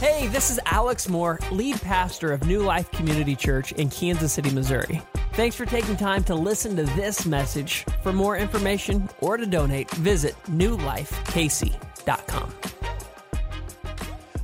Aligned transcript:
Hey, 0.00 0.28
this 0.28 0.52
is 0.52 0.60
Alex 0.64 1.08
Moore, 1.08 1.40
lead 1.50 1.82
pastor 1.82 2.32
of 2.32 2.46
New 2.46 2.60
Life 2.60 2.88
Community 2.92 3.34
Church 3.34 3.72
in 3.72 3.90
Kansas 3.90 4.32
City, 4.32 4.48
Missouri. 4.48 5.02
Thanks 5.32 5.56
for 5.56 5.66
taking 5.66 5.96
time 5.96 6.22
to 6.24 6.36
listen 6.36 6.76
to 6.76 6.84
this 6.84 7.26
message. 7.26 7.84
For 8.04 8.12
more 8.12 8.36
information 8.36 9.08
or 9.18 9.36
to 9.36 9.44
donate, 9.44 9.90
visit 9.96 10.36
newlifekc.com. 10.44 12.54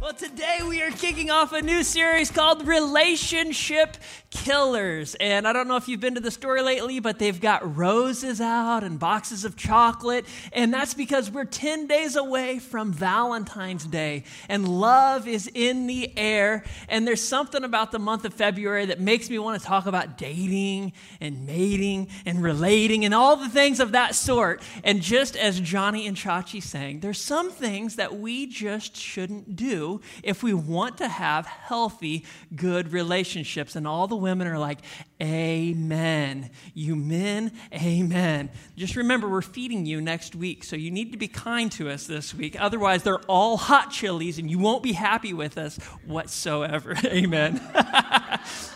Well, 0.03 0.12
today 0.12 0.34
we 0.75 0.83
are 0.83 0.91
kicking 0.91 1.31
off 1.31 1.53
a 1.53 1.63
new 1.63 1.83
series 1.83 2.31
called 2.31 2.67
Relationship 2.67 3.97
killers. 4.31 5.15
And 5.21 5.47
I 5.47 5.53
don't 5.53 5.69
know 5.69 5.76
if 5.76 5.87
you've 5.87 6.01
been 6.01 6.17
to 6.17 6.21
the 6.21 6.31
store 6.31 6.61
lately, 6.61 6.99
but 6.99 7.19
they've 7.19 7.40
got 7.40 7.76
roses 7.76 8.40
out 8.40 8.83
and 8.83 8.99
boxes 8.99 9.44
of 9.44 9.57
chocolate. 9.57 10.26
And 10.53 10.75
that's 10.75 10.93
because 10.93 11.30
we're 11.30 11.44
10 11.44 11.87
days 11.87 12.17
away 12.17 12.58
from 12.58 12.93
Valentine's 12.93 13.87
Day. 13.87 14.25
And 14.49 14.69
love 14.69 15.29
is 15.29 15.49
in 15.54 15.87
the 15.87 16.12
air. 16.19 16.65
And 16.88 17.06
there's 17.06 17.23
something 17.23 17.62
about 17.62 17.92
the 17.92 18.01
month 18.01 18.25
of 18.25 18.34
February 18.34 18.87
that 18.87 19.01
makes 19.01 19.31
me 19.31 19.39
want 19.39 19.61
to 19.61 19.67
talk 19.67 19.87
about 19.87 20.19
dating 20.19 20.92
and 21.20 21.47
mating 21.47 22.09
and 22.27 22.42
relating 22.42 23.05
and 23.05 23.15
all 23.15 23.37
the 23.37 23.48
things 23.48 23.79
of 23.79 23.92
that 23.92 24.15
sort. 24.17 24.62
And 24.83 25.01
just 25.01 25.37
as 25.37 25.61
Johnny 25.61 26.09
and 26.09 26.17
Chachi 26.17 26.62
sang, 26.62 27.01
there's 27.01 27.20
some 27.20 27.53
things 27.53 27.97
that 27.97 28.19
we 28.19 28.47
just 28.47 28.97
shouldn't 28.97 29.55
do 29.55 30.01
if 30.25 30.34
we 30.43 30.55
want 30.55 30.98
to 30.98 31.09
have 31.09 31.47
healthy, 31.47 32.24
good 32.55 32.92
relationships. 32.92 33.77
And 33.77 33.87
all 33.87 34.06
the 34.06 34.16
women 34.16 34.47
are 34.47 34.59
like, 34.59 34.80
Amen. 35.23 36.51
You 36.75 36.97
men, 36.97 37.52
amen. 37.73 38.51
Just 38.77 38.97
remember, 38.97 39.28
we're 39.28 39.42
feeding 39.42 39.87
you 39.87 40.01
next 40.01 40.34
week, 40.34 40.65
so 40.65 40.77
you 40.77 40.91
need 40.91 41.12
to 41.12 41.19
be 41.19 41.28
kind 41.28 41.70
to 41.73 41.89
us 41.89 42.06
this 42.06 42.34
week. 42.34 42.61
Otherwise, 42.61 43.05
they're 43.05 43.20
all 43.20 43.56
hot 43.56 43.91
chilies 43.91 44.39
and 44.39 44.51
you 44.51 44.59
won't 44.59 44.83
be 44.83 44.92
happy 44.92 45.33
with 45.33 45.56
us 45.56 45.77
whatsoever. 46.05 46.95
amen. 47.05 47.61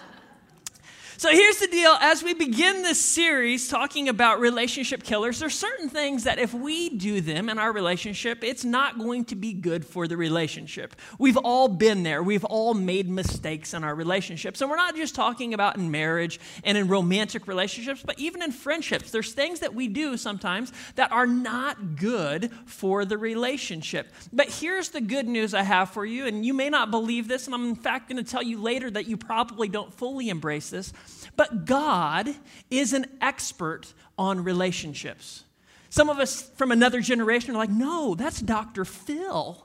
So 1.18 1.30
here's 1.30 1.58
the 1.58 1.66
deal 1.66 1.98
as 2.00 2.22
we 2.22 2.32
begin 2.32 2.82
this 2.82 3.04
series 3.04 3.66
talking 3.66 4.08
about 4.08 4.38
relationship 4.38 5.02
killers, 5.02 5.40
there's 5.40 5.58
certain 5.58 5.88
things 5.88 6.22
that 6.22 6.38
if 6.38 6.54
we 6.54 6.90
do 6.90 7.20
them 7.20 7.48
in 7.48 7.58
our 7.58 7.72
relationship, 7.72 8.44
it's 8.44 8.64
not 8.64 9.00
going 9.00 9.24
to 9.24 9.34
be 9.34 9.52
good 9.52 9.84
for 9.84 10.06
the 10.06 10.16
relationship. 10.16 10.94
We've 11.18 11.36
all 11.36 11.66
been 11.66 12.04
there. 12.04 12.22
We've 12.22 12.44
all 12.44 12.72
made 12.72 13.08
mistakes 13.08 13.74
in 13.74 13.82
our 13.82 13.96
relationships. 13.96 14.60
And 14.60 14.70
we're 14.70 14.76
not 14.76 14.94
just 14.94 15.16
talking 15.16 15.54
about 15.54 15.76
in 15.76 15.90
marriage 15.90 16.38
and 16.62 16.78
in 16.78 16.86
romantic 16.86 17.48
relationships, 17.48 18.00
but 18.06 18.16
even 18.20 18.40
in 18.40 18.52
friendships. 18.52 19.10
There's 19.10 19.32
things 19.32 19.58
that 19.58 19.74
we 19.74 19.88
do 19.88 20.16
sometimes 20.16 20.72
that 20.94 21.10
are 21.10 21.26
not 21.26 21.96
good 21.96 22.52
for 22.64 23.04
the 23.04 23.18
relationship. 23.18 24.12
But 24.32 24.50
here's 24.50 24.90
the 24.90 25.00
good 25.00 25.26
news 25.26 25.52
I 25.52 25.62
have 25.62 25.90
for 25.90 26.06
you, 26.06 26.26
and 26.26 26.46
you 26.46 26.54
may 26.54 26.70
not 26.70 26.92
believe 26.92 27.26
this, 27.26 27.46
and 27.46 27.56
I'm 27.56 27.70
in 27.70 27.74
fact 27.74 28.08
going 28.08 28.24
to 28.24 28.30
tell 28.30 28.44
you 28.44 28.62
later 28.62 28.88
that 28.88 29.08
you 29.08 29.16
probably 29.16 29.68
don't 29.68 29.92
fully 29.92 30.28
embrace 30.28 30.70
this. 30.70 30.92
But 31.38 31.66
God 31.66 32.34
is 32.68 32.92
an 32.92 33.06
expert 33.20 33.94
on 34.18 34.42
relationships. 34.42 35.44
Some 35.88 36.10
of 36.10 36.18
us 36.18 36.42
from 36.56 36.72
another 36.72 37.00
generation 37.00 37.54
are 37.54 37.58
like, 37.58 37.70
no, 37.70 38.16
that's 38.16 38.40
Dr. 38.40 38.84
Phil. 38.84 39.64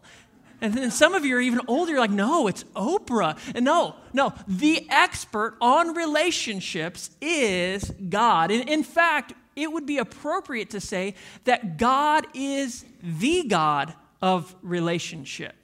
And 0.61 0.75
then 0.75 0.91
some 0.91 1.15
of 1.15 1.25
you 1.25 1.35
are 1.35 1.41
even 1.41 1.61
older, 1.67 1.93
you're 1.93 1.99
like, 1.99 2.11
no, 2.11 2.45
it's 2.47 2.63
Oprah. 2.75 3.39
And 3.55 3.65
no, 3.65 3.95
no, 4.13 4.33
the 4.47 4.87
expert 4.91 5.57
on 5.59 5.95
relationships 5.95 7.09
is 7.19 7.91
God. 8.07 8.51
And 8.51 8.69
in 8.69 8.83
fact, 8.83 9.33
it 9.55 9.71
would 9.71 9.87
be 9.87 9.97
appropriate 9.97 10.69
to 10.69 10.79
say 10.79 11.15
that 11.45 11.77
God 11.77 12.27
is 12.35 12.85
the 13.01 13.47
God 13.47 13.95
of 14.21 14.55
relationship. 14.61 15.62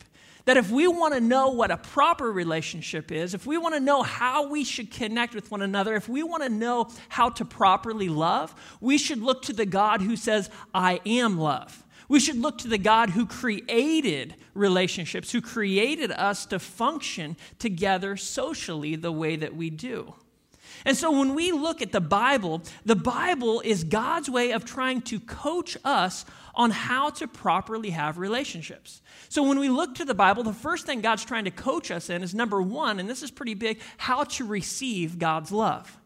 That 0.49 0.57
if 0.57 0.71
we 0.71 0.87
want 0.87 1.13
to 1.13 1.21
know 1.21 1.49
what 1.49 1.69
a 1.69 1.77
proper 1.77 2.31
relationship 2.31 3.11
is, 3.11 3.35
if 3.35 3.45
we 3.45 3.59
want 3.59 3.75
to 3.75 3.79
know 3.79 4.01
how 4.01 4.47
we 4.47 4.63
should 4.63 4.89
connect 4.89 5.35
with 5.35 5.51
one 5.51 5.61
another, 5.61 5.93
if 5.93 6.09
we 6.09 6.23
want 6.23 6.41
to 6.41 6.49
know 6.49 6.89
how 7.07 7.29
to 7.29 7.45
properly 7.45 8.09
love, 8.09 8.55
we 8.81 8.97
should 8.97 9.21
look 9.21 9.43
to 9.43 9.53
the 9.53 9.67
God 9.67 10.01
who 10.01 10.15
says, 10.15 10.49
I 10.73 11.01
am 11.05 11.37
love. 11.37 11.85
We 12.07 12.19
should 12.19 12.37
look 12.37 12.57
to 12.59 12.67
the 12.67 12.79
God 12.79 13.11
who 13.11 13.27
created 13.27 14.37
relationships, 14.55 15.31
who 15.31 15.39
created 15.39 16.09
us 16.09 16.47
to 16.47 16.57
function 16.57 17.37
together 17.59 18.17
socially 18.17 18.95
the 18.95 19.11
way 19.11 19.35
that 19.35 19.55
we 19.55 19.69
do. 19.69 20.15
And 20.83 20.97
so 20.97 21.11
when 21.11 21.35
we 21.35 21.51
look 21.51 21.83
at 21.83 21.91
the 21.91 22.01
Bible, 22.01 22.63
the 22.85 22.95
Bible 22.95 23.61
is 23.61 23.83
God's 23.83 24.31
way 24.31 24.51
of 24.51 24.65
trying 24.65 25.01
to 25.03 25.19
coach 25.19 25.77
us 25.83 26.25
on 26.59 26.71
how 26.71 27.09
to 27.09 27.25
properly 27.25 27.91
have 27.91 28.17
relationships. 28.17 29.01
So 29.29 29.43
when 29.43 29.59
we 29.59 29.69
look 29.69 29.95
to 29.95 30.03
the 30.03 30.13
Bible, 30.13 30.43
the 30.43 30.51
first 30.51 30.85
thing 30.85 30.99
God's 30.99 31.23
trying 31.23 31.45
to 31.45 31.51
coach 31.51 31.89
us 31.89 32.09
in 32.09 32.21
is 32.21 32.35
number 32.35 32.61
one, 32.61 32.99
and 32.99 33.09
this 33.09 33.23
is 33.23 33.31
pretty 33.31 33.53
big, 33.53 33.79
how 33.95 34.25
to 34.25 34.45
receive 34.45 35.17
God's 35.17 35.53
love. 35.53 35.97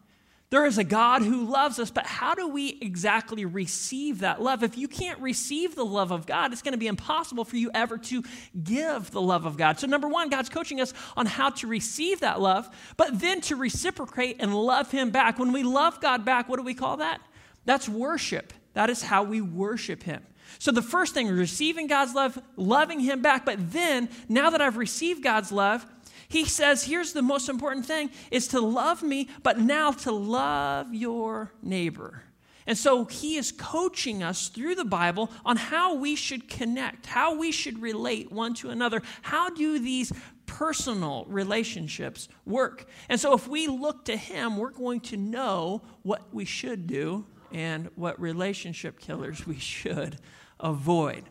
There 0.50 0.64
is 0.64 0.78
a 0.78 0.84
God 0.84 1.22
who 1.22 1.44
loves 1.44 1.80
us, 1.80 1.90
but 1.90 2.06
how 2.06 2.36
do 2.36 2.46
we 2.46 2.78
exactly 2.80 3.44
receive 3.44 4.20
that 4.20 4.40
love? 4.40 4.62
If 4.62 4.78
you 4.78 4.86
can't 4.86 5.18
receive 5.18 5.74
the 5.74 5.84
love 5.84 6.12
of 6.12 6.24
God, 6.24 6.52
it's 6.52 6.62
going 6.62 6.70
to 6.70 6.78
be 6.78 6.86
impossible 6.86 7.44
for 7.44 7.56
you 7.56 7.72
ever 7.74 7.98
to 7.98 8.22
give 8.62 9.10
the 9.10 9.20
love 9.20 9.46
of 9.46 9.56
God. 9.56 9.80
So, 9.80 9.88
number 9.88 10.06
one, 10.06 10.28
God's 10.28 10.50
coaching 10.50 10.80
us 10.80 10.94
on 11.16 11.26
how 11.26 11.50
to 11.50 11.66
receive 11.66 12.20
that 12.20 12.40
love, 12.40 12.68
but 12.96 13.18
then 13.18 13.40
to 13.40 13.56
reciprocate 13.56 14.36
and 14.38 14.54
love 14.54 14.92
Him 14.92 15.10
back. 15.10 15.40
When 15.40 15.50
we 15.50 15.64
love 15.64 16.00
God 16.00 16.24
back, 16.24 16.48
what 16.48 16.58
do 16.58 16.62
we 16.62 16.74
call 16.74 16.98
that? 16.98 17.20
That's 17.64 17.88
worship. 17.88 18.52
That 18.74 18.90
is 18.90 19.02
how 19.02 19.24
we 19.24 19.40
worship 19.40 20.04
Him. 20.04 20.22
So 20.58 20.70
the 20.70 20.82
first 20.82 21.14
thing, 21.14 21.28
receiving 21.28 21.86
God's 21.86 22.14
love, 22.14 22.40
loving 22.56 23.00
Him 23.00 23.22
back. 23.22 23.44
But 23.44 23.72
then, 23.72 24.08
now 24.28 24.50
that 24.50 24.60
I've 24.60 24.76
received 24.76 25.22
God's 25.22 25.52
love, 25.52 25.86
He 26.28 26.44
says, 26.44 26.84
here's 26.84 27.12
the 27.12 27.22
most 27.22 27.48
important 27.48 27.86
thing 27.86 28.10
is 28.30 28.48
to 28.48 28.60
love 28.60 29.02
me, 29.02 29.28
but 29.42 29.58
now 29.58 29.92
to 29.92 30.12
love 30.12 30.94
your 30.94 31.52
neighbor. 31.62 32.22
And 32.66 32.78
so 32.78 33.04
he 33.04 33.36
is 33.36 33.52
coaching 33.52 34.22
us 34.22 34.48
through 34.48 34.74
the 34.74 34.84
Bible 34.84 35.30
on 35.44 35.56
how 35.56 35.94
we 35.94 36.16
should 36.16 36.48
connect, 36.48 37.06
how 37.06 37.36
we 37.36 37.52
should 37.52 37.80
relate 37.82 38.32
one 38.32 38.54
to 38.54 38.70
another. 38.70 39.02
How 39.22 39.50
do 39.50 39.78
these 39.78 40.12
personal 40.46 41.26
relationships 41.28 42.28
work? 42.46 42.86
And 43.08 43.20
so 43.20 43.34
if 43.34 43.46
we 43.46 43.66
look 43.66 44.06
to 44.06 44.16
him, 44.16 44.56
we're 44.56 44.70
going 44.70 45.00
to 45.00 45.16
know 45.16 45.82
what 46.02 46.32
we 46.32 46.44
should 46.44 46.86
do 46.86 47.26
and 47.52 47.90
what 47.96 48.18
relationship 48.20 48.98
killers 48.98 49.46
we 49.46 49.58
should 49.58 50.18
avoid. 50.64 51.24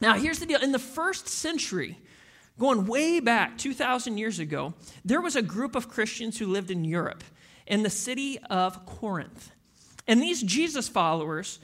Now, 0.00 0.14
here's 0.14 0.38
the 0.40 0.46
deal 0.46 0.60
in 0.60 0.72
the 0.72 0.78
first 0.78 1.28
century, 1.28 1.98
going 2.58 2.86
way 2.86 3.20
back 3.20 3.58
2,000 3.58 4.18
years 4.18 4.38
ago, 4.38 4.74
there 5.04 5.20
was 5.20 5.36
a 5.36 5.42
group 5.42 5.76
of 5.76 5.88
Christians 5.88 6.38
who 6.38 6.46
lived 6.46 6.70
in 6.70 6.84
Europe, 6.84 7.22
in 7.66 7.82
the 7.82 7.90
city 7.90 8.38
of 8.48 8.86
Corinth. 8.86 9.52
And 10.08 10.20
these 10.20 10.42
Jesus 10.42 10.88
followers 10.88 11.60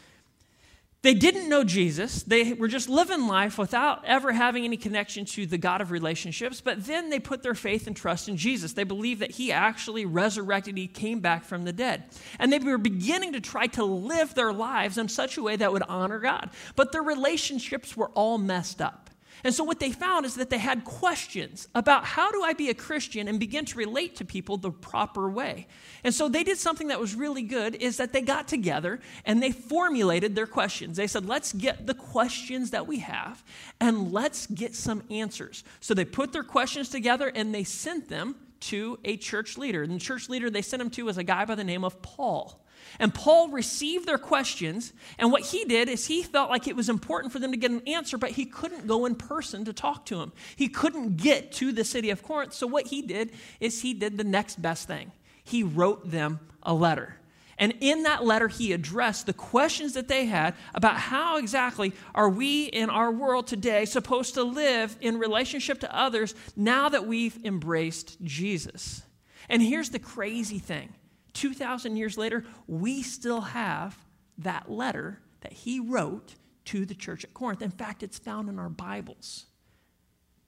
they 1.07 1.15
didn't 1.15 1.49
know 1.49 1.63
Jesus. 1.63 2.25
They 2.25 2.53
were 2.53 2.67
just 2.67 2.89
living 2.89 3.29
life 3.29 3.59
without 3.59 4.05
ever 4.05 4.33
having 4.33 4.65
any 4.65 4.77
connection 4.77 5.25
to 5.27 5.47
the 5.47 5.57
God 5.57 5.81
of 5.81 5.93
relationships. 5.93 6.61
But 6.61 6.85
then 6.85 7.11
they 7.11 7.21
put 7.21 7.45
their 7.45 7.55
faith 7.55 7.87
and 7.87 7.95
trust 7.95 8.29
in 8.29 8.37
Jesus. 8.37 8.73
They 8.73 8.83
believed 8.83 9.21
that 9.21 9.31
He 9.31 9.53
actually 9.53 10.05
resurrected, 10.05 10.77
He 10.77 10.89
came 10.89 11.21
back 11.21 11.45
from 11.45 11.65
the 11.65 11.73
dead. 11.73 12.05
And 12.41 12.53
they 12.53 12.59
were 12.59 12.77
beginning 12.77 13.35
to 13.35 13.41
try 13.41 13.69
to 13.69 13.85
live 13.85 14.35
their 14.35 14.53
lives 14.53 14.99
in 14.99 15.09
such 15.09 15.37
a 15.37 15.43
way 15.45 15.55
that 15.55 15.73
would 15.73 15.85
honor 15.85 16.19
God. 16.19 16.51
But 16.75 16.91
their 16.91 17.03
relationships 17.03 17.97
were 17.97 18.09
all 18.09 18.39
messed 18.39 18.83
up. 18.83 19.06
And 19.45 19.55
so, 19.55 19.65
what 19.65 19.81
they 19.81 19.93
found 19.93 20.27
is 20.27 20.35
that 20.37 20.51
they 20.51 20.59
had 20.59 20.85
questions 20.85 21.69
about 21.75 22.05
how 22.05 22.31
do 22.31 22.43
I 22.43 22.53
be 22.53 22.71
a 22.71 22.75
Christian 22.75 23.29
and 23.29 23.39
begin 23.39 23.65
to 23.67 23.79
relate 23.79 24.17
to 24.17 24.25
people 24.25 24.57
the 24.57 24.71
proper 24.71 25.29
way. 25.29 25.67
And 26.05 26.15
so, 26.15 26.29
they 26.29 26.43
did 26.43 26.59
something 26.59 26.89
that 26.89 27.01
was 27.01 27.15
really 27.15 27.43
good 27.43 27.75
is 27.77 27.99
that 27.99 28.13
they 28.13 28.23
got 28.23 28.49
together 28.49 29.01
and 29.25 29.43
they 29.43 29.53
formulated 29.53 30.35
their 30.35 30.47
questions. 30.47 30.97
They 30.97 31.07
said, 31.07 31.27
let's 31.27 31.53
get 31.53 31.87
the 31.87 31.95
questions 31.95 32.71
that 32.71 32.87
we 32.87 33.01
have 33.01 33.45
and 33.81 34.13
let's 34.13 34.47
get 34.47 34.75
some 34.75 35.03
answers. 35.11 35.65
So, 35.81 35.95
they 35.95 36.05
put 36.05 36.33
their 36.33 36.45
questions 36.45 36.89
together 36.89 37.31
and 37.35 37.55
they 37.55 37.65
sent 37.65 38.09
them 38.09 38.37
to 38.59 38.99
a 39.05 39.17
church 39.17 39.59
leader. 39.59 39.83
And 39.83 39.93
the 39.93 40.01
church 40.01 40.29
leader 40.29 40.51
they 40.51 40.63
sent 40.63 40.81
him 40.81 40.91
to 40.91 41.05
was 41.05 41.19
a 41.19 41.25
guy 41.25 41.45
by 41.45 41.55
the 41.55 41.65
name 41.65 41.85
of 41.85 42.01
Paul. 42.03 42.65
And 42.99 43.13
Paul 43.13 43.49
received 43.49 44.07
their 44.07 44.19
questions, 44.19 44.93
and 45.19 45.31
what 45.31 45.43
he 45.43 45.65
did 45.65 45.89
is 45.89 46.07
he 46.07 46.23
felt 46.23 46.51
like 46.51 46.67
it 46.67 46.77
was 46.77 46.89
important 46.89 47.33
for 47.33 47.39
them 47.39 47.53
to 47.53 47.57
get 47.57 47.71
an 47.71 47.87
answer, 47.87 48.19
but 48.19 48.31
he 48.31 48.45
couldn't 48.45 48.87
go 48.87 49.07
in 49.07 49.15
person 49.15 49.65
to 49.65 49.73
talk 49.73 50.07
to 50.07 50.19
them. 50.19 50.33
He 50.57 50.69
couldn't 50.69 51.17
get 51.17 51.53
to 51.53 51.73
the 51.73 51.85
city 51.85 52.11
of 52.11 52.23
Corinth. 52.23 52.55
So 52.55 52.67
what 52.67 52.89
he 52.89 53.03
did 53.03 53.33
is 53.61 53.83
he 53.83 53.95
did 53.95 54.17
the 54.17 54.25
next 54.25 54.61
best 54.63 54.87
thing. 54.87 55.13
He 55.45 55.63
wrote 55.63 56.11
them 56.11 56.41
a 56.63 56.75
letter. 56.75 57.17
And 57.59 57.75
in 57.81 58.03
that 58.03 58.25
letter, 58.25 58.49
he 58.49 58.73
addressed 58.73 59.27
the 59.27 59.33
questions 59.33 59.95
that 59.95 60.09
they 60.09 60.27
had 60.27 60.55
about 60.75 60.97
how 60.97 61.39
exactly 61.39 61.95
are 62.15 62.29
we 62.29 62.65
in 62.65 62.91
our 62.91 63.11
world 63.11 63.47
today 63.47 63.87
supposed 63.87 64.35
to 64.35 64.43
live 64.43 64.97
in 65.01 65.19
relationship 65.19 65.81
to 65.81 65.97
others 65.97 66.35
now 66.55 66.89
that 66.89 67.07
we've 67.07 67.39
embraced 67.45 68.23
Jesus. 68.23 69.03
And 69.49 69.63
here's 69.63 69.91
the 69.91 69.99
crazy 69.99 70.59
thing 70.59 70.93
2,000 71.37 71.97
years 71.97 72.17
later, 72.17 72.45
we 72.67 73.03
still 73.03 73.43
have 73.43 73.97
that 74.39 74.71
letter 74.71 75.21
that 75.43 75.53
he 75.53 75.79
wrote 75.79 76.35
to 76.65 76.87
the 76.87 76.95
church 76.95 77.25
at 77.25 77.35
Corinth. 77.35 77.63
In 77.63 77.71
fact, 77.71 78.03
it's 78.03 78.19
found 78.19 78.49
in 78.49 78.59
our 78.59 78.71
Bibles. 78.71 79.47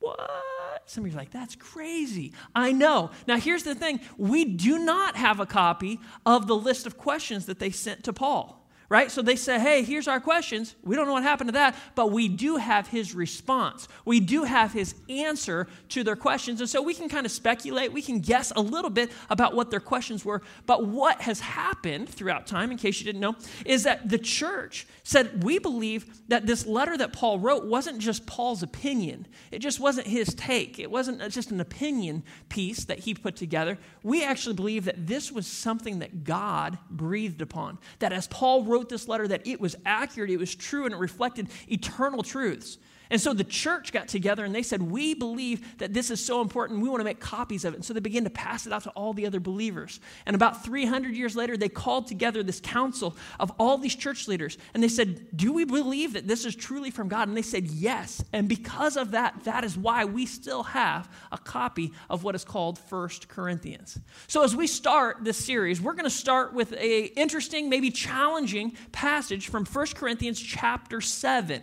What? 0.00 0.82
Some 0.87 1.05
of 1.05 1.11
you 1.11 1.17
are 1.17 1.20
like, 1.20 1.31
that's 1.31 1.55
crazy. 1.55 2.32
I 2.55 2.73
know. 2.73 3.11
Now, 3.26 3.37
here's 3.37 3.64
the 3.64 3.75
thing 3.75 4.00
we 4.17 4.44
do 4.44 4.79
not 4.79 5.17
have 5.17 5.40
a 5.40 5.46
copy 5.46 6.00
of 6.25 6.46
the 6.46 6.56
list 6.56 6.87
of 6.87 6.96
questions 6.96 7.46
that 7.46 7.58
they 7.58 7.70
sent 7.70 8.05
to 8.05 8.12
Paul 8.12 8.68
right? 8.88 9.11
So 9.11 9.20
they 9.20 9.37
say, 9.37 9.58
hey, 9.58 9.82
here's 9.82 10.08
our 10.08 10.20
questions. 10.20 10.75
We 10.82 10.96
don't 10.96 11.06
know 11.06 11.12
what 11.12 11.23
happened 11.23 11.49
to 11.49 11.52
that, 11.52 11.76
but 11.94 12.11
we 12.11 12.26
do 12.29 12.56
have 12.56 12.88
his 12.88 13.14
response. 13.14 13.87
We 14.06 14.19
do 14.19 14.44
have 14.44 14.73
his 14.73 14.94
answer 15.11 15.67
to 15.90 16.02
their 16.02 16.17
questions. 16.17 16.61
And 16.61 16.70
so 16.70 16.81
we 16.81 16.94
can 16.94 17.08
kind 17.08 17.26
of 17.26 17.32
speculate, 17.32 17.93
we 17.93 18.00
can 18.00 18.20
guess 18.20 18.50
a 18.56 18.61
little 18.61 18.90
bit 18.90 19.12
about 19.29 19.55
what 19.55 19.70
their 19.70 19.81
questions 19.81 20.25
were. 20.25 20.40
But 20.64 20.87
what 20.87 21.20
has 21.20 21.40
happened 21.40 22.08
throughout 22.08 22.46
time, 22.46 22.70
in 22.70 22.79
case 22.79 22.99
you 22.99 23.05
didn't 23.05 23.20
know, 23.20 23.37
is 23.67 23.82
that 23.82 24.08
the 24.08 24.19
church 24.19 24.87
said, 25.02 25.44
we 25.44 25.58
believe 25.58 26.06
that 26.29 26.46
this 26.46 26.67
letter 26.67 26.96
that 26.96 27.12
Paul 27.12 27.38
wrote 27.38 27.67
wasn't 27.67 27.99
just 27.99 28.26
Paul's 28.26 28.62
opinion, 28.62 29.26
it 29.50 29.58
just 29.58 29.81
wasn't 29.81 30.06
his 30.06 30.35
take, 30.35 30.79
it 30.79 30.90
wasn't 30.90 31.20
just 31.31 31.50
an 31.50 31.61
opinion 31.61 32.23
piece 32.49 32.85
that 32.85 33.00
he 33.00 33.12
put 33.14 33.37
together. 33.37 33.76
We 34.02 34.25
actually 34.25 34.55
believe 34.55 34.87
that 34.87 35.06
this 35.06 35.31
was 35.31 35.46
something 35.46 35.99
that 35.99 36.25
God 36.25 36.79
breathed 36.90 37.43
upon, 37.43 37.79
that 37.99 38.12
as 38.12 38.26
Paul 38.26 38.64
wrote, 38.64 38.78
wrote 38.79 38.89
this 38.89 39.09
letter 39.09 39.27
that 39.29 39.47
it 39.47 39.61
was 39.61 39.77
accurate, 39.85 40.31
it 40.31 40.37
was 40.37 40.55
true, 40.55 40.85
and 40.85 40.95
it 40.95 40.99
reflected 40.99 41.49
eternal 41.69 42.23
truths. 42.23 42.79
And 43.11 43.21
so 43.21 43.33
the 43.33 43.45
church 43.45 43.93
got 43.93 44.09
together 44.09 44.45
and 44.45 44.55
they 44.55 44.63
said, 44.63 44.83
We 44.83 45.15
believe 45.15 45.79
that 45.79 45.95
this 45.95 46.11
is 46.11 46.25
so 46.25 46.41
important. 46.41 46.81
We 46.81 46.89
want 46.89 47.01
to 47.01 47.05
make 47.05 47.21
copies 47.21 47.65
of 47.65 47.75
it. 47.75 47.77
And 47.77 47.85
so 47.85 47.95
they 47.95 48.01
began 48.01 48.25
to 48.25 48.31
pass 48.31 48.67
it 48.67 48.73
out 48.73 48.83
to 48.85 48.91
all 48.91 49.13
the 49.13 49.27
other 49.27 49.41
believers. 49.41 50.01
And 50.27 50.37
about 50.37 50.65
300 50.65 51.15
years 51.15 51.35
later, 51.35 51.57
they 51.57 51.69
called 51.69 52.07
together 52.07 52.43
this 52.43 52.61
council 52.61 53.17
of 53.41 53.51
all 53.59 53.79
these 53.79 53.95
church 53.95 54.29
leaders. 54.29 54.59
And 54.75 54.83
they 54.83 54.89
said, 54.89 55.27
Do 55.35 55.53
we 55.53 55.65
believe 55.65 56.13
that 56.15 56.29
this 56.29 56.45
is 56.45 56.55
truly 56.55 56.91
from 56.91 57.09
God? 57.09 57.29
And 57.29 57.37
they 57.37 57.43
said, 57.43 57.67
Yes. 57.67 58.23
And 58.33 58.49
because 58.49 58.97
of 58.97 59.13
that, 59.13 59.45
that 59.45 59.65
is 59.65 59.77
why 59.77 60.05
we 60.05 60.27
still 60.27 60.65
have 60.65 61.09
a 61.33 61.39
copy 61.39 61.93
of 62.11 62.25
what 62.25 62.35
is 62.35 62.45
called 62.45 62.79
First 62.79 63.29
Corinthians. 63.29 63.99
So 64.27 64.43
as 64.43 64.55
we 64.55 64.67
start 64.67 65.19
this 65.23 65.39
series, 65.39 65.81
we're 65.81 65.93
going 65.93 66.05
to 66.05 66.11
start 66.11 66.53
with 66.53 66.73
a 66.75 67.05
interesting, 67.19 67.69
maybe 67.69 67.91
challenging 67.91 68.77
passage 68.93 69.49
from 69.49 69.65
First 69.65 69.97
Corinthians 69.97 70.41
chapter 70.41 71.01
7. 71.01 71.63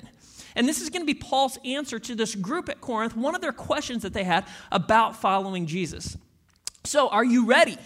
And 0.55 0.67
this 0.67 0.81
is 0.81 0.89
going 0.89 1.01
to 1.01 1.05
be 1.05 1.19
Paul's 1.19 1.57
answer 1.65 1.99
to 1.99 2.15
this 2.15 2.33
group 2.35 2.69
at 2.69 2.81
Corinth, 2.81 3.15
one 3.15 3.35
of 3.35 3.41
their 3.41 3.51
questions 3.51 4.03
that 4.03 4.13
they 4.13 4.23
had 4.23 4.45
about 4.71 5.15
following 5.15 5.65
Jesus. 5.65 6.17
So, 6.83 7.09
are 7.09 7.25
you 7.25 7.45
ready? 7.45 7.77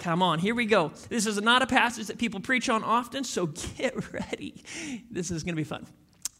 Come 0.00 0.22
on, 0.22 0.38
here 0.38 0.54
we 0.54 0.66
go. 0.66 0.92
This 1.08 1.26
is 1.26 1.40
not 1.40 1.62
a 1.62 1.66
passage 1.66 2.08
that 2.08 2.18
people 2.18 2.38
preach 2.38 2.68
on 2.68 2.84
often, 2.84 3.24
so 3.24 3.46
get 3.78 4.12
ready. 4.12 4.62
This 5.10 5.30
is 5.30 5.42
going 5.42 5.54
to 5.54 5.56
be 5.56 5.64
fun. 5.64 5.86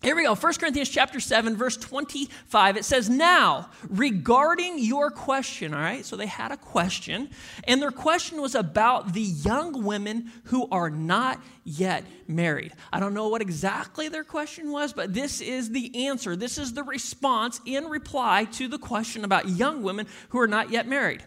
Here 0.04 0.14
we 0.14 0.24
go. 0.24 0.34
1 0.34 0.52
Corinthians 0.60 0.90
chapter 0.90 1.18
7 1.18 1.56
verse 1.56 1.78
25. 1.78 2.76
It 2.76 2.84
says, 2.84 3.08
"Now, 3.08 3.70
regarding 3.88 4.78
your 4.78 5.10
question, 5.10 5.72
all 5.72 5.80
right? 5.80 6.04
So 6.04 6.14
they 6.14 6.26
had 6.26 6.52
a 6.52 6.58
question, 6.58 7.30
and 7.66 7.80
their 7.80 7.90
question 7.90 8.42
was 8.42 8.54
about 8.54 9.14
the 9.14 9.22
young 9.22 9.82
women 9.82 10.30
who 10.44 10.68
are 10.70 10.90
not 10.90 11.40
yet 11.64 12.04
married. 12.28 12.74
I 12.92 13.00
don't 13.00 13.14
know 13.14 13.28
what 13.28 13.40
exactly 13.40 14.08
their 14.08 14.24
question 14.24 14.70
was, 14.70 14.92
but 14.92 15.14
this 15.14 15.40
is 15.40 15.70
the 15.70 16.06
answer. 16.06 16.36
This 16.36 16.58
is 16.58 16.74
the 16.74 16.82
response 16.82 17.62
in 17.64 17.86
reply 17.86 18.44
to 18.52 18.68
the 18.68 18.78
question 18.78 19.24
about 19.24 19.48
young 19.48 19.82
women 19.82 20.06
who 20.28 20.38
are 20.38 20.46
not 20.46 20.68
yet 20.68 20.86
married. 20.86 21.24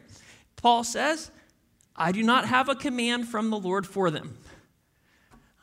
Paul 0.56 0.83
says, 0.83 1.31
"I 1.95 2.12
do 2.12 2.21
not 2.21 2.45
have 2.45 2.69
a 2.69 2.75
command 2.75 3.27
from 3.27 3.50
the 3.50 3.57
Lord 3.57 3.88
for 3.88 4.12
them." 4.12 4.38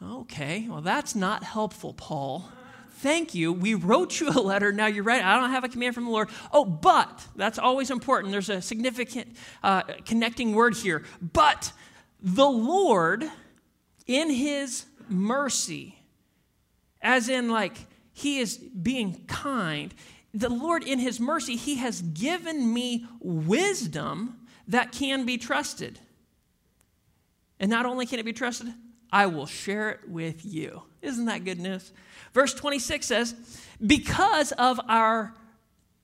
Okay, 0.02 0.67
well 0.69 0.82
that's 0.82 1.14
not 1.14 1.44
helpful, 1.44 1.94
Paul 1.94 2.50
thank 2.96 3.35
you. 3.35 3.52
We 3.52 3.75
wrote 3.75 4.20
you 4.20 4.29
a 4.29 4.41
letter. 4.41 4.73
Now 4.73 4.87
you're 4.87 5.05
right. 5.05 5.23
I 5.23 5.38
don't 5.38 5.50
have 5.50 5.64
a 5.64 5.69
command 5.69 5.94
from 5.94 6.05
the 6.05 6.11
Lord. 6.11 6.29
Oh, 6.52 6.64
but 6.64 7.26
that's 7.37 7.58
always 7.58 7.91
important. 7.91 8.32
There's 8.32 8.49
a 8.49 8.62
significant 8.62 9.37
uh, 9.62 9.82
connecting 10.05 10.55
word 10.55 10.76
here. 10.76 11.05
But 11.20 11.73
the 12.20 12.49
Lord, 12.49 13.25
in 14.06 14.31
his 14.31 14.87
mercy, 15.08 15.99
as 17.02 17.29
in 17.29 17.50
like 17.50 17.76
he 18.12 18.38
is 18.38 18.56
being 18.56 19.25
kind, 19.26 19.94
the 20.32 20.49
Lord, 20.49 20.82
in 20.82 20.99
his 20.99 21.20
mercy, 21.20 21.55
he 21.55 21.76
has 21.76 22.02
given 22.02 22.73
me 22.73 23.06
wisdom 23.20 24.41
that 24.67 24.91
can 24.91 25.25
be 25.25 25.38
trusted. 25.38 26.00
And 27.61 27.70
not 27.70 27.87
only 27.87 28.05
can 28.05 28.19
it 28.19 28.25
be 28.25 28.32
trusted, 28.32 28.75
I 29.12 29.26
will 29.26 29.46
share 29.46 29.91
it 29.91 30.08
with 30.08 30.44
you. 30.44 30.82
Isn't 31.02 31.26
that 31.26 31.44
good 31.44 31.61
news? 31.61 31.93
Verse 32.34 32.52
26 32.52 33.06
says, 33.06 33.34
Because 33.84 34.52
of 34.52 34.81
our 34.88 35.32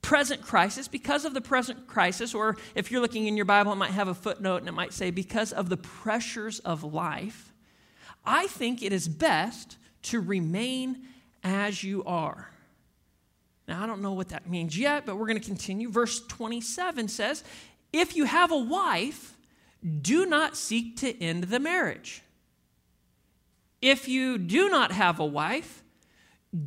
present 0.00 0.42
crisis, 0.42 0.88
because 0.88 1.24
of 1.24 1.34
the 1.34 1.40
present 1.40 1.86
crisis, 1.86 2.34
or 2.34 2.56
if 2.74 2.90
you're 2.90 3.02
looking 3.02 3.26
in 3.26 3.36
your 3.36 3.44
Bible, 3.44 3.72
it 3.72 3.76
might 3.76 3.90
have 3.90 4.08
a 4.08 4.14
footnote 4.14 4.58
and 4.58 4.68
it 4.68 4.72
might 4.72 4.92
say, 4.92 5.10
Because 5.10 5.52
of 5.52 5.68
the 5.68 5.76
pressures 5.76 6.60
of 6.60 6.84
life, 6.84 7.52
I 8.24 8.46
think 8.46 8.82
it 8.82 8.92
is 8.92 9.08
best 9.08 9.76
to 10.02 10.20
remain 10.20 11.02
as 11.42 11.82
you 11.82 12.04
are. 12.04 12.50
Now, 13.66 13.82
I 13.82 13.86
don't 13.86 14.02
know 14.02 14.12
what 14.12 14.30
that 14.30 14.48
means 14.48 14.78
yet, 14.78 15.06
but 15.06 15.16
we're 15.16 15.26
going 15.26 15.38
to 15.38 15.46
continue. 15.46 15.90
Verse 15.90 16.26
27 16.26 17.08
says, 17.08 17.44
If 17.92 18.16
you 18.16 18.24
have 18.24 18.52
a 18.52 18.58
wife, 18.58 19.36
do 20.02 20.26
not 20.26 20.56
seek 20.56 20.96
to 20.98 21.22
end 21.22 21.44
the 21.44 21.58
marriage. 21.58 22.22
If 23.82 24.08
you 24.08 24.38
do 24.38 24.68
not 24.68 24.92
have 24.92 25.20
a 25.20 25.24
wife, 25.24 25.82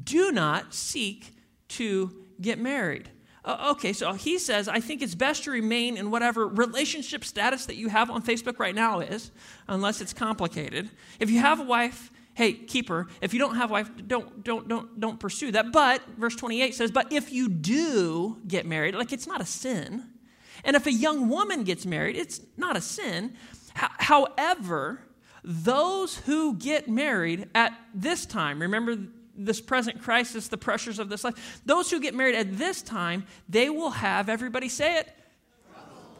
do 0.04 0.32
not 0.32 0.74
seek 0.74 1.36
to 1.70 2.26
get 2.40 2.60
married. 2.60 3.10
Uh, 3.46 3.72
okay, 3.72 3.92
so 3.92 4.14
he 4.14 4.40
says, 4.40 4.70
I 4.70 4.80
think 4.80 5.02
it's 5.02 5.16
best 5.16 5.44
to 5.44 5.52
remain 5.52 5.98
in 5.98 6.12
whatever 6.12 6.48
relationship 6.48 7.26
status 7.26 7.66
that 7.66 7.76
you 7.76 7.90
have 7.90 8.10
on 8.10 8.22
Facebook 8.22 8.58
right 8.58 8.74
now 8.74 9.02
is, 9.02 9.32
unless 9.68 10.00
it's 10.00 10.14
complicated. 10.14 10.90
If 11.20 11.30
you 11.30 11.40
have 11.40 11.60
a 11.60 11.64
wife, 11.64 12.10
hey, 12.36 12.54
keep 12.54 12.88
her. 12.88 13.08
If 13.20 13.34
you 13.34 13.40
don't 13.40 13.56
have 13.56 13.70
a 13.70 13.74
wife, 13.74 13.92
don't, 14.08 14.44
don't, 14.44 14.68
don't, 14.68 15.00
don't 15.00 15.20
pursue 15.20 15.52
that. 15.52 15.74
But, 15.74 16.02
verse 16.18 16.36
28 16.36 16.74
says, 16.74 16.92
but 16.92 17.12
if 17.12 17.34
you 17.34 17.50
do 17.50 18.38
get 18.48 18.66
married, 18.66 18.96
like 18.96 19.12
it's 19.12 19.28
not 19.28 19.42
a 19.42 19.46
sin. 19.46 20.06
And 20.64 20.78
if 20.78 20.86
a 20.86 20.94
young 20.94 21.28
woman 21.28 21.66
gets 21.66 21.86
married, 21.86 22.16
it's 22.16 22.40
not 22.56 22.78
a 22.78 22.82
sin. 22.82 23.34
H- 23.76 23.90
however, 23.98 25.02
those 25.44 26.18
who 26.20 26.56
get 26.56 26.88
married 26.88 27.50
at 27.54 27.78
this 27.94 28.26
time, 28.26 28.62
remember 28.62 28.98
this 29.36 29.60
present 29.62 30.02
crisis, 30.02 30.48
the 30.48 30.58
pressures 30.58 31.00
of 31.00 31.10
this 31.10 31.24
life. 31.24 31.62
Those 31.66 31.90
who 31.90 32.00
get 32.00 32.14
married 32.14 32.36
at 32.36 32.58
this 32.58 32.82
time, 32.82 33.26
they 33.50 33.70
will 33.70 33.92
have, 33.92 34.30
everybody 34.30 34.70
say 34.70 35.00
it. 35.00 35.10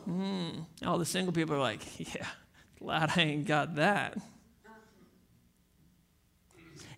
Mm. 0.10 0.66
All 0.86 0.98
the 0.98 1.06
single 1.06 1.34
people 1.34 1.56
are 1.56 1.60
like, 1.60 1.82
yeah, 2.16 2.28
glad 2.80 3.12
I 3.16 3.22
ain't 3.22 3.46
got 3.46 3.76
that. 3.76 4.18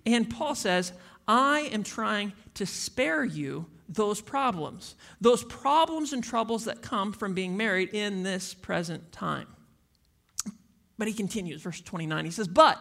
And 0.06 0.30
Paul 0.30 0.56
says, 0.56 0.94
I 1.28 1.62
am 1.72 1.84
trying 1.84 2.34
to 2.56 2.66
spare 2.66 3.24
you 3.24 3.66
those 3.90 4.22
problems, 4.22 4.96
those 5.22 5.44
problems 5.44 6.13
and 6.13 6.24
troubles 6.24 6.66
that 6.66 6.82
come 6.82 7.13
from 7.13 7.34
being 7.34 7.58
married 7.58 7.90
in 7.94 8.24
this 8.24 8.54
present 8.54 9.12
time. 9.12 9.48
But 10.98 11.08
he 11.08 11.13
continues, 11.13 11.62
verse 11.62 11.82
29. 11.82 12.25
He 12.25 12.32
says, 12.32 12.48
But 12.48 12.80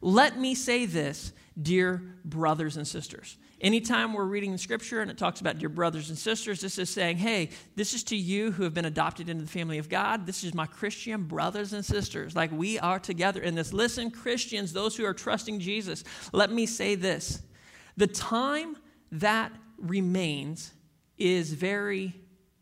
let 0.00 0.38
me 0.38 0.54
say 0.54 0.86
this 0.86 1.32
dear 1.60 2.02
brothers 2.24 2.76
and 2.76 2.86
sisters. 2.86 3.36
Anytime 3.60 4.12
we're 4.12 4.24
reading 4.24 4.52
the 4.52 4.58
scripture 4.58 5.00
and 5.00 5.10
it 5.10 5.16
talks 5.16 5.40
about 5.40 5.58
dear 5.58 5.68
brothers 5.68 6.08
and 6.08 6.18
sisters, 6.18 6.60
this 6.60 6.78
is 6.78 6.90
saying, 6.90 7.16
hey, 7.16 7.50
this 7.76 7.94
is 7.94 8.02
to 8.04 8.16
you 8.16 8.52
who 8.52 8.64
have 8.64 8.74
been 8.74 8.84
adopted 8.84 9.28
into 9.28 9.44
the 9.44 9.50
family 9.50 9.78
of 9.78 9.88
God. 9.88 10.26
This 10.26 10.44
is 10.44 10.52
my 10.52 10.66
Christian 10.66 11.22
brothers 11.22 11.72
and 11.72 11.84
sisters. 11.84 12.34
Like 12.34 12.50
we 12.52 12.78
are 12.78 12.98
together 12.98 13.40
in 13.40 13.54
this. 13.54 13.72
Listen, 13.72 14.10
Christians, 14.10 14.72
those 14.72 14.96
who 14.96 15.04
are 15.04 15.14
trusting 15.14 15.60
Jesus, 15.60 16.04
let 16.32 16.50
me 16.50 16.66
say 16.66 16.94
this. 16.94 17.42
The 17.96 18.08
time 18.08 18.76
that 19.12 19.52
remains 19.78 20.72
is 21.16 21.52
very 21.52 22.14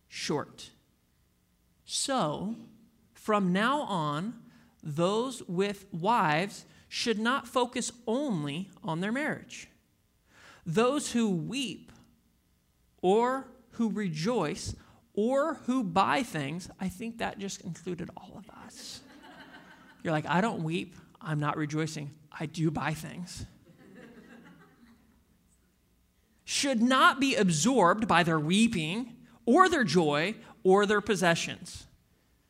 short. 0.09 0.71
So, 1.85 2.57
from 3.15 3.53
now 3.53 3.83
on, 3.83 4.35
those 4.83 5.43
with 5.45 5.87
wives 5.93 6.65
should 6.95 7.19
not 7.19 7.49
focus 7.49 7.91
only 8.07 8.69
on 8.85 9.01
their 9.01 9.11
marriage. 9.11 9.67
Those 10.67 11.13
who 11.13 11.31
weep 11.31 11.91
or 13.01 13.47
who 13.71 13.89
rejoice 13.89 14.77
or 15.15 15.55
who 15.65 15.85
buy 15.85 16.23
things, 16.23 16.69
I 16.79 16.91
think 16.91 17.17
that 17.17 17.39
just 17.39 17.63
included 17.63 18.11
all 18.15 18.35
of 18.37 18.45
us. 18.67 19.01
You're 20.03 20.13
like, 20.13 20.27
I 20.29 20.43
don't 20.43 20.63
weep, 20.63 20.95
I'm 21.19 21.41
not 21.41 21.57
rejoicing. 21.57 22.11
I 22.31 22.45
do 22.45 22.71
buy 22.71 22.93
things. 22.93 23.47
Should 26.45 26.83
not 26.83 27.19
be 27.21 27.37
absorbed 27.37 28.07
by 28.07 28.23
their 28.23 28.39
weeping 28.39 29.17
or 29.47 29.71
their 29.71 29.85
joy 29.85 30.35
or 30.63 30.85
their 30.85 31.01
possessions. 31.01 31.87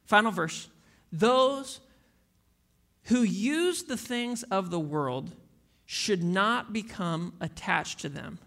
Final 0.04 0.32
verse. 0.32 0.68
Those 1.12 1.78
who 3.04 3.22
use 3.22 3.84
the 3.84 3.96
things 3.96 4.42
of 4.44 4.70
the 4.70 4.80
world 4.80 5.32
should 5.86 6.22
not 6.22 6.72
become 6.72 7.34
attached 7.40 8.00
to 8.00 8.08
them. 8.08 8.38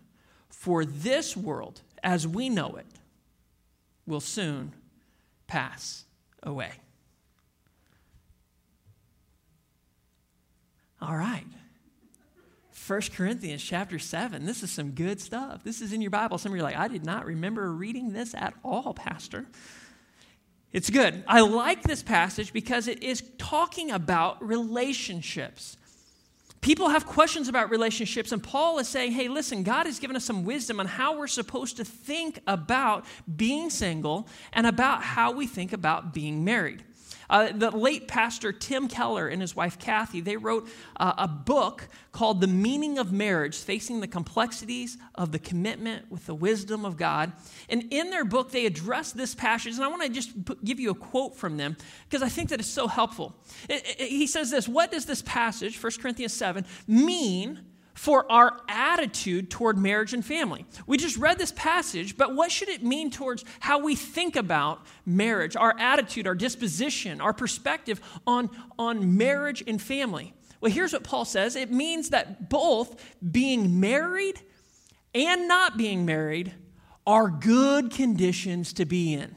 For 0.50 0.86
this 0.86 1.36
world, 1.36 1.82
as 2.04 2.28
we 2.28 2.50
know 2.50 2.76
it, 2.76 2.86
will 4.08 4.22
soon 4.22 4.74
pass 5.48 6.06
away. 6.42 6.72
All 11.02 11.16
right. 11.16 11.46
1 12.88 13.02
Corinthians 13.16 13.64
chapter 13.64 14.00
7. 14.00 14.46
This 14.46 14.64
is 14.64 14.72
some 14.72 14.92
good 14.92 15.20
stuff. 15.20 15.64
This 15.64 15.82
is 15.82 15.92
in 15.92 16.02
your 16.02 16.12
Bible. 16.12 16.38
Some 16.38 16.52
of 16.52 16.58
you 16.58 16.62
are 16.62 16.68
like, 16.68 16.78
I 16.78 16.88
did 16.88 17.06
not 17.06 17.26
remember 17.26 17.72
reading 17.72 18.14
this 18.14 18.34
at 18.36 18.54
all, 18.64 18.94
Pastor. 18.94 19.46
It's 20.76 20.90
good. 20.90 21.24
I 21.26 21.40
like 21.40 21.84
this 21.84 22.04
passage 22.04 22.52
because 22.52 22.90
it 22.90 23.02
is 23.02 23.24
talking 23.38 23.92
about 23.92 24.46
relationships. 24.46 25.78
People 26.60 26.90
have 26.90 27.06
questions 27.06 27.48
about 27.48 27.70
relationships, 27.70 28.34
and 28.34 28.44
Paul 28.44 28.80
is 28.80 28.90
saying, 28.90 29.14
hey, 29.14 29.30
listen, 29.30 29.64
God 29.64 29.86
has 29.86 30.00
given 30.00 30.18
us 30.18 30.26
some 30.26 30.44
wisdom 30.44 30.82
on 30.82 30.86
how 30.86 31.18
we're 31.18 31.28
supposed 31.28 31.78
to 31.78 31.86
think 31.86 32.42
about 32.46 33.06
being 33.38 33.70
single 33.70 34.28
and 34.52 34.68
about 34.68 35.02
how 35.02 35.32
we 35.32 35.48
think 35.48 35.72
about 35.72 36.14
being 36.14 36.44
married. 36.44 36.84
Uh, 37.30 37.52
the 37.52 37.72
late 37.72 38.08
pastor 38.08 38.52
Tim 38.52 38.88
Keller 38.88 39.28
and 39.28 39.42
his 39.42 39.56
wife 39.56 39.80
Kathy, 39.80 40.22
they 40.22 40.38
wrote 40.38 40.68
uh, 40.98 41.14
a 41.18 41.28
book 41.28 41.88
called 42.12 42.42
The 42.42 42.48
Meaning 42.48 42.98
of 42.98 43.12
Marriage, 43.12 43.58
Facing 43.58 44.00
the 44.00 44.08
Complexities 44.08 44.98
of 45.16 45.32
the 45.32 45.40
Commitment 45.40 46.10
with 46.10 46.26
the 46.26 46.36
Wisdom 46.36 46.86
of 46.86 46.98
God. 46.98 47.34
And 47.70 47.92
in 47.92 48.10
their 48.10 48.26
book, 48.26 48.52
they 48.52 48.66
address 48.66 49.12
this 49.12 49.36
passage, 49.36 49.76
and 49.76 49.84
I 49.84 49.88
want 49.88 50.04
to 50.04 50.10
just 50.10 50.32
give 50.64 50.80
you 50.80 50.92
a 50.92 50.96
quote 50.96 51.36
from 51.36 51.58
them 51.58 51.78
because 52.10 52.22
I 52.22 52.30
think 52.30 52.50
that 52.50 52.60
it's 52.60 52.70
so 52.70 52.88
helpful. 52.88 53.36
It, 53.70 53.96
it, 54.00 54.08
he 54.08 54.28
says 54.28 54.52
this 54.52 54.68
What 54.68 54.92
does 54.92 55.06
this 55.06 55.22
passage, 55.22 55.82
1 55.82 55.94
Corinthians 56.00 56.34
7, 56.34 56.66
mean? 56.88 57.66
For 57.96 58.30
our 58.32 58.60
attitude 58.68 59.50
toward 59.50 59.78
marriage 59.78 60.14
and 60.14 60.24
family. 60.24 60.66
We 60.86 60.98
just 60.98 61.18
read 61.18 61.40
this 61.40 61.54
passage, 61.54 62.18
but 62.18 62.36
what 62.36 62.52
should 62.52 62.70
it 62.70 62.84
mean 62.84 63.10
towards 63.10 63.44
how 63.62 63.80
we 63.80 63.96
think 63.96 64.36
about 64.36 64.86
marriage, 65.06 65.56
our 65.56 65.74
attitude, 65.80 66.28
our 66.28 66.36
disposition, 66.36 67.22
our 67.22 67.34
perspective 67.34 68.02
on, 68.28 68.50
on 68.78 69.18
marriage 69.18 69.64
and 69.66 69.82
family? 69.82 70.34
Well, 70.60 70.72
here's 70.72 70.94
what 70.94 71.04
Paul 71.04 71.26
says 71.26 71.56
it 71.56 71.72
means 71.72 72.10
that 72.10 72.50
both 72.50 73.02
being 73.32 73.80
married 73.80 74.40
and 75.14 75.48
not 75.48 75.78
being 75.78 76.06
married 76.06 76.54
are 77.08 77.30
good 77.30 77.92
conditions 77.92 78.74
to 78.74 78.86
be 78.86 79.14
in. 79.14 79.36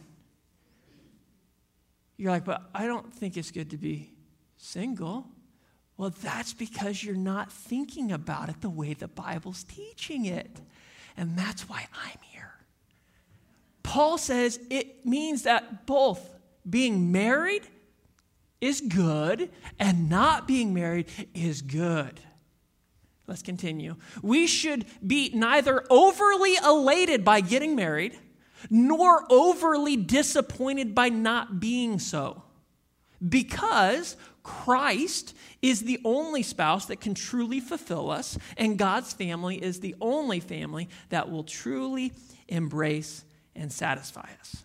You're 2.17 2.33
like, 2.33 2.45
but 2.45 2.69
I 2.75 2.87
don't 2.87 3.15
think 3.15 3.37
it's 3.37 3.53
good 3.53 3.71
to 3.71 3.79
be 3.79 4.13
single. 4.57 5.29
Well, 5.99 6.15
that's 6.23 6.55
because 6.55 7.03
you're 7.03 7.17
not 7.17 7.53
thinking 7.53 8.13
about 8.13 8.49
it 8.49 8.61
the 8.61 8.71
way 8.71 8.95
the 8.95 9.09
Bible's 9.09 9.65
teaching 9.65 10.25
it. 10.25 10.61
And 11.17 11.37
that's 11.37 11.69
why 11.69 11.89
I'm 11.93 12.19
here. 12.23 12.55
Paul 13.83 14.17
says 14.17 14.61
it 14.71 15.05
means 15.05 15.43
that 15.43 15.87
both 15.87 16.21
being 16.69 17.11
married 17.11 17.63
is 18.61 18.81
good 18.81 19.51
and 19.81 20.09
not 20.09 20.47
being 20.47 20.73
married 20.73 21.07
is 21.35 21.63
good. 21.63 22.21
Let's 23.27 23.43
continue. 23.43 23.97
We 24.23 24.47
should 24.47 24.87
be 25.05 25.31
neither 25.35 25.85
overly 25.91 26.55
elated 26.65 27.25
by 27.25 27.41
getting 27.41 27.75
married 27.75 28.17
nor 28.71 29.25
overly 29.31 29.97
disappointed 29.97 30.95
by 30.95 31.09
not 31.09 31.59
being 31.59 31.99
so. 31.99 32.43
Because 33.27 34.17
Christ 34.49 35.37
is 35.61 35.83
the 35.83 36.01
only 36.07 36.43
spouse 36.43 36.87
that 36.87 37.03
can 37.03 37.15
truly 37.15 37.61
fulfill 37.61 38.11
us, 38.11 38.39
and 38.57 38.79
God's 38.79 39.13
family 39.13 39.63
is 39.63 39.81
the 39.81 39.95
only 40.01 40.41
family 40.41 40.89
that 41.11 41.31
will 41.31 41.45
truly 41.45 42.13
embrace 42.49 43.25
and 43.55 43.71
satisfy 43.71 44.27
us. 44.41 44.65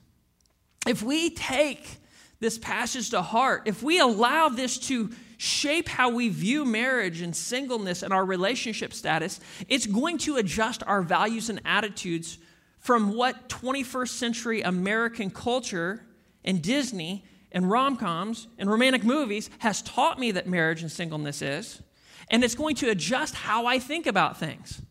If 0.88 1.04
we 1.04 1.32
take 1.32 1.98
this 2.40 2.58
passage 2.58 3.10
to 3.10 3.22
heart, 3.22 3.63
if 3.66 3.84
we 3.84 4.00
allow 4.00 4.48
this 4.48 4.78
to 4.88 5.12
shape 5.36 5.90
how 5.90 6.12
we 6.12 6.30
view 6.30 6.63
marriage 6.63 7.20
and 7.20 7.36
singleness 7.36 8.04
and 8.04 8.13
our 8.13 8.24
relationship 8.24 8.94
status, 8.94 9.42
it's 9.68 9.86
going 9.86 10.18
to 10.20 10.38
adjust 10.38 10.82
our 10.88 11.02
values 11.02 11.50
and 11.50 11.60
attitudes 11.66 12.38
from 12.80 13.13
what 13.13 13.50
21st 13.50 14.10
century 14.10 14.62
American 14.62 15.30
culture 15.30 16.06
and 16.46 16.62
Disney 16.62 17.25
and 17.54 17.70
rom 17.70 17.96
coms 17.96 18.48
and 18.58 18.70
romantic 18.70 19.04
movies 19.04 19.50
has 19.60 19.82
taught 19.82 20.20
me 20.20 20.32
that 20.32 20.48
marriage 20.48 20.82
and 20.82 20.92
singleness 20.92 21.42
is, 21.42 21.82
and 22.30 22.44
it's 22.44 22.56
going 22.56 22.76
to 22.76 22.90
adjust 22.90 23.36
how 23.36 23.66
I 23.66 23.80
think 23.80 24.08
about 24.08 24.38
things. 24.38 24.82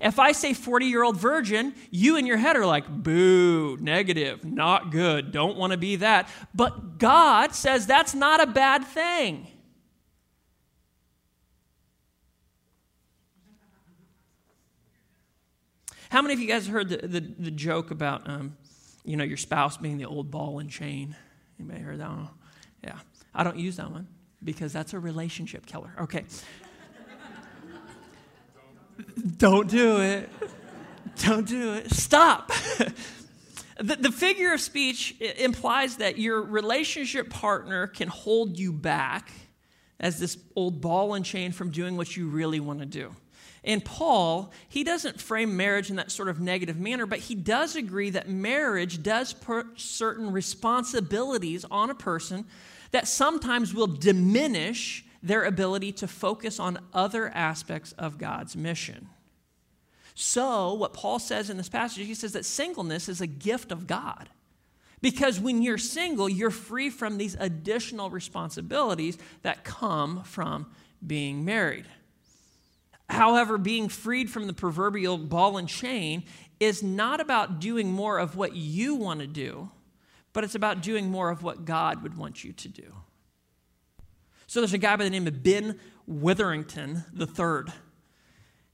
If 0.00 0.18
I 0.18 0.32
say 0.32 0.52
40 0.52 0.86
year 0.86 1.02
old 1.02 1.16
virgin, 1.16 1.74
you 1.90 2.16
in 2.16 2.26
your 2.26 2.36
head 2.36 2.56
are 2.56 2.66
like, 2.66 2.86
boo, 2.86 3.78
negative, 3.80 4.44
not 4.44 4.90
good, 4.90 5.32
don't 5.32 5.56
want 5.56 5.72
to 5.72 5.78
be 5.78 5.96
that. 5.96 6.28
But 6.54 6.98
God 6.98 7.54
says 7.54 7.86
that's 7.86 8.14
not 8.14 8.42
a 8.42 8.46
bad 8.46 8.84
thing. 8.84 9.46
How 16.10 16.22
many 16.22 16.34
of 16.34 16.40
you 16.40 16.46
guys 16.46 16.68
heard 16.68 16.88
the, 16.88 16.98
the, 16.98 17.20
the 17.20 17.50
joke 17.50 17.90
about, 17.90 18.28
um, 18.28 18.56
you 19.04 19.16
know, 19.16 19.24
your 19.24 19.36
spouse 19.36 19.76
being 19.76 19.98
the 19.98 20.04
old 20.04 20.30
ball 20.30 20.60
and 20.60 20.70
chain? 20.70 21.16
Anybody 21.58 21.80
heard 21.80 22.00
that 22.00 22.10
one? 22.10 22.28
Yeah. 22.84 22.98
I 23.34 23.44
don't 23.44 23.58
use 23.58 23.76
that 23.76 23.90
one 23.90 24.08
because 24.42 24.72
that's 24.72 24.94
a 24.94 24.98
relationship 24.98 25.66
killer. 25.66 25.92
Okay. 26.00 26.24
don't 29.36 29.68
do 29.68 30.00
it. 30.00 30.28
Don't 31.16 31.46
do 31.46 31.74
it. 31.74 31.90
Stop. 31.90 32.52
the, 33.78 33.96
the 33.96 34.12
figure 34.12 34.52
of 34.52 34.60
speech 34.60 35.18
implies 35.20 35.96
that 35.96 36.18
your 36.18 36.42
relationship 36.42 37.30
partner 37.30 37.86
can 37.86 38.08
hold 38.08 38.58
you 38.58 38.72
back 38.72 39.30
as 39.98 40.18
this 40.18 40.36
old 40.54 40.80
ball 40.80 41.14
and 41.14 41.24
chain 41.24 41.52
from 41.52 41.70
doing 41.70 41.96
what 41.96 42.16
you 42.16 42.28
really 42.28 42.60
want 42.60 42.80
to 42.80 42.86
do. 42.86 43.14
And 43.66 43.84
Paul, 43.84 44.52
he 44.68 44.84
doesn't 44.84 45.20
frame 45.20 45.56
marriage 45.56 45.90
in 45.90 45.96
that 45.96 46.12
sort 46.12 46.28
of 46.28 46.40
negative 46.40 46.78
manner, 46.78 47.04
but 47.04 47.18
he 47.18 47.34
does 47.34 47.74
agree 47.74 48.10
that 48.10 48.28
marriage 48.28 49.02
does 49.02 49.32
put 49.32 49.66
certain 49.80 50.30
responsibilities 50.30 51.64
on 51.68 51.90
a 51.90 51.94
person 51.94 52.46
that 52.92 53.08
sometimes 53.08 53.74
will 53.74 53.88
diminish 53.88 55.04
their 55.20 55.42
ability 55.42 55.90
to 55.90 56.06
focus 56.06 56.60
on 56.60 56.78
other 56.94 57.28
aspects 57.30 57.90
of 57.92 58.18
God's 58.18 58.56
mission. 58.56 59.08
So, 60.14 60.72
what 60.74 60.94
Paul 60.94 61.18
says 61.18 61.50
in 61.50 61.56
this 61.56 61.68
passage, 61.68 62.06
he 62.06 62.14
says 62.14 62.32
that 62.32 62.44
singleness 62.44 63.08
is 63.08 63.20
a 63.20 63.26
gift 63.26 63.72
of 63.72 63.88
God. 63.88 64.28
Because 65.02 65.40
when 65.40 65.60
you're 65.60 65.76
single, 65.76 66.28
you're 66.28 66.50
free 66.50 66.88
from 66.88 67.18
these 67.18 67.36
additional 67.38 68.10
responsibilities 68.10 69.18
that 69.42 69.64
come 69.64 70.22
from 70.22 70.66
being 71.04 71.44
married. 71.44 71.86
However, 73.08 73.56
being 73.58 73.88
freed 73.88 74.30
from 74.30 74.46
the 74.46 74.52
proverbial 74.52 75.18
ball 75.18 75.56
and 75.56 75.68
chain 75.68 76.24
is 76.58 76.82
not 76.82 77.20
about 77.20 77.60
doing 77.60 77.92
more 77.92 78.18
of 78.18 78.36
what 78.36 78.56
you 78.56 78.94
want 78.96 79.20
to 79.20 79.26
do, 79.26 79.70
but 80.32 80.44
it's 80.44 80.54
about 80.54 80.82
doing 80.82 81.10
more 81.10 81.30
of 81.30 81.42
what 81.42 81.64
God 81.64 82.02
would 82.02 82.16
want 82.16 82.42
you 82.42 82.52
to 82.52 82.68
do. 82.68 82.94
So 84.46 84.60
there's 84.60 84.72
a 84.72 84.78
guy 84.78 84.96
by 84.96 85.04
the 85.04 85.10
name 85.10 85.26
of 85.26 85.42
Ben 85.42 85.78
Witherington 86.06 87.04
III. 87.18 87.72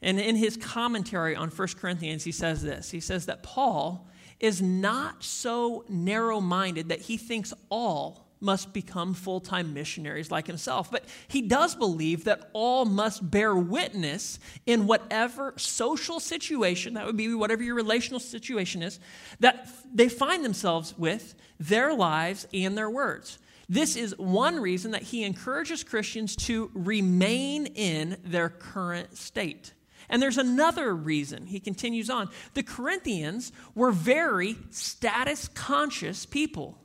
And 0.00 0.18
in 0.18 0.36
his 0.36 0.56
commentary 0.56 1.36
on 1.36 1.48
1 1.48 1.68
Corinthians, 1.80 2.24
he 2.24 2.32
says 2.32 2.62
this 2.62 2.90
He 2.90 3.00
says 3.00 3.26
that 3.26 3.42
Paul 3.42 4.08
is 4.40 4.60
not 4.60 5.22
so 5.22 5.84
narrow 5.88 6.40
minded 6.40 6.88
that 6.88 7.02
he 7.02 7.16
thinks 7.16 7.54
all 7.70 8.31
must 8.42 8.72
become 8.72 9.14
full 9.14 9.40
time 9.40 9.72
missionaries 9.72 10.30
like 10.30 10.46
himself. 10.46 10.90
But 10.90 11.04
he 11.28 11.42
does 11.42 11.75
believe 11.75 12.25
that 12.25 12.50
all 12.52 12.84
must 12.84 13.30
bear 13.30 13.54
witness 13.54 14.38
in 14.66 14.87
whatever 14.87 15.54
social 15.56 16.20
situation, 16.20 16.94
that 16.94 17.06
would 17.06 17.16
be 17.16 17.32
whatever 17.34 17.62
your 17.62 17.75
relational 17.75 18.20
situation 18.20 18.82
is, 18.82 18.99
that 19.40 19.68
they 19.92 20.08
find 20.08 20.44
themselves 20.44 20.96
with, 20.99 21.34
their 21.58 21.94
lives 21.94 22.46
and 22.52 22.76
their 22.76 22.90
words. 22.90 23.38
This 23.68 23.96
is 23.96 24.18
one 24.18 24.61
reason 24.61 24.90
that 24.90 25.02
he 25.02 25.25
encourages 25.25 25.84
Christians 25.84 26.37
to 26.37 26.70
remain 26.75 27.66
in 27.66 28.18
their 28.25 28.49
current 28.49 29.16
state. 29.16 29.72
And 30.08 30.20
there's 30.20 30.37
another 30.37 30.94
reason. 30.94 31.46
He 31.46 31.58
continues 31.61 32.11
on. 32.11 32.28
The 32.52 32.62
Corinthians 32.62 33.50
were 33.75 33.92
very 33.92 34.58
status 34.70 35.49
conscious 35.49 36.26
people. 36.26 36.81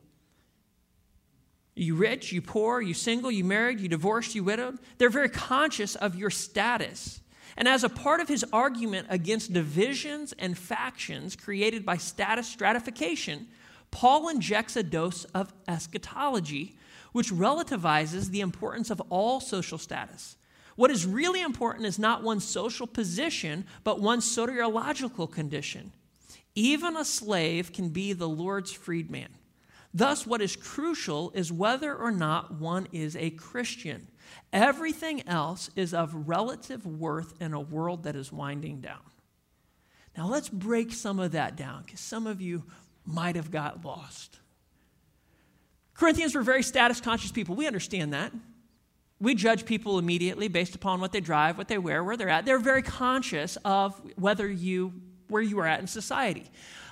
You 1.77 1.96
rich, 1.96 2.31
you 2.31 2.41
poor, 2.41 2.81
you 2.81 2.93
single, 2.93 3.29
you 3.29 3.43
married, 3.43 3.79
you 3.79 3.88
divorced, 3.88 4.34
you 4.34 4.43
widowed. 4.43 4.79
They're 4.98 5.10
very 5.10 5.29
conscious 5.29 5.96
of 5.96 6.15
your 6.15 6.31
status. 6.31 7.22
And 7.55 7.67
as 7.67 7.84
a 7.84 7.89
part 7.89 8.19
of 8.19 8.27
his 8.27 8.46
argument 8.51 9.07
against 9.10 9.53
divisions 9.53 10.34
and 10.38 10.57
factions 10.57 11.36
created 11.36 11.86
by 11.86 11.98
status 11.98 12.48
stratification, 12.48 13.48
Paul 13.91 14.29
injects 14.29 14.75
a 14.75 14.84
dose 14.84 15.25
of 15.34 15.53
eschatology, 15.67 16.75
which 17.13 17.31
relativizes 17.31 18.29
the 18.29 18.41
importance 18.41 18.89
of 18.89 19.01
all 19.10 19.39
social 19.39 19.77
status. 19.77 20.36
What 20.75 20.91
is 20.91 21.05
really 21.05 21.41
important 21.41 21.86
is 21.86 21.98
not 21.98 22.22
one's 22.22 22.43
social 22.43 22.86
position, 22.86 23.65
but 23.84 24.00
one's 24.00 24.25
soteriological 24.25 25.31
condition. 25.31 25.93
even 26.57 26.98
a 26.98 27.05
slave 27.05 27.72
can 27.72 27.89
be 27.89 28.13
the 28.13 28.27
Lord's 28.27 28.72
freedman. 28.72 29.29
Thus, 29.97 30.27
what 30.27 30.43
is 30.43 30.55
crucial 30.55 31.31
is 31.33 31.51
whether 31.51 31.95
or 31.95 32.11
not 32.11 32.59
one 32.61 32.87
is 32.91 33.15
a 33.15 33.31
Christian. 33.31 34.07
Everything 34.53 35.27
else 35.27 35.71
is 35.75 35.91
of 35.91 36.27
relative 36.27 36.85
worth 36.85 37.33
in 37.41 37.51
a 37.51 37.59
world 37.59 38.03
that 38.03 38.15
is 38.15 38.31
winding 38.31 38.79
down. 38.79 39.01
Now, 40.15 40.27
let's 40.27 40.49
break 40.49 40.91
some 40.93 41.17
of 41.17 41.31
that 41.31 41.55
down 41.55 41.81
because 41.83 41.99
some 41.99 42.27
of 42.27 42.39
you 42.41 42.65
might 43.07 43.35
have 43.35 43.49
got 43.49 43.83
lost. 43.83 44.39
Corinthians 45.95 46.35
were 46.35 46.43
very 46.43 46.61
status 46.61 47.01
conscious 47.01 47.31
people. 47.31 47.55
We 47.55 47.65
understand 47.65 48.13
that. 48.13 48.31
We 49.19 49.33
judge 49.33 49.65
people 49.65 49.97
immediately 49.97 50.47
based 50.47 50.75
upon 50.75 51.01
what 51.01 51.11
they 51.11 51.21
drive, 51.21 51.57
what 51.57 51.69
they 51.69 51.79
wear, 51.79 52.03
where 52.03 52.15
they're 52.17 52.29
at. 52.29 52.45
They're 52.45 52.59
very 52.59 52.83
conscious 52.83 53.57
of 53.65 53.99
whether 54.15 54.47
you 54.47 54.93
where 55.27 55.41
you 55.41 55.59
are 55.59 55.65
at 55.65 55.81
in 55.81 55.87
society 55.87 56.45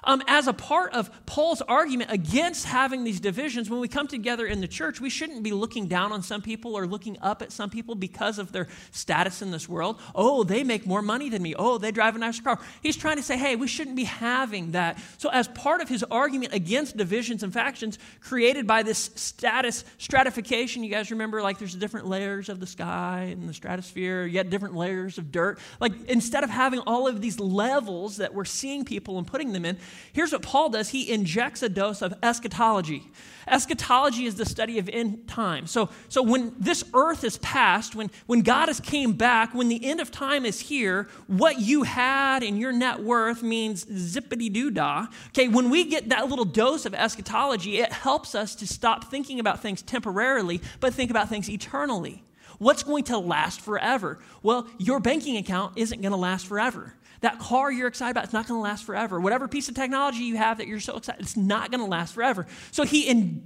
um, 0.06 0.22
as 0.28 0.48
a 0.48 0.54
part 0.54 0.94
of 0.94 1.10
Paul's 1.26 1.62
argument 1.62 2.12
against 2.12 2.66
having 2.66 3.04
these 3.04 3.20
divisions, 3.20 3.70
when 3.70 3.80
we 3.80 3.88
come 3.88 4.08
together 4.08 4.46
in 4.46 4.62
the 4.62 4.68
church, 4.68 5.02
we 5.02 5.10
shouldn't 5.10 5.44
be 5.44 5.52
looking 5.52 5.88
down 5.88 6.12
on 6.12 6.22
some 6.22 6.42
people 6.42 6.76
or 6.76 6.86
looking 6.86 7.18
up 7.22 7.42
at 7.42 7.52
some 7.52 7.70
people 7.70 7.96
because 7.96 8.40
of 8.40 8.52
their 8.52 8.68
status 8.92 9.42
in 9.42 9.52
this 9.52 9.68
world. 9.68 10.00
Oh, 10.14 10.44
they 10.44 10.64
make 10.64 10.86
more 10.86 11.02
money 11.02 11.30
than 11.30 11.42
me. 11.42 11.56
Oh, 11.56 11.78
they 11.78 11.92
drive 11.92 12.16
a 12.16 12.20
nicer 12.20 12.44
car. 12.44 12.60
He's 12.82 12.96
trying 12.96 13.18
to 13.18 13.24
say, 13.24 13.38
hey, 13.38 13.56
we 13.56 13.68
shouldn't 13.68 13.96
be 13.96 14.04
having 14.04 14.72
that. 14.72 15.00
So, 15.18 15.30
as 15.30 15.48
part 15.50 15.82
of 15.82 15.90
his 15.90 16.04
argument 16.04 16.54
against 16.54 16.98
divisions 16.98 17.44
and 17.44 17.52
factions 17.52 17.98
created 18.22 18.68
by 18.68 18.84
this 18.84 19.12
status 19.16 19.84
stratification, 19.98 20.84
you 20.84 20.92
guys 20.92 21.12
remember, 21.12 21.42
like, 21.42 21.58
there's 21.58 21.76
different 21.76 22.08
layers 22.08 22.50
of 22.50 22.60
the 22.60 22.68
sky 22.68 23.30
and 23.32 23.50
the 23.50 23.54
stratosphere, 23.54 24.26
yet 24.26 24.50
different 24.50 24.76
layers 24.76 25.18
of 25.18 25.32
dirt. 25.32 25.60
Like, 25.80 25.94
instead 26.08 26.44
of 26.44 26.50
having 26.50 26.80
all 26.82 27.08
of 27.08 27.22
these 27.22 27.40
levels 27.40 28.18
that 28.18 28.34
we're 28.34 28.46
seeing 28.46 28.86
people 28.86 29.18
and 29.18 29.26
putting 29.26 29.52
them 29.52 29.66
in, 29.66 29.78
Here's 30.14 30.32
what 30.32 30.42
Paul 30.42 30.70
does 30.70 30.90
he 30.90 31.12
injects 31.12 31.62
a 31.62 31.70
dose 31.70 32.02
of 32.02 32.14
eschatology. 32.24 33.04
Eschatology 33.48 34.26
is 34.26 34.36
the 34.36 34.46
study 34.46 34.80
of 34.80 34.90
end 34.90 35.28
time. 35.28 35.68
So, 35.68 35.90
so 36.10 36.24
when 36.24 36.56
this 36.60 36.84
earth 36.94 37.24
is 37.24 37.38
past, 37.38 37.96
when, 37.96 38.10
when 38.26 38.42
God 38.42 38.70
has 38.70 38.80
came 38.80 39.14
back, 39.14 39.54
when 39.54 39.68
the 39.68 39.86
end 39.86 40.00
of 40.00 40.10
time 40.10 40.46
is 40.46 40.60
here, 40.60 41.08
what 41.28 41.60
you 41.60 41.84
had 41.84 42.42
in 42.42 42.58
your 42.58 42.72
net 42.72 43.04
worth 43.04 43.44
means 43.44 43.86
zippity 43.86 44.52
doo 44.52 44.72
dah. 44.72 45.08
Okay, 45.28 45.48
when 45.48 45.70
we 45.70 45.86
get 45.86 46.10
that 46.10 46.28
little 46.28 46.46
dose 46.46 46.86
of 46.86 46.94
eschatology, 46.96 47.78
it 47.78 47.92
helps 47.92 48.34
us 48.34 48.56
to 48.56 48.68
stop 48.68 49.12
thinking 49.12 49.40
about 49.40 49.62
things 49.62 49.82
temporarily, 49.82 50.62
but 50.80 50.94
think 50.94 51.12
about 51.12 51.30
things 51.30 51.50
eternally. 51.50 52.24
What's 52.58 52.84
going 52.84 53.04
to 53.06 53.18
last 53.18 53.62
forever? 53.62 54.20
Well, 54.42 54.68
your 54.78 55.00
banking 55.00 55.38
account 55.38 55.74
isn't 55.76 56.02
going 56.02 56.12
to 56.12 56.18
last 56.18 56.48
forever. 56.48 56.94
That 57.26 57.40
car 57.40 57.72
you're 57.72 57.88
excited 57.88 58.12
about, 58.12 58.26
it's 58.26 58.34
not 58.34 58.48
going 58.48 58.60
to 58.60 58.62
last 58.62 58.84
forever. 58.84 59.20
Whatever 59.20 59.48
piece 59.48 59.68
of 59.68 59.74
technology 59.74 60.20
you 60.26 60.38
have 60.38 60.60
that 60.60 60.68
you're 60.68 60.80
so 60.80 60.98
excited, 60.98 61.24
it's 61.24 61.36
not 61.36 61.72
going 61.72 61.82
to 61.82 61.90
last 61.90 62.14
forever. 62.14 62.46
So 62.70 62.84
he 62.84 63.08
in, 63.08 63.42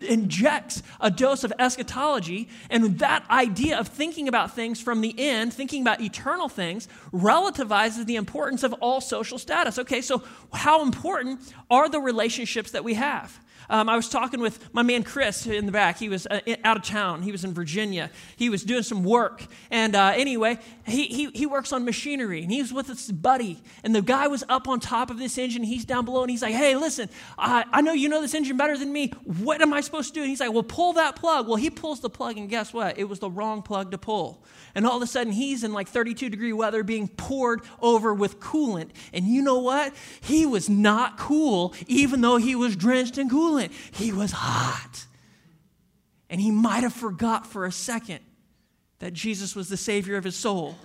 injects 0.00 0.82
a 1.00 1.08
dose 1.08 1.44
of 1.44 1.52
eschatology, 1.56 2.48
and 2.68 2.98
that 2.98 3.24
idea 3.30 3.78
of 3.78 3.86
thinking 3.86 4.26
about 4.26 4.56
things 4.56 4.80
from 4.80 5.02
the 5.02 5.14
end, 5.16 5.52
thinking 5.52 5.82
about 5.82 6.00
eternal 6.00 6.48
things, 6.48 6.88
relativizes 7.12 8.06
the 8.06 8.16
importance 8.16 8.64
of 8.64 8.72
all 8.80 9.00
social 9.00 9.38
status. 9.38 9.78
Okay, 9.78 10.00
so 10.02 10.24
how 10.52 10.82
important 10.82 11.54
are 11.70 11.88
the 11.88 12.00
relationships 12.00 12.72
that 12.72 12.82
we 12.82 12.94
have? 12.94 13.38
Um, 13.72 13.88
I 13.88 13.96
was 13.96 14.10
talking 14.10 14.40
with 14.40 14.72
my 14.74 14.82
man 14.82 15.02
Chris 15.02 15.46
in 15.46 15.64
the 15.64 15.72
back. 15.72 15.98
He 15.98 16.10
was 16.10 16.26
uh, 16.26 16.40
out 16.62 16.76
of 16.76 16.82
town. 16.82 17.22
He 17.22 17.32
was 17.32 17.42
in 17.42 17.54
Virginia. 17.54 18.10
He 18.36 18.50
was 18.50 18.64
doing 18.64 18.82
some 18.82 19.02
work. 19.02 19.46
And 19.70 19.96
uh, 19.96 20.12
anyway, 20.14 20.58
he, 20.86 21.06
he, 21.06 21.30
he 21.30 21.46
works 21.46 21.72
on 21.72 21.86
machinery. 21.86 22.42
And 22.42 22.52
he 22.52 22.60
was 22.60 22.70
with 22.70 22.88
his 22.88 23.10
buddy. 23.10 23.62
And 23.82 23.94
the 23.94 24.02
guy 24.02 24.26
was 24.28 24.44
up 24.50 24.68
on 24.68 24.78
top 24.78 25.10
of 25.10 25.18
this 25.18 25.38
engine. 25.38 25.62
He's 25.62 25.86
down 25.86 26.04
below. 26.04 26.20
And 26.20 26.30
he's 26.30 26.42
like, 26.42 26.54
hey, 26.54 26.76
listen, 26.76 27.08
I, 27.38 27.64
I 27.72 27.80
know 27.80 27.94
you 27.94 28.10
know 28.10 28.20
this 28.20 28.34
engine 28.34 28.58
better 28.58 28.76
than 28.76 28.92
me. 28.92 29.08
What 29.24 29.62
am 29.62 29.72
I 29.72 29.80
supposed 29.80 30.08
to 30.08 30.14
do? 30.14 30.20
And 30.20 30.28
he's 30.28 30.40
like, 30.40 30.52
well, 30.52 30.62
pull 30.62 30.92
that 30.92 31.16
plug. 31.16 31.48
Well, 31.48 31.56
he 31.56 31.70
pulls 31.70 32.00
the 32.00 32.10
plug. 32.10 32.36
And 32.36 32.50
guess 32.50 32.74
what? 32.74 32.98
It 32.98 33.04
was 33.04 33.20
the 33.20 33.30
wrong 33.30 33.62
plug 33.62 33.90
to 33.92 33.98
pull. 33.98 34.44
And 34.74 34.86
all 34.86 34.96
of 34.98 35.02
a 35.02 35.06
sudden, 35.06 35.32
he's 35.32 35.64
in 35.64 35.72
like 35.72 35.88
32 35.88 36.28
degree 36.28 36.52
weather 36.52 36.82
being 36.82 37.08
poured 37.08 37.62
over 37.80 38.12
with 38.12 38.38
coolant. 38.38 38.90
And 39.14 39.24
you 39.24 39.40
know 39.40 39.60
what? 39.60 39.94
He 40.20 40.44
was 40.44 40.68
not 40.68 41.16
cool, 41.16 41.74
even 41.86 42.20
though 42.20 42.36
he 42.36 42.54
was 42.54 42.76
drenched 42.76 43.16
in 43.16 43.30
coolant. 43.30 43.61
He 43.92 44.12
was 44.12 44.32
hot. 44.32 45.06
And 46.28 46.40
he 46.40 46.50
might 46.50 46.82
have 46.82 46.94
forgot 46.94 47.46
for 47.46 47.66
a 47.66 47.72
second 47.72 48.20
that 49.00 49.12
Jesus 49.12 49.54
was 49.54 49.68
the 49.68 49.76
Savior 49.76 50.16
of 50.16 50.24
his 50.24 50.36
soul. 50.36 50.76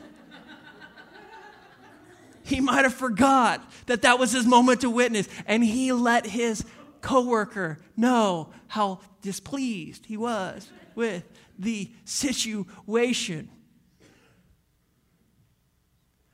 he 2.43 2.59
might 2.59 2.83
have 2.83 2.93
forgot 2.93 3.63
that 3.85 4.01
that 4.01 4.19
was 4.19 4.31
his 4.31 4.45
moment 4.45 4.81
to 4.81 4.89
witness. 4.89 5.29
And 5.45 5.63
he 5.63 5.91
let 5.93 6.25
his 6.25 6.65
coworker 7.01 7.79
know 7.95 8.49
how 8.67 8.99
displeased 9.21 10.05
he 10.05 10.17
was 10.17 10.69
with 10.95 11.23
the 11.57 11.91
situation. 12.05 13.49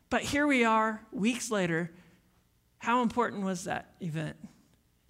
But 0.09 0.21
here 0.21 0.47
we 0.47 0.63
are, 0.63 1.01
weeks 1.11 1.51
later. 1.51 1.91
How 2.77 3.01
important 3.01 3.43
was 3.43 3.63
that 3.63 3.93
event? 3.99 4.37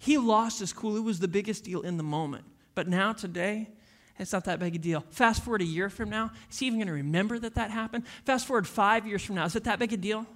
He 0.04 0.18
lost 0.18 0.60
his 0.60 0.74
cool. 0.74 0.98
It 0.98 1.02
was 1.02 1.18
the 1.18 1.28
biggest 1.28 1.64
deal 1.64 1.80
in 1.80 1.96
the 1.96 2.02
moment. 2.02 2.44
But 2.74 2.88
now, 2.88 3.14
today, 3.14 3.70
it's 4.18 4.34
not 4.34 4.44
that 4.44 4.58
big 4.58 4.74
a 4.74 4.78
deal. 4.78 5.02
Fast 5.08 5.42
forward 5.42 5.62
a 5.62 5.64
year 5.64 5.88
from 5.88 6.10
now, 6.10 6.30
is 6.50 6.58
he 6.58 6.66
even 6.66 6.78
going 6.78 6.88
to 6.88 6.92
remember 6.92 7.38
that 7.38 7.54
that 7.54 7.70
happened? 7.70 8.04
Fast 8.26 8.46
forward 8.46 8.68
five 8.68 9.06
years 9.06 9.24
from 9.24 9.36
now, 9.36 9.46
is 9.46 9.56
it 9.56 9.64
that 9.64 9.78
big 9.78 9.94
a 9.94 9.96
deal? 9.96 10.26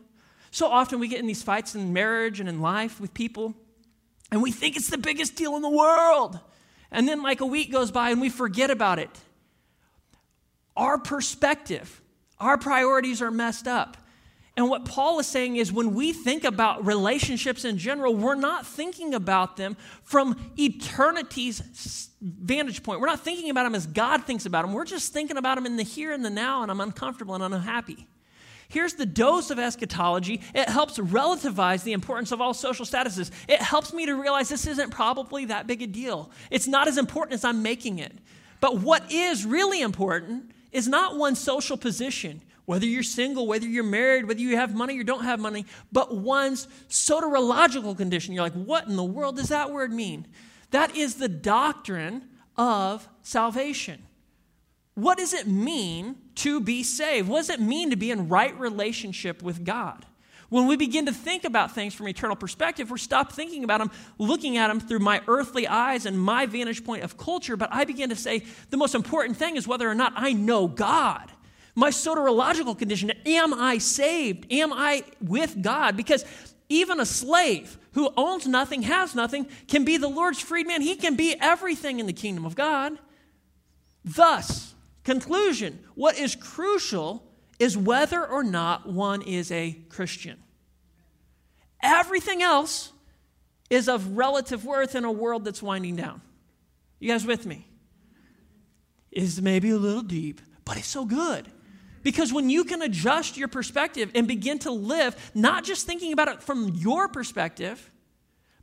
So 0.50 0.68
often 0.68 1.00
we 1.00 1.06
get 1.06 1.20
in 1.20 1.26
these 1.26 1.42
fights 1.42 1.74
in 1.74 1.92
marriage 1.92 2.40
and 2.40 2.48
in 2.48 2.62
life 2.62 2.98
with 2.98 3.12
people, 3.12 3.54
and 4.32 4.42
we 4.42 4.52
think 4.52 4.74
it's 4.74 4.88
the 4.88 4.96
biggest 4.96 5.36
deal 5.36 5.54
in 5.56 5.60
the 5.60 5.68
world. 5.68 6.40
And 6.90 7.06
then, 7.06 7.22
like, 7.22 7.42
a 7.42 7.46
week 7.46 7.70
goes 7.70 7.90
by 7.90 8.08
and 8.08 8.22
we 8.22 8.30
forget 8.30 8.70
about 8.70 8.98
it. 8.98 9.10
Our 10.78 10.96
perspective, 10.96 12.00
our 12.40 12.56
priorities 12.56 13.20
are 13.20 13.30
messed 13.30 13.68
up. 13.68 13.98
And 14.58 14.68
what 14.68 14.84
Paul 14.84 15.20
is 15.20 15.28
saying 15.28 15.54
is 15.54 15.72
when 15.72 15.94
we 15.94 16.12
think 16.12 16.42
about 16.42 16.84
relationships 16.84 17.64
in 17.64 17.78
general, 17.78 18.12
we're 18.12 18.34
not 18.34 18.66
thinking 18.66 19.14
about 19.14 19.56
them 19.56 19.76
from 20.02 20.50
eternity's 20.58 22.10
vantage 22.20 22.82
point. 22.82 23.00
We're 23.00 23.06
not 23.06 23.20
thinking 23.20 23.50
about 23.50 23.62
them 23.62 23.76
as 23.76 23.86
God 23.86 24.24
thinks 24.24 24.46
about 24.46 24.62
them. 24.62 24.72
We're 24.72 24.84
just 24.84 25.12
thinking 25.12 25.36
about 25.36 25.54
them 25.54 25.64
in 25.64 25.76
the 25.76 25.84
here 25.84 26.10
and 26.10 26.24
the 26.24 26.30
now, 26.30 26.62
and 26.62 26.72
I'm 26.72 26.80
uncomfortable 26.80 27.36
and 27.36 27.54
unhappy. 27.54 28.08
Here's 28.68 28.94
the 28.94 29.06
dose 29.06 29.52
of 29.52 29.60
eschatology. 29.60 30.40
It 30.52 30.68
helps 30.68 30.98
relativize 30.98 31.84
the 31.84 31.92
importance 31.92 32.32
of 32.32 32.40
all 32.40 32.52
social 32.52 32.84
statuses. 32.84 33.30
It 33.46 33.62
helps 33.62 33.92
me 33.92 34.06
to 34.06 34.14
realize 34.20 34.48
this 34.48 34.66
isn't 34.66 34.90
probably 34.90 35.44
that 35.44 35.68
big 35.68 35.82
a 35.82 35.86
deal. 35.86 36.32
It's 36.50 36.66
not 36.66 36.88
as 36.88 36.98
important 36.98 37.34
as 37.34 37.44
I'm 37.44 37.62
making 37.62 38.00
it. 38.00 38.18
But 38.58 38.78
what 38.78 39.12
is 39.12 39.46
really 39.46 39.82
important 39.82 40.50
is 40.72 40.88
not 40.88 41.16
one's 41.16 41.38
social 41.38 41.76
position 41.76 42.42
whether 42.68 42.84
you're 42.84 43.02
single, 43.02 43.46
whether 43.46 43.66
you're 43.66 43.82
married, 43.82 44.28
whether 44.28 44.40
you 44.40 44.54
have 44.56 44.74
money 44.74 44.98
or 44.98 45.02
don't 45.02 45.24
have 45.24 45.40
money, 45.40 45.64
but 45.90 46.14
one's 46.14 46.68
soteriological 46.90 47.96
condition. 47.96 48.34
You're 48.34 48.42
like, 48.42 48.52
what 48.52 48.86
in 48.86 48.94
the 48.94 49.02
world 49.02 49.36
does 49.36 49.48
that 49.48 49.72
word 49.72 49.90
mean? 49.90 50.26
That 50.70 50.94
is 50.94 51.14
the 51.14 51.30
doctrine 51.30 52.28
of 52.58 53.08
salvation. 53.22 54.02
What 54.92 55.16
does 55.16 55.32
it 55.32 55.46
mean 55.46 56.16
to 56.34 56.60
be 56.60 56.82
saved? 56.82 57.26
What 57.26 57.38
does 57.38 57.48
it 57.48 57.60
mean 57.60 57.88
to 57.88 57.96
be 57.96 58.10
in 58.10 58.28
right 58.28 58.54
relationship 58.60 59.42
with 59.42 59.64
God? 59.64 60.04
When 60.50 60.66
we 60.66 60.76
begin 60.76 61.06
to 61.06 61.12
think 61.12 61.44
about 61.44 61.74
things 61.74 61.94
from 61.94 62.06
eternal 62.06 62.36
perspective, 62.36 62.90
we're 62.90 62.98
stop 62.98 63.32
thinking 63.32 63.64
about 63.64 63.78
them, 63.78 63.90
looking 64.18 64.58
at 64.58 64.68
them 64.68 64.78
through 64.78 64.98
my 64.98 65.22
earthly 65.26 65.66
eyes 65.66 66.04
and 66.04 66.20
my 66.20 66.44
vantage 66.44 66.84
point 66.84 67.02
of 67.02 67.16
culture, 67.16 67.56
but 67.56 67.70
I 67.72 67.86
begin 67.86 68.10
to 68.10 68.16
say 68.16 68.44
the 68.68 68.76
most 68.76 68.94
important 68.94 69.38
thing 69.38 69.56
is 69.56 69.66
whether 69.66 69.88
or 69.88 69.94
not 69.94 70.12
I 70.16 70.34
know 70.34 70.68
God 70.68 71.32
my 71.78 71.90
soteriological 71.90 72.76
condition. 72.76 73.12
Am 73.24 73.54
I 73.54 73.78
saved? 73.78 74.52
Am 74.52 74.72
I 74.72 75.04
with 75.20 75.62
God? 75.62 75.96
Because 75.96 76.24
even 76.68 76.98
a 76.98 77.06
slave 77.06 77.78
who 77.92 78.12
owns 78.16 78.48
nothing, 78.48 78.82
has 78.82 79.14
nothing, 79.14 79.46
can 79.68 79.84
be 79.84 79.96
the 79.96 80.08
Lord's 80.08 80.40
freedman. 80.40 80.82
He 80.82 80.96
can 80.96 81.14
be 81.14 81.36
everything 81.40 82.00
in 82.00 82.06
the 82.06 82.12
kingdom 82.12 82.44
of 82.44 82.56
God. 82.56 82.98
Thus, 84.04 84.74
conclusion 85.04 85.78
what 85.94 86.18
is 86.18 86.34
crucial 86.34 87.22
is 87.60 87.76
whether 87.76 88.26
or 88.26 88.42
not 88.42 88.88
one 88.88 89.22
is 89.22 89.52
a 89.52 89.78
Christian. 89.88 90.42
Everything 91.80 92.42
else 92.42 92.92
is 93.70 93.88
of 93.88 94.16
relative 94.16 94.64
worth 94.64 94.96
in 94.96 95.04
a 95.04 95.12
world 95.12 95.44
that's 95.44 95.62
winding 95.62 95.94
down. 95.94 96.22
You 96.98 97.12
guys 97.12 97.24
with 97.24 97.46
me? 97.46 97.68
Is 99.12 99.40
maybe 99.40 99.70
a 99.70 99.78
little 99.78 100.02
deep, 100.02 100.40
but 100.64 100.76
it's 100.76 100.88
so 100.88 101.04
good. 101.04 101.48
Because 102.02 102.32
when 102.32 102.50
you 102.50 102.64
can 102.64 102.82
adjust 102.82 103.36
your 103.36 103.48
perspective 103.48 104.10
and 104.14 104.28
begin 104.28 104.58
to 104.60 104.70
live, 104.70 105.30
not 105.34 105.64
just 105.64 105.86
thinking 105.86 106.12
about 106.12 106.28
it 106.28 106.42
from 106.42 106.68
your 106.76 107.08
perspective, 107.08 107.90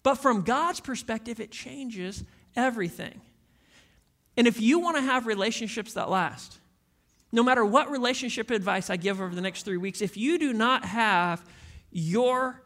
but 0.03 0.15
from 0.15 0.43
God's 0.43 0.79
perspective, 0.79 1.39
it 1.39 1.51
changes 1.51 2.23
everything. 2.55 3.21
And 4.37 4.47
if 4.47 4.59
you 4.59 4.79
want 4.79 4.97
to 4.97 5.01
have 5.01 5.27
relationships 5.27 5.93
that 5.93 6.09
last, 6.09 6.59
no 7.31 7.43
matter 7.43 7.65
what 7.65 7.89
relationship 7.89 8.51
advice 8.51 8.89
I 8.89 8.97
give 8.97 9.19
over 9.19 9.33
the 9.33 9.41
next 9.41 9.63
three 9.63 9.77
weeks, 9.77 10.01
if 10.01 10.15
you 10.15 10.37
do 10.37 10.53
not 10.53 10.85
have 10.85 11.43
your 11.91 12.61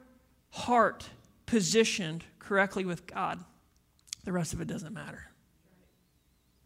heart 0.50 1.10
positioned 1.46 2.24
correctly 2.40 2.86
with 2.86 3.08
God, 3.08 3.44
the 4.26 4.32
rest 4.32 4.54
of 4.54 4.62
it 4.62 4.68
doesn't 4.68 4.94
matter. 4.94 5.29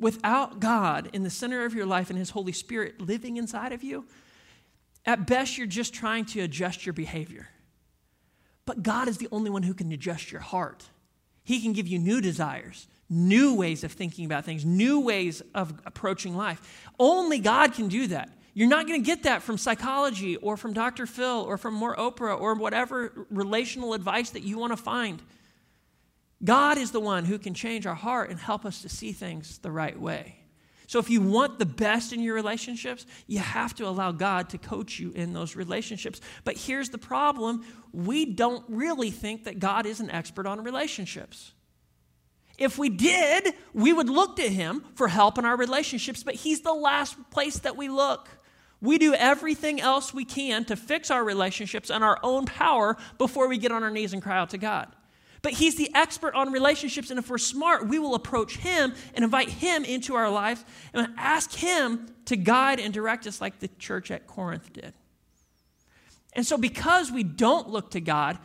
Without 0.04 0.60
God 0.60 1.10
in 1.14 1.24
the 1.24 1.30
center 1.30 1.64
of 1.64 1.74
your 1.74 1.86
life 1.86 2.10
and 2.10 2.20
His 2.20 2.32
Holy 2.32 2.52
Spirit 2.52 3.00
living 3.00 3.38
inside 3.38 3.72
of 3.72 3.84
you, 3.84 4.06
at 5.06 5.26
best 5.26 5.58
you're 5.58 5.66
just 5.66 5.94
trying 5.94 6.26
to 6.26 6.42
adjust 6.42 6.86
your 6.86 6.92
behavior. 6.92 7.48
But 8.66 8.84
God 8.84 9.08
is 9.08 9.18
the 9.18 9.30
only 9.32 9.50
one 9.50 9.64
who 9.64 9.74
can 9.74 9.90
adjust 9.94 10.30
your 10.30 10.42
heart. 10.42 10.84
He 11.46 11.62
can 11.62 11.72
give 11.72 11.88
you 11.88 12.00
new 12.00 12.20
desires, 12.20 12.88
new 13.10 13.56
ways 13.56 13.86
of 13.86 13.94
thinking 13.94 14.26
about 14.26 14.44
things, 14.44 14.66
new 14.66 15.00
ways 15.00 15.42
of 15.56 15.74
approaching 15.86 16.36
life. 16.36 16.86
Only 17.00 17.40
God 17.40 17.74
can 17.74 17.88
do 17.88 18.08
that. 18.08 18.30
You're 18.54 18.68
not 18.68 18.88
going 18.88 19.02
to 19.02 19.06
get 19.06 19.24
that 19.24 19.42
from 19.42 19.58
psychology 19.58 20.36
or 20.36 20.58
from 20.58 20.74
Dr. 20.74 21.06
Phil 21.06 21.46
or 21.48 21.58
from 21.58 21.76
more 21.76 21.96
Oprah 21.96 22.38
or 22.38 22.56
whatever 22.56 23.26
relational 23.30 23.94
advice 23.94 24.32
that 24.32 24.44
you 24.44 24.58
want 24.58 24.74
to 24.74 24.78
find. 24.78 25.22
God 26.44 26.78
is 26.78 26.92
the 26.92 27.00
one 27.00 27.26
who 27.26 27.40
can 27.40 27.54
change 27.54 27.86
our 27.86 27.96
heart 27.96 28.30
and 28.30 28.40
help 28.40 28.66
us 28.66 28.82
to 28.82 28.90
see 28.90 29.12
things 29.12 29.60
the 29.60 29.72
right 29.72 30.00
way. 30.00 30.44
So, 30.88 31.00
if 31.00 31.10
you 31.10 31.22
want 31.22 31.60
the 31.60 31.66
best 31.66 32.12
in 32.12 32.22
your 32.22 32.36
relationships, 32.36 33.06
you 33.26 33.40
have 33.40 33.74
to 33.76 33.88
allow 33.88 34.12
God 34.12 34.50
to 34.50 34.58
coach 34.58 35.00
you 35.00 35.12
in 35.12 35.34
those 35.34 35.56
relationships. 35.56 36.20
But 36.44 36.58
here's 36.58 36.90
the 36.90 36.98
problem 36.98 37.66
we 37.94 38.26
don't 38.26 38.66
really 38.68 39.10
think 39.10 39.46
that 39.46 39.60
God 39.60 39.86
is 39.86 40.02
an 40.02 40.10
expert 40.10 40.46
on 40.46 40.64
relationships. 40.64 41.54
If 42.58 42.78
we 42.78 42.90
did, 42.90 43.54
we 43.74 43.94
would 43.94 44.10
look 44.10 44.36
to 44.36 44.48
Him 44.48 44.84
for 44.96 45.08
help 45.08 45.38
in 45.38 45.46
our 45.46 45.58
relationships, 45.58 46.22
but 46.22 46.36
He's 46.36 46.62
the 46.62 46.74
last 46.74 47.18
place 47.32 47.60
that 47.60 47.78
we 47.78 47.90
look. 47.90 48.30
We 48.82 48.98
do 48.98 49.14
everything 49.14 49.80
else 49.80 50.14
we 50.14 50.26
can 50.26 50.66
to 50.66 50.76
fix 50.76 51.10
our 51.10 51.24
relationships 51.24 51.90
and 51.90 52.04
our 52.04 52.20
own 52.22 52.46
power 52.46 52.98
before 53.18 53.48
we 53.48 53.58
get 53.58 53.72
on 53.72 53.82
our 53.82 53.90
knees 53.90 54.12
and 54.12 54.22
cry 54.22 54.38
out 54.38 54.50
to 54.50 54.58
God. 54.58 54.94
But 55.44 55.54
He's 55.54 55.76
the 55.76 55.92
expert 55.94 56.34
on 56.34 56.52
relationships, 56.52 57.12
and 57.12 57.20
if 57.20 57.30
we're 57.30 57.38
smart, 57.38 57.88
we 57.88 58.00
will 58.00 58.16
approach 58.16 58.58
Him 58.58 58.96
and 59.14 59.24
invite 59.24 59.50
Him 59.50 59.86
into 59.86 60.16
our 60.16 60.30
lives 60.30 60.66
and 60.94 61.14
ask 61.18 61.54
Him 61.54 62.08
to 62.26 62.36
guide 62.36 62.80
and 62.80 62.92
direct 62.92 63.28
us 63.28 63.40
like 63.40 63.60
the 63.60 63.68
church 63.78 64.10
at 64.10 64.26
Corinth 64.26 64.74
did. 64.74 64.94
And 66.34 66.44
so, 66.44 66.58
because 66.58 67.12
we 67.12 67.22
don't 67.22 67.70
look 67.70 67.92
to 67.92 68.02
God 68.02 68.40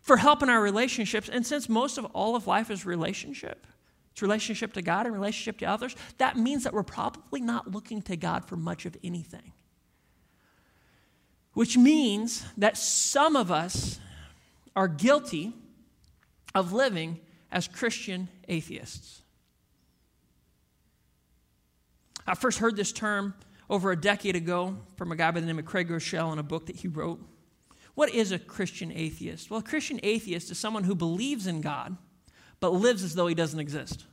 for 0.00 0.16
help 0.16 0.44
in 0.44 0.48
our 0.48 0.62
relationships, 0.62 1.28
and 1.28 1.44
since 1.44 1.68
most 1.68 1.98
of 1.98 2.04
all 2.06 2.36
of 2.36 2.46
life 2.46 2.70
is 2.70 2.86
relationship, 2.86 3.66
it's 4.12 4.22
relationship 4.22 4.74
to 4.74 4.82
God 4.82 5.06
and 5.06 5.14
relationship 5.14 5.58
to 5.58 5.64
others, 5.64 5.96
that 6.18 6.36
means 6.36 6.62
that 6.62 6.72
we're 6.72 6.84
probably 6.84 7.40
not 7.40 7.72
looking 7.72 8.00
to 8.02 8.16
God 8.16 8.44
for 8.44 8.56
much 8.56 8.86
of 8.86 8.96
anything 9.02 9.52
which 11.54 11.76
means 11.76 12.44
that 12.56 12.76
some 12.76 13.36
of 13.36 13.50
us 13.50 13.98
are 14.74 14.88
guilty 14.88 15.52
of 16.54 16.72
living 16.72 17.20
as 17.50 17.68
Christian 17.68 18.28
atheists. 18.48 19.22
I 22.26 22.34
first 22.34 22.58
heard 22.58 22.76
this 22.76 22.92
term 22.92 23.34
over 23.68 23.90
a 23.90 24.00
decade 24.00 24.36
ago 24.36 24.76
from 24.96 25.12
a 25.12 25.16
guy 25.16 25.30
by 25.30 25.40
the 25.40 25.46
name 25.46 25.58
of 25.58 25.64
Craig 25.64 25.88
Groeschel 25.88 26.32
in 26.32 26.38
a 26.38 26.42
book 26.42 26.66
that 26.66 26.76
he 26.76 26.88
wrote. 26.88 27.20
What 27.94 28.10
is 28.14 28.32
a 28.32 28.38
Christian 28.38 28.92
atheist? 28.92 29.50
Well, 29.50 29.60
a 29.60 29.62
Christian 29.62 30.00
atheist 30.02 30.50
is 30.50 30.58
someone 30.58 30.84
who 30.84 30.94
believes 30.94 31.46
in 31.46 31.60
God 31.60 31.96
but 32.62 32.72
lives 32.72 33.02
as 33.02 33.14
though 33.14 33.26
he 33.26 33.34
doesn't 33.34 33.58
exist. 33.58 34.04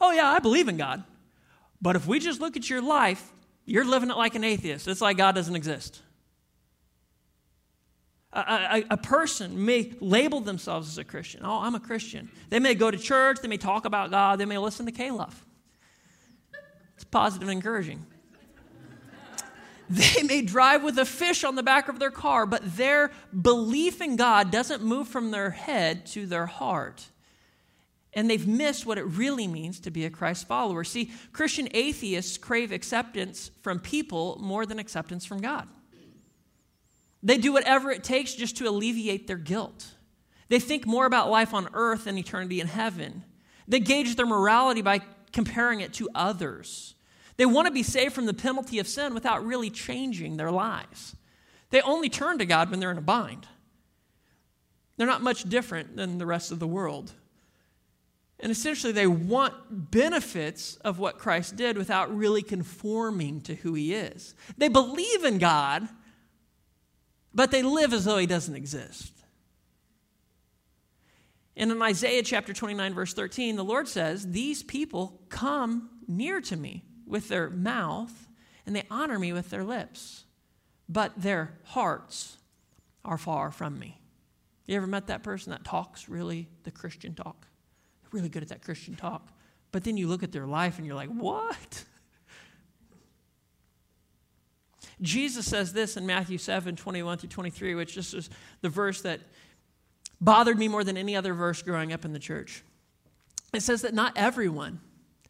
Oh, 0.00 0.12
yeah, 0.12 0.30
I 0.30 0.38
believe 0.38 0.66
in 0.66 0.78
God. 0.78 1.04
But 1.82 1.94
if 1.94 2.06
we 2.06 2.18
just 2.18 2.40
look 2.40 2.56
at 2.56 2.70
your 2.70 2.80
life, 2.80 3.32
you're 3.66 3.84
living 3.84 4.10
it 4.10 4.16
like 4.16 4.34
an 4.34 4.44
atheist. 4.44 4.88
It's 4.88 5.02
like 5.02 5.18
God 5.18 5.34
doesn't 5.34 5.54
exist. 5.54 6.00
A, 8.32 8.38
a, 8.40 8.84
a, 8.90 8.96
person 8.96 9.64
may 9.64 9.92
label 10.00 10.40
themselves 10.40 10.88
as 10.88 10.98
a 10.98 11.04
Christian. 11.04 11.40
Oh, 11.44 11.58
I'm 11.58 11.74
a 11.74 11.80
Christian. 11.80 12.30
They 12.48 12.60
may 12.60 12.74
go 12.76 12.88
to 12.88 12.96
church, 12.96 13.38
they 13.42 13.48
may 13.48 13.56
talk 13.56 13.84
about 13.84 14.12
God, 14.12 14.38
they 14.38 14.44
may 14.44 14.58
listen 14.58 14.86
to 14.86 14.92
K-Love. 14.92 15.44
It's 16.94 17.04
positive 17.04 17.48
and 17.48 17.56
encouraging. 17.56 18.06
They 19.88 20.22
may 20.22 20.42
drive 20.42 20.84
with 20.84 20.96
a 21.00 21.04
fish 21.04 21.42
on 21.42 21.56
the 21.56 21.64
back 21.64 21.88
of 21.88 21.98
their 21.98 22.12
car, 22.12 22.46
but 22.46 22.76
their 22.76 23.10
belief 23.42 24.00
in 24.00 24.14
God 24.14 24.52
doesn't 24.52 24.84
move 24.84 25.08
from 25.08 25.32
their 25.32 25.50
head 25.50 26.06
to 26.06 26.26
their 26.26 26.46
heart 26.46 27.10
and 28.12 28.28
they've 28.28 28.46
missed 28.46 28.86
what 28.86 28.98
it 28.98 29.04
really 29.04 29.46
means 29.46 29.80
to 29.80 29.90
be 29.90 30.04
a 30.04 30.10
Christ 30.10 30.48
follower. 30.48 30.84
See, 30.84 31.12
Christian 31.32 31.68
atheists 31.72 32.38
crave 32.38 32.72
acceptance 32.72 33.50
from 33.62 33.78
people 33.78 34.38
more 34.40 34.66
than 34.66 34.78
acceptance 34.78 35.24
from 35.24 35.40
God. 35.40 35.68
They 37.22 37.38
do 37.38 37.52
whatever 37.52 37.90
it 37.90 38.02
takes 38.02 38.34
just 38.34 38.56
to 38.58 38.68
alleviate 38.68 39.26
their 39.26 39.36
guilt. 39.36 39.94
They 40.48 40.58
think 40.58 40.86
more 40.86 41.06
about 41.06 41.30
life 41.30 41.54
on 41.54 41.68
earth 41.74 42.04
than 42.04 42.18
eternity 42.18 42.60
in 42.60 42.66
heaven. 42.66 43.24
They 43.68 43.80
gauge 43.80 44.16
their 44.16 44.26
morality 44.26 44.82
by 44.82 45.00
comparing 45.32 45.80
it 45.80 45.92
to 45.94 46.08
others. 46.14 46.94
They 47.36 47.46
want 47.46 47.66
to 47.66 47.72
be 47.72 47.82
saved 47.82 48.14
from 48.14 48.26
the 48.26 48.34
penalty 48.34 48.78
of 48.78 48.88
sin 48.88 49.14
without 49.14 49.46
really 49.46 49.70
changing 49.70 50.36
their 50.36 50.50
lives. 50.50 51.14
They 51.70 51.80
only 51.80 52.08
turn 52.08 52.38
to 52.38 52.46
God 52.46 52.70
when 52.70 52.80
they're 52.80 52.90
in 52.90 52.98
a 52.98 53.02
bind. 53.02 53.46
They're 54.96 55.06
not 55.06 55.22
much 55.22 55.44
different 55.44 55.96
than 55.96 56.18
the 56.18 56.26
rest 56.26 56.50
of 56.50 56.58
the 56.58 56.66
world. 56.66 57.12
And 58.40 58.50
essentially, 58.50 58.92
they 58.92 59.06
want 59.06 59.90
benefits 59.90 60.76
of 60.76 60.98
what 60.98 61.18
Christ 61.18 61.56
did 61.56 61.78
without 61.78 62.14
really 62.14 62.42
conforming 62.42 63.40
to 63.42 63.54
who 63.54 63.74
he 63.74 63.94
is. 63.94 64.34
They 64.58 64.68
believe 64.68 65.24
in 65.24 65.38
God, 65.38 65.88
but 67.34 67.50
they 67.50 67.62
live 67.62 67.92
as 67.92 68.04
though 68.04 68.18
he 68.18 68.26
doesn't 68.26 68.54
exist. 68.54 69.12
And 71.56 71.70
in 71.70 71.82
Isaiah 71.82 72.22
chapter 72.22 72.52
29, 72.52 72.94
verse 72.94 73.12
13, 73.12 73.56
the 73.56 73.64
Lord 73.64 73.88
says, 73.88 74.28
These 74.28 74.62
people 74.62 75.20
come 75.28 75.90
near 76.06 76.40
to 76.42 76.56
me 76.56 76.84
with 77.06 77.28
their 77.28 77.50
mouth, 77.50 78.28
and 78.64 78.74
they 78.74 78.84
honor 78.90 79.18
me 79.18 79.32
with 79.32 79.50
their 79.50 79.64
lips, 79.64 80.24
but 80.88 81.12
their 81.20 81.58
hearts 81.64 82.38
are 83.04 83.18
far 83.18 83.50
from 83.50 83.78
me. 83.78 84.00
You 84.66 84.76
ever 84.76 84.86
met 84.86 85.08
that 85.08 85.22
person 85.22 85.50
that 85.50 85.64
talks 85.64 86.08
really 86.08 86.48
the 86.62 86.70
Christian 86.70 87.14
talk? 87.14 87.46
really 88.12 88.28
good 88.28 88.42
at 88.42 88.48
that 88.48 88.62
Christian 88.62 88.94
talk. 88.94 89.28
But 89.72 89.84
then 89.84 89.96
you 89.96 90.08
look 90.08 90.22
at 90.22 90.32
their 90.32 90.46
life 90.46 90.78
and 90.78 90.86
you're 90.86 90.96
like, 90.96 91.10
what? 91.10 91.84
Jesus 95.02 95.46
says 95.46 95.72
this 95.72 95.96
in 95.96 96.06
Matthew 96.06 96.38
7 96.38 96.76
21 96.76 97.18
through 97.18 97.28
23, 97.28 97.74
which 97.74 97.94
just 97.94 98.14
is 98.14 98.30
the 98.60 98.68
verse 98.68 99.00
that 99.02 99.20
bothered 100.20 100.58
me 100.58 100.68
more 100.68 100.84
than 100.84 100.96
any 100.96 101.16
other 101.16 101.34
verse 101.34 101.62
growing 101.62 101.92
up 101.92 102.04
in 102.04 102.12
the 102.12 102.18
church. 102.18 102.62
It 103.52 103.62
says 103.62 103.82
that 103.82 103.94
not 103.94 104.12
everyone 104.16 104.80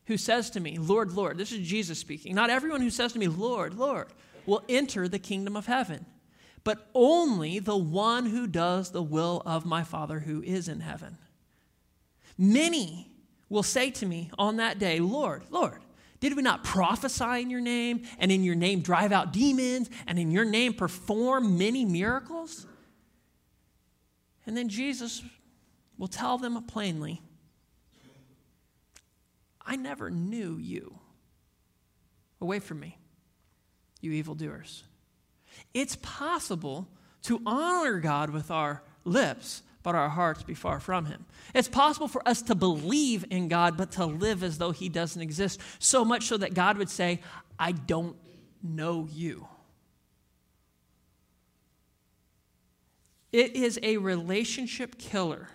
who 0.07 0.17
says 0.17 0.51
to 0.51 0.61
me, 0.61 0.79
Lord, 0.79 1.13
Lord, 1.13 1.39
this 1.39 1.53
is 1.53 1.67
Jesus 1.67 1.99
speaking, 1.99 2.35
not 2.35 2.51
everyone 2.51 2.81
who 2.81 2.91
says 2.91 3.13
to 3.13 3.19
me, 3.19 3.29
Lord, 3.29 3.75
Lord, 3.75 4.09
will 4.47 4.63
enter 4.69 5.09
the 5.09 5.19
kingdom 5.19 5.57
of 5.57 5.67
heaven, 5.67 6.05
but 6.65 6.89
only 6.95 7.59
the 7.59 7.77
one 7.77 8.27
who 8.27 8.47
does 8.47 8.91
the 8.91 9.03
will 9.03 9.43
of 9.47 9.65
my 9.65 9.85
Father 9.85 10.21
who 10.21 10.43
is 10.43 10.69
in 10.69 10.81
heaven. 10.81 11.17
Many 12.37 13.11
will 13.49 13.63
say 13.63 13.91
to 13.91 14.07
me 14.07 14.31
on 14.39 14.57
that 14.57 14.79
day, 14.79 14.99
Lord, 14.99 15.45
Lord, 15.51 15.81
did 16.21 16.37
we 16.37 16.43
not 16.43 16.65
prophesy 16.65 17.41
in 17.41 17.51
your 17.51 17.61
name, 17.61 18.03
and 18.19 18.31
in 18.31 18.45
your 18.45 18.55
name 18.55 18.81
drive 18.81 19.11
out 19.11 19.33
demons, 19.33 19.91
and 20.07 20.19
in 20.19 20.31
your 20.31 20.45
name 20.45 20.75
perform 20.75 21.59
many 21.59 21.85
miracles? 21.85 22.67
And 24.47 24.57
then 24.57 24.69
Jesus 24.69 25.23
will 25.97 26.09
tell 26.09 26.39
them 26.39 26.63
plainly, 26.65 27.21
I 29.65 29.77
never 29.77 30.11
knew 30.11 30.57
you. 30.57 30.99
Away 32.41 32.59
from 32.59 32.81
me, 32.81 32.97
you 34.01 34.13
evildoers. 34.13 34.85
It's 35.75 35.97
possible 36.01 36.89
to 37.23 37.41
honor 37.45 38.01
God 38.01 38.31
with 38.31 38.51
our 38.51 38.83
lips, 39.05 39.63
but 39.83 39.95
our 39.95 40.09
hearts 40.09 40.43
be 40.43 40.55
far 40.55 40.81
from 40.81 41.07
him. 41.07 41.25
It's 41.55 41.69
possible 41.69 42.09
for 42.09 42.27
us 42.29 42.43
to 42.43 42.55
believe 42.55 43.25
in 43.31 43.49
God, 43.49 43.77
but 43.77 43.93
to 43.93 44.05
live 44.05 44.43
as 44.43 44.59
though 44.59 44.73
he 44.73 44.89
doesn't 44.89 45.21
exist, 45.21 45.61
so 45.79 46.05
much 46.05 46.25
so 46.25 46.37
that 46.37 46.55
God 46.55 46.77
would 46.79 46.91
say, 46.91 47.21
I 47.59 47.73
don't 47.73 48.17
know 48.63 49.09
you. 49.11 49.47
It 53.33 53.55
is 53.55 53.79
a 53.83 53.97
relationship 53.97 54.99
killer 54.99 55.49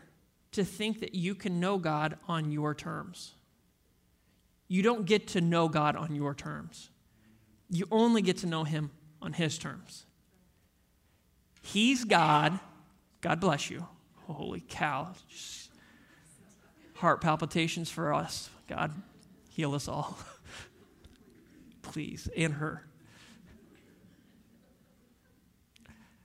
to 0.54 0.64
think 0.64 1.02
that 1.02 1.14
you 1.14 1.36
can 1.36 1.60
know 1.60 1.78
God 1.78 2.18
on 2.28 2.52
your 2.52 2.74
terms. 2.74 3.34
You 4.68 4.82
don't 4.82 5.06
get 5.06 5.28
to 5.30 5.42
know 5.42 5.68
God 5.68 5.96
on 5.96 6.16
your 6.16 6.34
terms. 6.34 6.90
You 7.70 7.86
only 7.92 8.22
get 8.22 8.38
to 8.38 8.48
know 8.48 8.64
him 8.64 8.92
on 9.22 9.34
his 9.34 9.58
terms. 9.58 10.06
He's 11.62 12.06
God. 12.06 12.60
God 13.22 13.40
bless 13.40 13.70
you. 13.70 13.86
Holy 14.34 14.64
cow. 14.68 15.14
Just 15.30 15.70
heart 16.96 17.22
palpitations 17.22 17.92
for 17.92 18.14
us. 18.14 18.50
God, 18.68 18.94
heal 19.50 19.76
us 19.76 19.88
all. 19.88 20.18
Please, 21.82 22.28
and 22.36 22.56
her. 22.56 22.86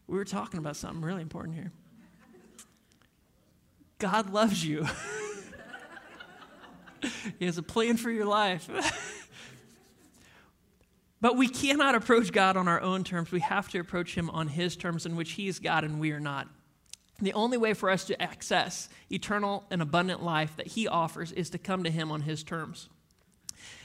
We 0.07 0.17
were 0.17 0.25
talking 0.25 0.59
about 0.59 0.77
something 0.77 1.03
really 1.03 1.23
important 1.23 1.57
here. 1.57 1.73
God 3.99 4.31
loves 4.31 4.65
you. 4.65 4.87
he 7.39 7.45
has 7.45 7.59
a 7.59 7.63
plan 7.63 7.97
for 7.97 8.11
your 8.11 8.25
life. 8.25 8.69
but 11.21 11.37
we 11.37 11.47
cannot 11.47 11.95
approach 11.95 12.33
God 12.33 12.57
on 12.57 12.67
our 12.67 12.81
own 12.81 13.05
terms. 13.05 13.31
We 13.31 13.41
have 13.41 13.69
to 13.69 13.79
approach 13.79 14.15
Him 14.15 14.31
on 14.31 14.49
His 14.49 14.75
terms, 14.75 15.07
in 15.07 15.15
which 15.15 15.33
He 15.33 15.47
is 15.47 15.59
God 15.59 15.85
and 15.85 16.01
we 16.01 16.13
are 16.13 16.21
not. 16.21 16.49
The 17.21 17.33
only 17.35 17.59
way 17.59 17.75
for 17.75 17.91
us 17.91 18.05
to 18.07 18.21
access 18.21 18.89
eternal 19.11 19.65
and 19.71 19.83
abundant 19.83 20.23
life 20.23 20.57
that 20.57 20.69
He 20.69 20.89
offers 20.89 21.33
is 21.33 21.51
to 21.51 21.59
come 21.59 21.85
to 21.85 21.91
Him 21.91 22.11
on 22.11 22.23
His 22.23 22.43
terms. 22.43 22.89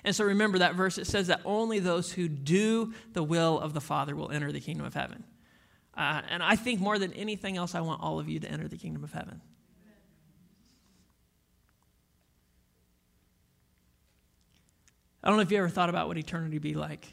And 0.04 0.15
so 0.15 0.24
remember 0.24 0.60
that 0.60 0.76
verse, 0.76 0.98
it 0.98 1.08
says 1.08 1.28
that 1.28 1.41
only 1.43 1.80
those 1.80 2.12
who 2.13 2.30
do 2.30 2.93
the 3.13 3.24
will 3.24 3.60
of 3.60 3.74
the 3.74 3.82
Father 3.82 4.15
will 4.15 4.32
enter 4.32 4.52
the 4.52 4.62
kingdom 4.62 4.86
of 4.86 4.93
heaven. 4.93 5.24
Uh, 5.98 6.21
and 6.30 6.43
I 6.43 6.56
think 6.56 6.80
more 6.80 7.00
than 7.00 7.13
anything 7.13 7.58
else, 7.58 7.76
I 7.76 7.82
want 7.82 8.02
all 8.02 8.19
of 8.19 8.30
you 8.30 8.39
to 8.39 8.50
enter 8.50 8.67
the 8.67 8.78
kingdom 8.78 9.04
of 9.04 9.12
heaven. 9.12 9.41
I 15.24 15.30
don't 15.30 15.38
know 15.38 15.41
if 15.41 15.52
you 15.52 15.58
ever 15.58 15.69
thought 15.69 15.89
about 15.89 16.08
what 16.08 16.17
eternity 16.17 16.60
be 16.60 16.76
like, 16.76 17.08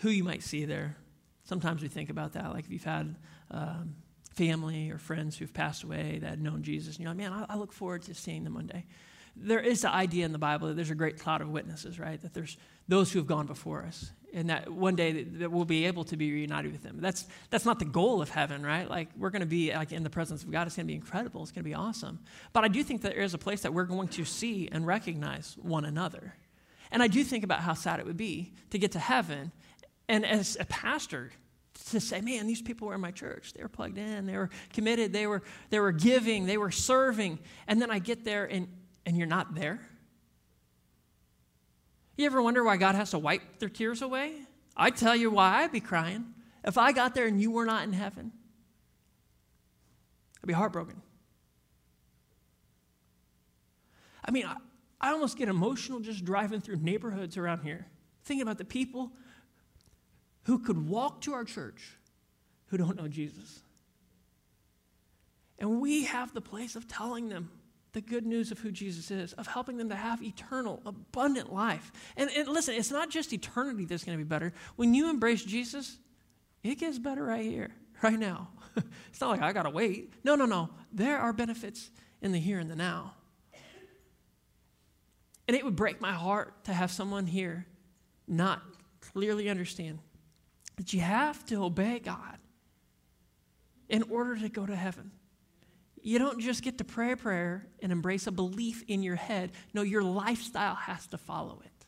who 0.00 0.10
you 0.10 0.24
might 0.24 0.42
see 0.42 0.66
there. 0.66 0.96
Sometimes 1.44 1.80
we 1.80 1.88
think 1.88 2.10
about 2.10 2.34
that, 2.34 2.52
like 2.52 2.66
if 2.66 2.70
you've 2.70 2.84
had 2.84 3.16
um, 3.50 3.96
family 4.34 4.90
or 4.90 4.98
friends 4.98 5.36
who've 5.36 5.52
passed 5.52 5.82
away 5.82 6.18
that 6.20 6.30
had 6.30 6.42
known 6.42 6.62
Jesus, 6.62 6.96
and 6.96 7.04
you're 7.04 7.10
like, 7.10 7.18
man, 7.18 7.32
I, 7.32 7.54
I 7.54 7.56
look 7.56 7.72
forward 7.72 8.02
to 8.02 8.14
seeing 8.14 8.44
them 8.44 8.54
one 8.54 8.66
day 8.66 8.84
there 9.36 9.60
is 9.60 9.82
the 9.82 9.90
idea 9.90 10.24
in 10.24 10.32
the 10.32 10.38
Bible 10.38 10.68
that 10.68 10.74
there's 10.74 10.90
a 10.90 10.94
great 10.94 11.18
cloud 11.18 11.40
of 11.40 11.48
witnesses, 11.48 11.98
right? 11.98 12.20
That 12.20 12.34
there's 12.34 12.56
those 12.88 13.12
who 13.12 13.18
have 13.18 13.26
gone 13.26 13.46
before 13.46 13.82
us, 13.82 14.10
and 14.32 14.50
that 14.50 14.70
one 14.70 14.96
day 14.96 15.22
that 15.22 15.50
we'll 15.50 15.64
be 15.64 15.86
able 15.86 16.04
to 16.04 16.16
be 16.16 16.32
reunited 16.32 16.72
with 16.72 16.82
them. 16.82 16.98
That's 17.00 17.26
that's 17.50 17.64
not 17.64 17.78
the 17.78 17.84
goal 17.84 18.20
of 18.20 18.28
heaven, 18.28 18.64
right? 18.64 18.88
Like 18.88 19.08
we're 19.16 19.30
going 19.30 19.40
to 19.40 19.46
be 19.46 19.72
like 19.72 19.92
in 19.92 20.02
the 20.02 20.10
presence 20.10 20.42
of 20.42 20.50
God. 20.50 20.66
It's 20.66 20.76
going 20.76 20.86
to 20.86 20.90
be 20.90 20.94
incredible. 20.94 21.42
It's 21.42 21.52
going 21.52 21.64
to 21.64 21.68
be 21.68 21.74
awesome. 21.74 22.20
But 22.52 22.64
I 22.64 22.68
do 22.68 22.82
think 22.82 23.02
that 23.02 23.12
there 23.12 23.22
is 23.22 23.34
a 23.34 23.38
place 23.38 23.62
that 23.62 23.72
we're 23.72 23.84
going 23.84 24.08
to 24.08 24.24
see 24.24 24.68
and 24.70 24.86
recognize 24.86 25.56
one 25.60 25.84
another. 25.84 26.34
And 26.90 27.02
I 27.02 27.06
do 27.06 27.22
think 27.22 27.44
about 27.44 27.60
how 27.60 27.74
sad 27.74 28.00
it 28.00 28.06
would 28.06 28.16
be 28.16 28.52
to 28.70 28.78
get 28.78 28.92
to 28.92 28.98
heaven, 28.98 29.52
and 30.08 30.26
as 30.26 30.56
a 30.58 30.64
pastor, 30.64 31.30
to 31.90 32.00
say, 32.00 32.20
man, 32.20 32.46
these 32.46 32.62
people 32.62 32.88
were 32.88 32.94
in 32.94 33.00
my 33.00 33.10
church. 33.10 33.52
They 33.54 33.62
were 33.62 33.68
plugged 33.68 33.98
in, 33.98 34.26
they 34.26 34.36
were 34.36 34.50
committed, 34.72 35.12
they 35.12 35.26
were, 35.26 35.42
they 35.70 35.80
were 35.80 35.92
giving, 35.92 36.46
they 36.46 36.58
were 36.58 36.70
serving. 36.70 37.38
And 37.66 37.80
then 37.80 37.90
I 37.90 37.98
get 37.98 38.24
there 38.24 38.44
and 38.44 38.68
and 39.06 39.16
you're 39.16 39.26
not 39.26 39.54
there? 39.54 39.80
You 42.16 42.26
ever 42.26 42.42
wonder 42.42 42.62
why 42.62 42.76
God 42.76 42.94
has 42.94 43.10
to 43.10 43.18
wipe 43.18 43.58
their 43.58 43.68
tears 43.68 44.02
away? 44.02 44.34
I 44.76 44.90
tell 44.90 45.16
you 45.16 45.30
why 45.30 45.62
I'd 45.62 45.72
be 45.72 45.80
crying. 45.80 46.26
If 46.64 46.76
I 46.76 46.92
got 46.92 47.14
there 47.14 47.26
and 47.26 47.40
you 47.40 47.50
were 47.50 47.64
not 47.64 47.84
in 47.84 47.92
heaven, 47.92 48.32
I'd 50.42 50.46
be 50.46 50.52
heartbroken. 50.52 51.00
I 54.24 54.30
mean, 54.30 54.44
I, 54.46 54.56
I 55.00 55.12
almost 55.12 55.38
get 55.38 55.48
emotional 55.48 56.00
just 56.00 56.24
driving 56.24 56.60
through 56.60 56.76
neighborhoods 56.76 57.36
around 57.38 57.62
here, 57.62 57.86
thinking 58.22 58.42
about 58.42 58.58
the 58.58 58.64
people 58.64 59.12
who 60.44 60.58
could 60.58 60.88
walk 60.88 61.20
to 61.22 61.32
our 61.32 61.44
church 61.44 61.96
who 62.66 62.76
don't 62.76 62.96
know 62.96 63.08
Jesus. 63.08 63.60
And 65.58 65.80
we 65.80 66.04
have 66.04 66.32
the 66.32 66.40
place 66.40 66.76
of 66.76 66.88
telling 66.88 67.28
them 67.28 67.50
the 67.92 68.00
good 68.00 68.24
news 68.24 68.52
of 68.52 68.60
who 68.60 68.70
Jesus 68.70 69.10
is, 69.10 69.32
of 69.34 69.48
helping 69.48 69.76
them 69.76 69.88
to 69.88 69.96
have 69.96 70.22
eternal, 70.22 70.80
abundant 70.86 71.52
life. 71.52 71.90
And, 72.16 72.30
and 72.30 72.48
listen, 72.48 72.76
it's 72.76 72.92
not 72.92 73.10
just 73.10 73.32
eternity 73.32 73.84
that's 73.84 74.04
going 74.04 74.16
to 74.16 74.24
be 74.24 74.28
better. 74.28 74.52
When 74.76 74.94
you 74.94 75.10
embrace 75.10 75.44
Jesus, 75.44 75.98
it 76.62 76.76
gets 76.76 76.98
better 76.98 77.24
right 77.24 77.44
here, 77.44 77.74
right 78.02 78.18
now. 78.18 78.48
it's 79.08 79.20
not 79.20 79.30
like 79.30 79.42
I 79.42 79.52
got 79.52 79.64
to 79.64 79.70
wait. 79.70 80.14
No, 80.22 80.36
no, 80.36 80.46
no. 80.46 80.70
There 80.92 81.18
are 81.18 81.32
benefits 81.32 81.90
in 82.22 82.30
the 82.30 82.38
here 82.38 82.60
and 82.60 82.70
the 82.70 82.76
now. 82.76 83.14
And 85.48 85.56
it 85.56 85.64
would 85.64 85.74
break 85.74 86.00
my 86.00 86.12
heart 86.12 86.64
to 86.66 86.72
have 86.72 86.92
someone 86.92 87.26
here 87.26 87.66
not 88.28 88.62
clearly 89.00 89.48
understand 89.48 89.98
that 90.76 90.92
you 90.92 91.00
have 91.00 91.44
to 91.46 91.62
obey 91.64 91.98
God 91.98 92.38
in 93.88 94.04
order 94.04 94.36
to 94.36 94.48
go 94.48 94.64
to 94.64 94.76
heaven. 94.76 95.10
You 96.02 96.18
don't 96.18 96.40
just 96.40 96.62
get 96.62 96.78
to 96.78 96.84
pray 96.84 97.12
a 97.12 97.16
prayer 97.16 97.66
and 97.82 97.92
embrace 97.92 98.26
a 98.26 98.32
belief 98.32 98.84
in 98.88 99.02
your 99.02 99.16
head. 99.16 99.52
No, 99.74 99.82
your 99.82 100.02
lifestyle 100.02 100.74
has 100.74 101.06
to 101.08 101.18
follow 101.18 101.60
it. 101.64 101.86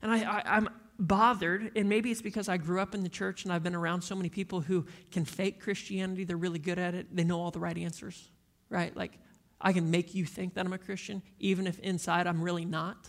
And 0.00 0.12
I, 0.12 0.22
I, 0.22 0.56
am 0.56 0.68
bothered, 0.98 1.72
and 1.76 1.88
maybe 1.88 2.10
it's 2.10 2.22
because 2.22 2.48
I 2.48 2.56
grew 2.56 2.80
up 2.80 2.94
in 2.94 3.02
the 3.02 3.08
church 3.08 3.44
and 3.44 3.52
I've 3.52 3.62
been 3.62 3.74
around 3.74 4.02
so 4.02 4.14
many 4.14 4.28
people 4.28 4.60
who 4.60 4.86
can 5.10 5.24
fake 5.24 5.60
Christianity. 5.60 6.24
They're 6.24 6.36
really 6.36 6.58
good 6.58 6.78
at 6.78 6.94
it, 6.94 7.14
they 7.14 7.24
know 7.24 7.40
all 7.40 7.50
the 7.50 7.60
right 7.60 7.76
answers, 7.76 8.30
right? 8.68 8.94
Like, 8.96 9.18
I 9.60 9.72
can 9.72 9.90
make 9.90 10.14
you 10.14 10.26
think 10.26 10.54
that 10.54 10.66
I'm 10.66 10.72
a 10.72 10.78
Christian, 10.78 11.22
even 11.38 11.66
if 11.66 11.78
inside 11.80 12.26
I'm 12.26 12.42
really 12.42 12.66
not. 12.66 13.08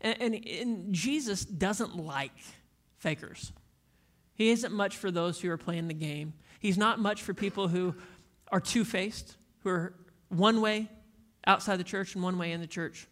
And, 0.00 0.20
and, 0.20 0.46
and 0.46 0.94
Jesus 0.94 1.44
doesn't 1.44 1.96
like 1.96 2.32
fakers. 3.02 3.52
He 4.34 4.50
isn't 4.50 4.72
much 4.72 4.96
for 4.96 5.10
those 5.10 5.40
who 5.40 5.50
are 5.50 5.58
playing 5.58 5.88
the 5.88 5.94
game. 5.94 6.34
He's 6.60 6.78
not 6.78 7.00
much 7.00 7.22
for 7.22 7.34
people 7.34 7.68
who 7.68 7.94
are 8.50 8.60
two 8.60 8.84
faced, 8.84 9.36
who 9.60 9.70
are 9.70 9.94
one 10.28 10.60
way 10.60 10.88
outside 11.46 11.76
the 11.76 11.84
church 11.84 12.14
and 12.14 12.22
one 12.22 12.38
way 12.38 12.52
in 12.52 12.60
the 12.60 12.66
church. 12.66 13.08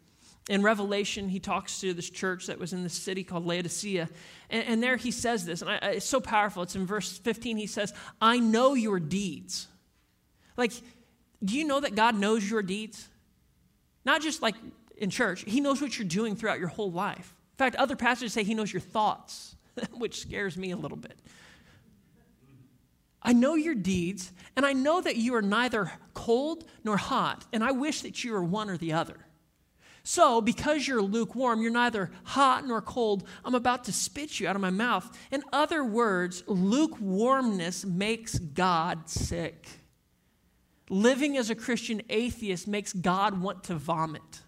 In 0.49 0.63
Revelation, 0.63 1.29
he 1.29 1.41
talks 1.41 1.81
to 1.81 1.93
this 1.93 2.09
church 2.09 2.47
that 2.47 2.59
was 2.59 2.73
in 2.73 2.85
this 2.85 2.95
city 2.95 3.25
called 3.25 3.47
Laodicea. 3.47 4.09
And, 4.49 4.67
and 4.67 4.83
there 4.83 4.97
he 4.97 5.11
says 5.11 5.45
this, 5.45 5.61
and 5.61 5.71
I, 5.71 5.77
it's 5.91 6.07
so 6.07 6.21
powerful. 6.21 6.63
It's 6.63 6.77
in 6.77 6.87
verse 6.87 7.19
15. 7.19 7.57
He 7.57 7.67
says, 7.67 7.93
I 8.21 8.39
know 8.39 8.75
your 8.75 9.01
deeds. 9.01 9.67
Like, 10.57 10.73
do 11.45 11.59
you 11.59 11.65
know 11.65 11.81
that 11.81 11.95
God 11.97 12.17
knows 12.17 12.49
your 12.49 12.63
deeds? 12.63 13.09
Not 14.05 14.23
just 14.23 14.41
like 14.41 14.55
in 14.97 15.11
church, 15.11 15.43
He 15.47 15.61
knows 15.61 15.83
what 15.83 15.99
you're 15.99 16.09
doing 16.09 16.37
throughout 16.37 16.59
your 16.59 16.69
whole 16.69 16.93
life. 16.93 17.35
In 17.55 17.57
fact, 17.59 17.77
other 17.77 17.97
passages 17.97 18.33
say 18.33 18.45
He 18.45 18.55
knows 18.55 18.73
your 18.73 18.81
thoughts, 18.81 19.57
which 19.93 20.21
scares 20.21 20.57
me 20.57 20.71
a 20.71 20.77
little 20.77 20.97
bit. 20.97 21.19
I 23.23 23.33
know 23.33 23.55
your 23.55 23.75
deeds, 23.75 24.33
and 24.57 24.65
I 24.65 24.73
know 24.73 25.01
that 25.01 25.17
you 25.17 25.35
are 25.35 25.43
neither 25.43 25.93
cold 26.15 26.65
nor 26.85 26.97
hot, 26.97 27.45
and 27.53 27.63
I 27.63 27.73
wish 27.73 28.01
that 28.03 28.25
you 28.25 28.33
were 28.33 28.43
one 28.43 28.71
or 28.71 28.79
the 28.79 28.95
other. 28.95 29.27
So, 30.03 30.41
because 30.41 30.89
you're 30.89 31.03
lukewarm, 31.03 31.61
you're 31.61 31.71
neither 31.71 32.11
hot 32.25 32.67
nor 32.67 32.81
cold, 32.81 33.29
I'm 33.45 33.55
about 33.55 33.85
to 33.85 33.93
spit 33.93 34.41
you 34.41 34.49
out 34.49 34.57
of 34.57 34.63
my 34.63 34.71
mouth. 34.71 35.17
In 35.31 35.43
other 35.53 35.85
words, 35.85 36.43
lukewarmness 36.47 37.85
makes 37.85 38.39
God 38.39 39.11
sick. 39.11 39.69
Living 40.89 41.37
as 41.37 41.51
a 41.51 41.55
Christian 41.55 42.03
atheist 42.09 42.67
makes 42.67 42.93
God 42.93 43.41
want 43.41 43.65
to 43.65 43.75
vomit. 43.75 44.41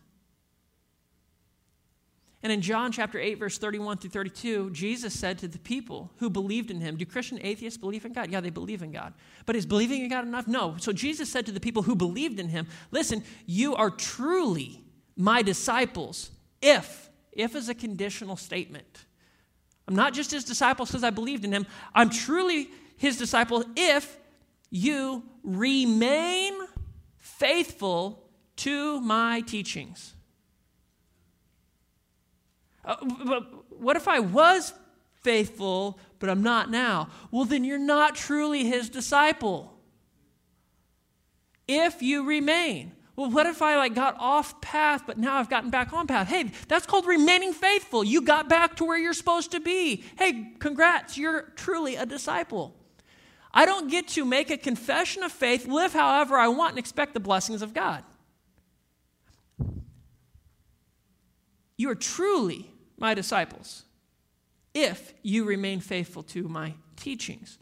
And 2.43 2.51
in 2.51 2.61
John 2.61 2.91
chapter 2.91 3.21
8, 3.21 3.35
verse 3.39 3.57
31 3.57 3.99
through 3.99 4.11
32, 4.11 4.71
Jesus 4.71 5.17
said 5.17 5.39
to 5.39 5.49
the 5.49 5.61
people 5.61 6.11
who 6.17 6.29
believed 6.29 6.73
in 6.73 6.81
him, 6.81 6.97
Do 6.97 7.07
Christian 7.07 7.39
atheists 7.41 7.79
believe 7.79 8.05
in 8.05 8.13
God? 8.13 8.31
Yeah, 8.31 8.41
they 8.41 8.51
believe 8.51 8.83
in 8.83 8.91
God. 8.91 9.15
But 9.47 9.55
is 9.55 9.65
believing 9.65 10.03
in 10.03 10.09
God 10.09 10.27
enough? 10.27 10.49
No. 10.49 10.77
So 10.79 10.93
Jesus 10.93 11.31
said 11.31 11.47
to 11.47 11.53
the 11.53 11.61
people 11.61 11.83
who 11.83 11.95
believed 11.95 12.41
in 12.41 12.49
him, 12.49 12.67
Listen, 12.91 13.23
you 13.47 13.77
are 13.77 13.91
truly 13.91 14.83
my 15.17 15.43
disciples 15.43 16.33
if, 16.61 17.11
if 17.31 17.55
is 17.55 17.69
a 17.69 17.75
conditional 17.75 18.37
statement. 18.37 19.05
I'm 19.87 19.95
not 19.95 20.13
just 20.13 20.33
his 20.33 20.45
disciples 20.45 20.91
because 20.91 21.05
I 21.05 21.11
believed 21.11 21.45
in 21.45 21.53
him. 21.53 21.67
I'm 21.95 22.11
truly 22.11 22.71
his 22.97 23.19
disciple 23.19 23.65
if 23.77 24.17
you 24.71 25.23
remain 25.45 26.55
faithful 27.19 28.25
to 28.57 29.01
my 29.01 29.41
teachings. 29.43 30.15
Uh, 32.85 32.97
but 33.25 33.71
what 33.81 33.97
if 33.97 34.09
I 34.09 34.18
was 34.18 34.73
faithful, 35.23 35.99
but 36.18 36.29
I'm 36.29 36.42
not 36.42 36.71
now? 36.71 37.09
Well, 37.31 37.45
then 37.45 37.64
you're 37.64 37.79
not 37.79 38.14
truly 38.14 38.64
his 38.64 38.88
disciple. 38.88 39.73
If 41.68 42.03
you 42.03 42.27
remain. 42.27 42.92
Well, 43.14 43.31
what 43.31 43.47
if 43.47 43.61
I 43.61 43.77
like 43.77 43.95
got 43.95 44.16
off 44.18 44.61
path, 44.61 45.03
but 45.07 45.18
now 45.18 45.37
I've 45.37 45.51
gotten 45.51 45.71
back 45.71 45.92
on 45.92 46.07
path? 46.07 46.29
Hey, 46.29 46.51
that's 46.66 46.87
called 46.87 47.07
remaining 47.07 47.53
faithful. 47.53 48.03
You 48.03 48.23
got 48.23 48.49
back 48.49 48.77
to 48.77 48.85
where 48.85 48.99
you're 48.99 49.12
supposed 49.12 49.51
to 49.53 49.61
be. 49.61 50.03
Hey, 50.16 50.55
congrats, 50.59 51.18
you're 51.18 51.42
truly 51.55 51.97
a 51.97 52.07
disciple. 52.07 52.75
I 53.53 53.66
don't 53.66 53.90
get 53.90 54.09
to 54.09 54.25
make 54.25 54.51
a 54.51 54.57
confession 54.57 55.23
of 55.23 55.31
faith, 55.31 55.68
live 55.68 55.92
however 55.92 56.37
I 56.37 56.49
want, 56.49 56.71
and 56.71 56.79
expect 56.79 57.12
the 57.12 57.21
blessings 57.21 57.61
of 57.61 57.75
God. 57.75 58.03
You 61.77 61.90
are 61.90 61.95
truly 61.95 62.72
my 63.03 63.12
disciples 63.15 63.83
if 64.73 65.12
you 65.23 65.45
remain 65.45 65.81
faithful 65.81 66.23
to 66.23 66.49
my 66.49 66.73
teachings. 66.97 67.59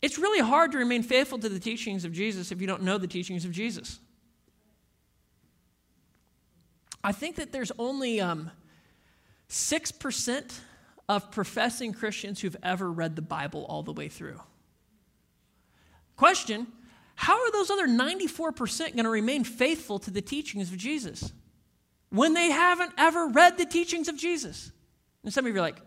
It's 0.00 0.18
really 0.18 0.40
hard 0.40 0.72
to 0.72 0.78
remain 0.78 1.02
faithful 1.02 1.38
to 1.40 1.48
the 1.48 1.58
teachings 1.58 2.04
of 2.04 2.12
Jesus 2.12 2.52
if 2.52 2.60
you 2.60 2.66
don't 2.66 2.82
know 2.82 2.96
the 2.96 3.08
teachings 3.08 3.44
of 3.44 3.50
Jesus. 3.50 3.98
I 7.02 7.12
think 7.12 7.36
that 7.36 7.52
there's 7.52 7.72
only 7.78 8.20
um, 8.20 8.50
6% 9.50 10.60
of 11.08 11.30
professing 11.30 11.92
Christians 11.92 12.40
who've 12.40 12.56
ever 12.62 12.90
read 12.90 13.16
the 13.16 13.22
Bible 13.22 13.66
all 13.68 13.82
the 13.82 13.92
way 13.92 14.08
through. 14.08 14.40
Question 16.16 16.68
How 17.16 17.34
are 17.34 17.52
those 17.52 17.70
other 17.70 17.88
94% 17.88 18.78
going 18.94 19.04
to 19.04 19.10
remain 19.10 19.44
faithful 19.44 19.98
to 20.00 20.10
the 20.10 20.22
teachings 20.22 20.70
of 20.72 20.78
Jesus 20.78 21.32
when 22.10 22.34
they 22.34 22.50
haven't 22.50 22.92
ever 22.98 23.28
read 23.28 23.58
the 23.58 23.66
teachings 23.66 24.08
of 24.08 24.16
Jesus? 24.16 24.72
And 25.24 25.32
some 25.32 25.44
of 25.46 25.52
you 25.52 25.58
are 25.58 25.62
like, 25.62 25.80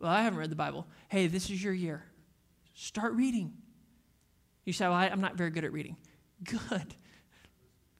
Well, 0.00 0.10
I 0.10 0.22
haven't 0.22 0.38
read 0.38 0.50
the 0.50 0.56
Bible. 0.56 0.86
Hey, 1.08 1.26
this 1.26 1.50
is 1.50 1.62
your 1.62 1.72
year. 1.72 2.04
Start 2.74 3.14
reading. 3.14 3.52
You 4.64 4.72
say, 4.72 4.86
Well, 4.86 4.94
I, 4.94 5.06
I'm 5.06 5.20
not 5.20 5.36
very 5.36 5.50
good 5.50 5.64
at 5.64 5.72
reading. 5.72 5.96
Good. 6.44 6.94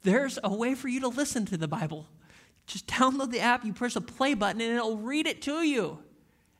There's 0.02 0.38
a 0.42 0.52
way 0.52 0.74
for 0.74 0.88
you 0.88 1.00
to 1.00 1.08
listen 1.08 1.46
to 1.46 1.56
the 1.56 1.68
Bible. 1.68 2.08
Just 2.66 2.87
download 2.87 3.30
the 3.30 3.40
app, 3.40 3.64
you 3.64 3.72
press 3.72 3.96
a 3.96 4.00
play 4.00 4.35
button, 4.35 4.61
and 4.61 4.72
it'll 4.72 4.98
read 4.98 5.26
it 5.26 5.42
to 5.42 5.62
you. 5.62 5.98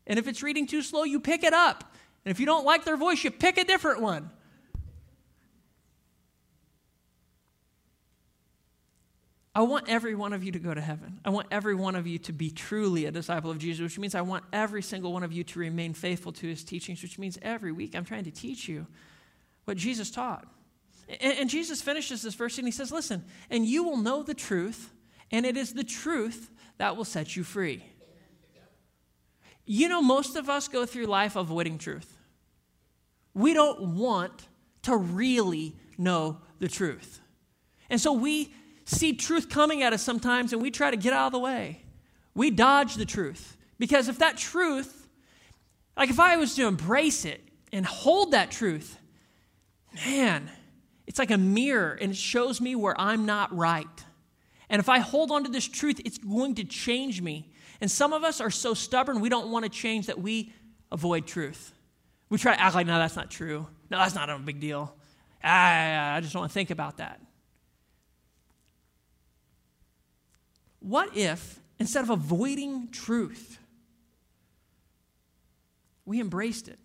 And 0.07 0.19
if 0.19 0.27
it's 0.27 0.43
reading 0.43 0.67
too 0.67 0.83
slow, 0.83 1.05
you 1.05 1.21
pick 1.21 1.45
it 1.45 1.53
up. 1.53 1.95
And 2.25 2.31
if 2.31 2.41
you 2.41 2.47
don't 2.47 2.65
like 2.65 2.85
their 2.85 2.97
voice, 2.97 3.23
you 3.23 3.31
pick 3.31 3.59
a 3.59 3.65
different 3.65 4.01
one. 4.01 4.31
I 9.55 9.61
want 9.63 9.89
every 9.89 10.15
one 10.15 10.33
of 10.33 10.43
you 10.43 10.53
to 10.53 10.59
go 10.59 10.73
to 10.73 10.81
heaven. 10.81 11.21
I 11.25 11.31
want 11.31 11.49
every 11.51 11.75
one 11.75 11.95
of 11.95 12.07
you 12.07 12.19
to 12.21 12.33
be 12.33 12.51
truly 12.51 13.05
a 13.05 13.11
disciple 13.11 13.51
of 13.51 13.59
Jesus, 13.59 13.83
which 13.83 13.99
means 13.99 14.15
I 14.15 14.23
want 14.23 14.45
every 14.53 14.81
single 14.81 15.13
one 15.13 15.23
of 15.23 15.33
you 15.33 15.45
to 15.45 15.59
remain 15.59 15.93
faithful 15.93 16.33
to 16.33 16.49
his 16.49 16.65
teachings, 16.65 17.03
which 17.03 17.19
means 17.19 17.39
every 17.43 17.71
week 17.71 17.95
I'm 17.95 18.05
trying 18.05 18.25
to 18.25 18.31
teach 18.31 18.67
you 18.67 18.87
what 19.67 19.77
Jesus 19.77 20.11
taught. 20.11 20.47
And, 21.21 21.39
and 21.39 21.51
Jesus 21.51 21.83
finishes 21.83 22.23
this 22.23 22.35
verse 22.35 22.57
and 22.57 22.67
he 22.67 22.73
says, 22.73 22.91
Listen, 22.91 23.25
and 23.51 23.67
you 23.67 23.83
will 23.83 23.99
know 23.99 24.23
the 24.23 24.35
truth, 24.35 24.91
and 25.31 25.45
it 25.45 25.59
is 25.59 25.75
the 25.75 25.85
truth 25.85 26.51
that 26.79 26.97
will 26.97 27.05
set 27.05 27.37
you 27.37 27.45
free. 27.45 27.85
You 29.67 29.89
know, 29.89 30.01
most 30.01 30.35
of 30.35 30.49
us 30.49 30.67
go 30.67 30.87
through 30.87 31.07
life 31.07 31.37
avoiding 31.37 31.79
truth. 31.79 32.17
We 33.35 33.53
don't 33.53 33.97
want 33.97 34.49
to 34.83 34.97
really 34.97 35.77
know 35.99 36.39
the 36.59 36.69
truth. 36.69 37.21
And 37.89 38.01
so 38.01 38.13
we 38.13 38.53
see 38.85 39.15
truth 39.15 39.49
coming 39.49 39.83
at 39.83 39.93
us 39.93 40.03
sometimes 40.03 40.53
and 40.53 40.63
we 40.63 40.71
try 40.71 40.91
to 40.91 40.97
get 40.97 41.13
out 41.13 41.27
of 41.27 41.33
the 41.33 41.39
way. 41.39 41.83
We 42.35 42.51
dodge 42.51 42.95
the 42.95 43.05
truth. 43.05 43.57
Because 43.79 44.09
if 44.09 44.19
that 44.19 44.37
truth, 44.37 45.09
like 45.97 46.11
if 46.11 46.21
I 46.21 46.37
was 46.37 46.55
to 46.55 46.67
embrace 46.67 47.25
it 47.25 47.41
and 47.73 47.85
hold 47.85 48.33
that 48.33 48.51
truth, 48.51 48.99
man, 50.07 50.51
it's 51.07 51.19
like 51.19 51.31
a 51.31 51.39
mirror 51.39 51.99
and 52.01 52.13
it 52.13 52.17
shows 52.17 52.61
me 52.61 52.75
where 52.75 52.99
I'm 53.01 53.27
not 53.27 53.55
right. 53.55 53.87
And 54.71 54.81
if 54.81 54.89
I 54.89 55.01
hold 55.01 55.31
on 55.31 55.45
to 55.45 55.51
this 55.51 55.69
truth, 55.69 56.01
it's 56.05 56.19
going 56.19 56.55
to 56.55 56.65
change 56.65 57.21
me. 57.21 57.53
And 57.81 57.91
some 57.91 58.13
of 58.13 58.25
us 58.25 58.41
are 58.41 58.51
so 58.51 58.75
stubborn, 58.75 59.21
we 59.21 59.29
don't 59.29 59.51
want 59.51 59.65
to 59.65 59.69
change 59.69 60.07
that 60.07 60.21
we 60.21 60.53
avoid 60.91 61.27
truth. 61.27 61.75
We 62.29 62.39
try 62.39 62.55
to 62.55 62.61
act 62.61 62.75
like, 62.75 62.87
no, 62.87 62.99
that's 62.99 63.17
not 63.17 63.31
true. 63.31 63.67
No, 63.91 63.99
that's 63.99 64.15
not 64.15 64.31
a 64.31 64.39
big 64.39 64.61
deal. 64.61 64.95
I, 65.43 66.17
I 66.17 66.21
just 66.21 66.33
don't 66.33 66.41
want 66.41 66.53
to 66.53 66.55
think 66.55 66.71
about 66.71 66.99
that. 66.99 67.21
What 70.83 71.17
if, 71.17 71.61
instead 71.79 72.03
of 72.03 72.11
avoiding 72.11 72.89
truth, 72.89 73.59
we 76.05 76.21
embraced 76.21 76.69
it? 76.69 76.79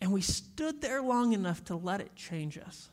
And 0.00 0.12
we 0.12 0.22
stood 0.22 0.80
there 0.80 1.02
long 1.02 1.34
enough 1.34 1.62
to 1.66 1.76
let 1.76 2.00
it 2.00 2.16
change 2.16 2.56
us. 2.56 2.88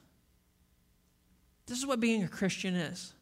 This 1.67 1.77
is 1.77 1.85
what 1.85 2.01
being 2.01 2.23
a 2.23 2.27
Christian 2.27 2.75
is. 2.75 3.13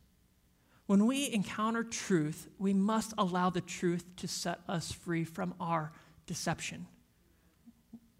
When 0.87 1.05
we 1.05 1.31
encounter 1.31 1.83
truth, 1.83 2.47
we 2.57 2.73
must 2.73 3.13
allow 3.17 3.49
the 3.51 3.61
truth 3.61 4.05
to 4.17 4.27
set 4.27 4.59
us 4.67 4.91
free 4.91 5.23
from 5.23 5.53
our 5.59 5.91
deception. 6.25 6.87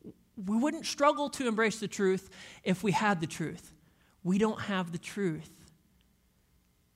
We 0.04 0.58
wouldn't 0.58 0.86
struggle 0.86 1.30
to 1.32 1.48
embrace 1.48 1.80
the 1.80 1.88
truth 1.88 2.30
if 2.64 2.84
we 2.84 2.92
had 2.92 3.22
the 3.22 3.28
truth. 3.28 3.72
We 4.24 4.38
don't 4.38 4.62
have 4.62 4.92
the 4.92 4.98
truth. 4.98 5.52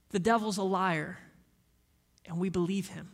The 0.09 0.19
devil's 0.19 0.57
a 0.57 0.63
liar, 0.63 1.17
and 2.25 2.39
we 2.39 2.49
believe 2.49 2.89
him. 2.89 3.09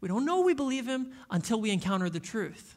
We 0.00 0.08
don't 0.08 0.24
know 0.24 0.40
we 0.40 0.54
believe 0.54 0.86
him 0.86 1.12
until 1.30 1.60
we 1.60 1.70
encounter 1.70 2.08
the 2.08 2.20
truth. 2.20 2.76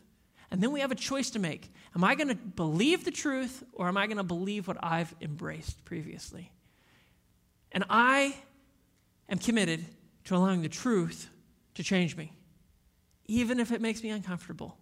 And 0.50 0.62
then 0.62 0.72
we 0.72 0.82
have 0.82 0.92
a 0.92 0.96
choice 0.96 1.30
to 1.32 1.40
make. 1.40 1.72
Am 1.96 2.04
I 2.04 2.16
going 2.16 2.28
to 2.28 2.36
believe 2.36 3.06
the 3.06 3.12
truth 3.12 3.64
or 3.74 3.88
am 3.88 3.96
I 3.96 4.08
going 4.08 4.18
to 4.18 4.24
believe 4.24 4.68
what 4.68 4.78
I've 4.84 5.14
embraced 5.22 5.86
previously? 5.86 6.52
And 7.72 7.86
I 7.90 8.36
am 9.30 9.38
committed 9.38 9.86
to 10.26 10.36
allowing 10.36 10.62
the 10.62 10.70
truth 10.70 11.30
to 11.76 11.84
change 11.84 12.18
me, 12.18 12.34
even 13.28 13.60
if 13.60 13.72
it 13.72 13.82
makes 13.82 14.04
me 14.04 14.10
uncomfortable. 14.10 14.78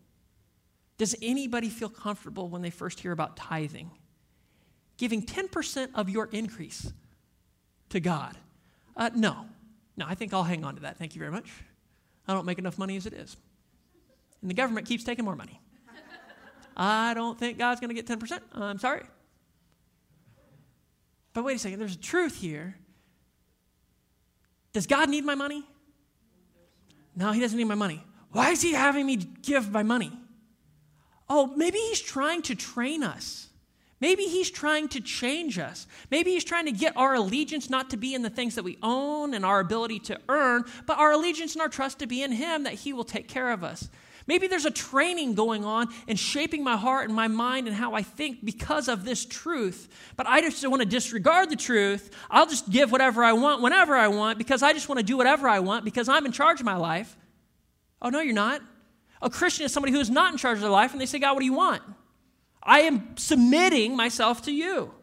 Does 0.98 1.16
anybody 1.22 1.70
feel 1.70 1.90
comfortable 1.90 2.50
when 2.50 2.62
they 2.62 2.72
first 2.72 3.00
hear 3.00 3.12
about 3.12 3.38
tithing? 3.38 3.92
Giving 4.98 5.22
10% 5.24 5.90
of 5.94 6.10
your 6.10 6.26
increase 6.32 6.92
to 7.90 8.00
God? 8.00 8.38
Uh, 9.00 9.10
no. 9.16 9.46
No, 9.98 10.06
I 10.08 10.14
think 10.14 10.34
I'll 10.34 10.44
hang 10.44 10.64
on 10.64 10.76
to 10.76 10.82
that. 10.82 10.98
Thank 10.98 11.16
you 11.16 11.20
very 11.20 11.32
much. 11.32 11.50
I 12.28 12.34
don't 12.34 12.46
make 12.46 12.60
enough 12.60 12.78
money 12.78 12.98
as 12.98 13.06
it 13.06 13.14
is. 13.14 13.36
And 14.42 14.50
the 14.50 14.54
government 14.54 14.88
keeps 14.88 15.04
taking 15.04 15.26
more 15.26 15.36
money. 15.36 15.60
I 16.78 17.14
don't 17.14 17.38
think 17.38 17.58
God's 17.58 17.82
going 17.82 17.94
to 17.94 18.02
get 18.02 18.06
10%. 18.06 18.40
I'm 18.54 18.78
sorry. 18.78 19.04
But 21.34 21.44
wait 21.44 21.56
a 21.56 21.60
second, 21.60 21.80
there's 21.80 21.96
a 21.96 22.00
truth 22.00 22.38
here. 22.38 22.76
Does 24.72 24.88
God 24.88 25.10
need 25.10 25.26
my 25.26 25.36
money? 25.36 25.64
No, 27.16 27.32
He 27.32 27.42
doesn't 27.42 27.58
need 27.58 27.66
my 27.66 27.76
money. 27.76 28.04
Why 28.32 28.52
is 28.52 28.62
He 28.62 28.74
having 28.74 29.06
me 29.06 29.18
give 29.18 29.72
my 29.72 29.84
money? 29.84 30.12
Oh, 31.28 31.48
maybe 31.56 31.78
He's 31.78 32.02
trying 32.02 32.42
to 32.44 32.56
train 32.56 33.04
us. 33.04 33.49
Maybe 34.02 34.24
He's 34.24 34.50
trying 34.50 34.88
to 34.90 35.02
change 35.02 35.60
us. 35.60 35.88
Maybe 36.10 36.32
He's 36.32 36.44
trying 36.44 36.66
to 36.66 36.72
get 36.72 36.96
our 36.96 37.16
allegiance 37.16 37.70
not 37.70 37.90
to 37.90 37.98
be 37.98 38.14
in 38.14 38.22
the 38.22 38.30
things 38.30 38.56
that 38.56 38.64
we 38.64 38.78
own 38.82 39.34
and 39.34 39.46
our 39.46 39.60
ability 39.60 40.00
to 40.00 40.20
earn, 40.30 40.64
but 40.86 40.98
our 40.98 41.12
allegiance 41.12 41.54
and 41.54 41.62
our 41.62 41.70
trust 41.70 42.00
to 42.00 42.08
be 42.08 42.24
in 42.24 42.32
Him 42.32 42.64
that 42.64 42.74
He 42.74 42.94
will 42.94 43.04
take 43.04 43.28
care 43.28 43.52
of 43.52 43.64
us. 43.64 43.90
Maybe 44.30 44.46
there's 44.46 44.66
a 44.66 44.72
training 44.72 45.34
going 45.34 45.66
on 45.66 45.88
and 46.08 46.18
shaping 46.18 46.64
my 46.64 46.78
heart 46.78 47.06
and 47.06 47.16
my 47.16 47.28
mind 47.28 47.66
and 47.66 47.76
how 47.76 47.96
I 47.96 48.04
think 48.04 48.46
because 48.46 48.88
of 48.88 49.04
this 49.04 49.26
truth. 49.26 49.90
But 50.16 50.28
I 50.28 50.40
just 50.42 50.66
want 50.68 50.84
to 50.84 50.88
disregard 50.88 51.50
the 51.50 51.56
truth. 51.56 52.16
I'll 52.30 52.46
just 52.46 52.70
give 52.70 52.92
whatever 52.92 53.24
I 53.24 53.34
want 53.34 53.64
whenever 53.64 53.96
I 53.96 54.08
want 54.08 54.38
because 54.38 54.62
I 54.62 54.72
just 54.72 54.88
want 54.88 55.00
to 55.00 55.04
do 55.04 55.18
whatever 55.18 55.50
I 55.50 55.62
want 55.62 55.84
because 55.84 56.08
I'm 56.08 56.28
in 56.28 56.32
charge 56.32 56.60
of 56.60 56.66
my 56.68 56.76
life. 56.76 57.18
Oh, 58.04 58.10
no, 58.10 58.20
you're 58.20 58.36
not. 58.36 58.62
A 59.20 59.32
Christian 59.32 59.66
is 59.66 59.74
somebody 59.74 59.94
who 59.94 60.00
is 60.00 60.12
not 60.12 60.32
in 60.32 60.38
charge 60.38 60.58
of 60.58 60.62
their 60.62 60.70
life 60.70 60.92
and 60.92 61.02
they 61.02 61.08
say, 61.08 61.18
God, 61.18 61.34
what 61.34 61.40
do 61.40 61.46
you 61.46 61.54
want? 61.54 61.82
I 62.70 62.82
am 62.82 63.18
submitting 63.18 63.96
myself 63.96 64.44
to 64.44 64.52
you. 64.52 64.94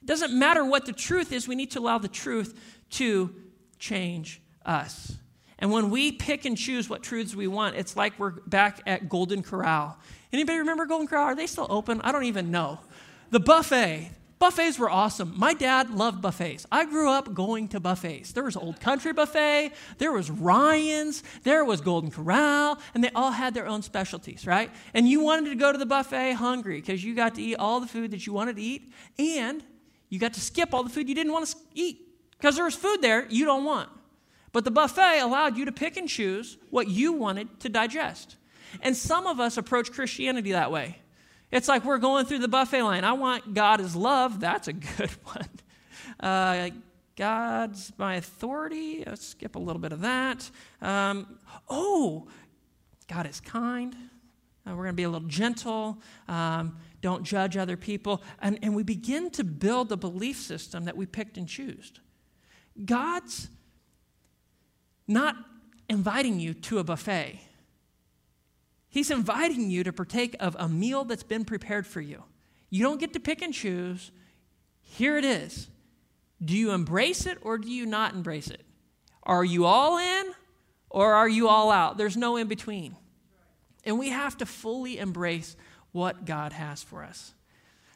It 0.00 0.06
doesn't 0.06 0.32
matter 0.32 0.64
what 0.64 0.86
the 0.86 0.92
truth 0.92 1.32
is, 1.32 1.48
we 1.48 1.56
need 1.56 1.72
to 1.72 1.80
allow 1.80 1.98
the 1.98 2.06
truth 2.06 2.56
to 2.90 3.34
change 3.80 4.40
us. 4.64 5.18
And 5.58 5.72
when 5.72 5.90
we 5.90 6.12
pick 6.12 6.44
and 6.44 6.56
choose 6.56 6.88
what 6.88 7.02
truths 7.02 7.34
we 7.34 7.48
want, 7.48 7.74
it's 7.74 7.96
like 7.96 8.16
we're 8.16 8.30
back 8.30 8.80
at 8.86 9.08
Golden 9.08 9.42
Corral. 9.42 9.98
Anybody 10.32 10.58
remember 10.58 10.86
Golden 10.86 11.08
Corral? 11.08 11.24
Are 11.24 11.34
they 11.34 11.48
still 11.48 11.66
open? 11.68 12.00
I 12.02 12.12
don't 12.12 12.24
even 12.24 12.52
know. 12.52 12.78
The 13.30 13.40
buffet. 13.40 14.12
Buffets 14.38 14.78
were 14.78 14.88
awesome. 14.88 15.32
My 15.36 15.52
dad 15.52 15.90
loved 15.90 16.22
buffets. 16.22 16.64
I 16.70 16.84
grew 16.84 17.10
up 17.10 17.34
going 17.34 17.68
to 17.68 17.80
buffets. 17.80 18.32
There 18.32 18.44
was 18.44 18.56
Old 18.56 18.80
Country 18.80 19.12
Buffet, 19.12 19.72
there 19.98 20.12
was 20.12 20.30
Ryan's, 20.30 21.24
there 21.42 21.64
was 21.64 21.80
Golden 21.80 22.10
Corral, 22.10 22.78
and 22.94 23.02
they 23.02 23.10
all 23.16 23.32
had 23.32 23.52
their 23.54 23.66
own 23.66 23.82
specialties, 23.82 24.46
right? 24.46 24.70
And 24.94 25.08
you 25.08 25.20
wanted 25.20 25.50
to 25.50 25.56
go 25.56 25.72
to 25.72 25.78
the 25.78 25.86
buffet 25.86 26.34
hungry 26.34 26.80
because 26.80 27.02
you 27.02 27.16
got 27.16 27.34
to 27.34 27.42
eat 27.42 27.56
all 27.56 27.80
the 27.80 27.88
food 27.88 28.12
that 28.12 28.26
you 28.26 28.32
wanted 28.32 28.56
to 28.56 28.62
eat, 28.62 28.92
and 29.18 29.64
you 30.08 30.20
got 30.20 30.34
to 30.34 30.40
skip 30.40 30.72
all 30.72 30.84
the 30.84 30.90
food 30.90 31.08
you 31.08 31.14
didn't 31.16 31.32
want 31.32 31.46
to 31.46 31.56
eat 31.74 32.06
because 32.38 32.54
there 32.54 32.64
was 32.64 32.76
food 32.76 33.02
there 33.02 33.26
you 33.28 33.44
don't 33.44 33.64
want. 33.64 33.90
But 34.52 34.64
the 34.64 34.70
buffet 34.70 35.20
allowed 35.20 35.56
you 35.56 35.64
to 35.64 35.72
pick 35.72 35.96
and 35.96 36.08
choose 36.08 36.56
what 36.70 36.88
you 36.88 37.12
wanted 37.12 37.60
to 37.60 37.68
digest. 37.68 38.36
And 38.82 38.96
some 38.96 39.26
of 39.26 39.40
us 39.40 39.56
approach 39.56 39.92
Christianity 39.92 40.52
that 40.52 40.70
way. 40.70 40.98
It's 41.50 41.68
like 41.68 41.84
we're 41.84 41.98
going 41.98 42.26
through 42.26 42.40
the 42.40 42.48
buffet 42.48 42.82
line. 42.82 43.04
I 43.04 43.12
want 43.12 43.54
God 43.54 43.80
as 43.80 43.96
love. 43.96 44.40
That's 44.40 44.68
a 44.68 44.72
good 44.96 45.10
one. 45.24 45.48
Uh, 46.20 46.70
God's 47.16 47.92
my 47.98 48.16
authority. 48.16 49.02
Let's 49.06 49.26
skip 49.26 49.56
a 49.56 49.58
little 49.58 49.80
bit 49.80 49.92
of 49.92 50.00
that. 50.02 50.50
Um, 50.80 51.38
oh, 51.68 52.28
God 53.08 53.26
is 53.26 53.40
kind. 53.40 53.96
Uh, 54.66 54.70
we're 54.70 54.84
going 54.84 54.88
to 54.88 54.92
be 54.92 55.02
a 55.04 55.10
little 55.10 55.28
gentle. 55.28 55.98
Um, 56.28 56.76
don't 57.00 57.24
judge 57.24 57.56
other 57.56 57.76
people. 57.76 58.22
And, 58.40 58.58
and 58.62 58.74
we 58.76 58.82
begin 58.82 59.30
to 59.30 59.44
build 59.44 59.88
the 59.88 59.96
belief 59.96 60.38
system 60.38 60.84
that 60.84 60.96
we 60.96 61.06
picked 61.06 61.38
and 61.38 61.48
chose. 61.48 61.92
God's 62.84 63.48
not 65.06 65.36
inviting 65.88 66.38
you 66.38 66.54
to 66.54 66.78
a 66.78 66.84
buffet. 66.84 67.40
He's 68.88 69.10
inviting 69.10 69.70
you 69.70 69.84
to 69.84 69.92
partake 69.92 70.34
of 70.40 70.56
a 70.58 70.68
meal 70.68 71.04
that's 71.04 71.22
been 71.22 71.44
prepared 71.44 71.86
for 71.86 72.00
you. 72.00 72.24
You 72.70 72.82
don't 72.82 73.00
get 73.00 73.12
to 73.14 73.20
pick 73.20 73.42
and 73.42 73.52
choose. 73.52 74.10
Here 74.82 75.18
it 75.18 75.24
is. 75.24 75.68
Do 76.42 76.56
you 76.56 76.70
embrace 76.72 77.26
it 77.26 77.38
or 77.42 77.58
do 77.58 77.70
you 77.70 77.84
not 77.84 78.14
embrace 78.14 78.48
it? 78.48 78.62
Are 79.22 79.44
you 79.44 79.66
all 79.66 79.98
in 79.98 80.32
or 80.88 81.14
are 81.14 81.28
you 81.28 81.48
all 81.48 81.70
out? 81.70 81.98
There's 81.98 82.16
no 82.16 82.36
in 82.36 82.48
between. 82.48 82.96
And 83.84 83.98
we 83.98 84.10
have 84.10 84.36
to 84.38 84.46
fully 84.46 84.98
embrace 84.98 85.56
what 85.92 86.24
God 86.24 86.52
has 86.52 86.82
for 86.82 87.02
us. 87.02 87.34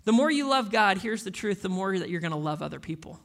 The 0.05 0.13
more 0.13 0.31
you 0.31 0.49
love 0.49 0.71
God, 0.71 0.99
here's 0.99 1.25
the 1.25 1.31
truth, 1.31 1.63
the 1.63 1.69
more 1.69 1.97
that 1.99 2.11
you're 2.11 2.21
going 2.21 2.33
to 2.33 2.37
love 2.37 2.63
other 2.63 2.81
people. 2.81 3.21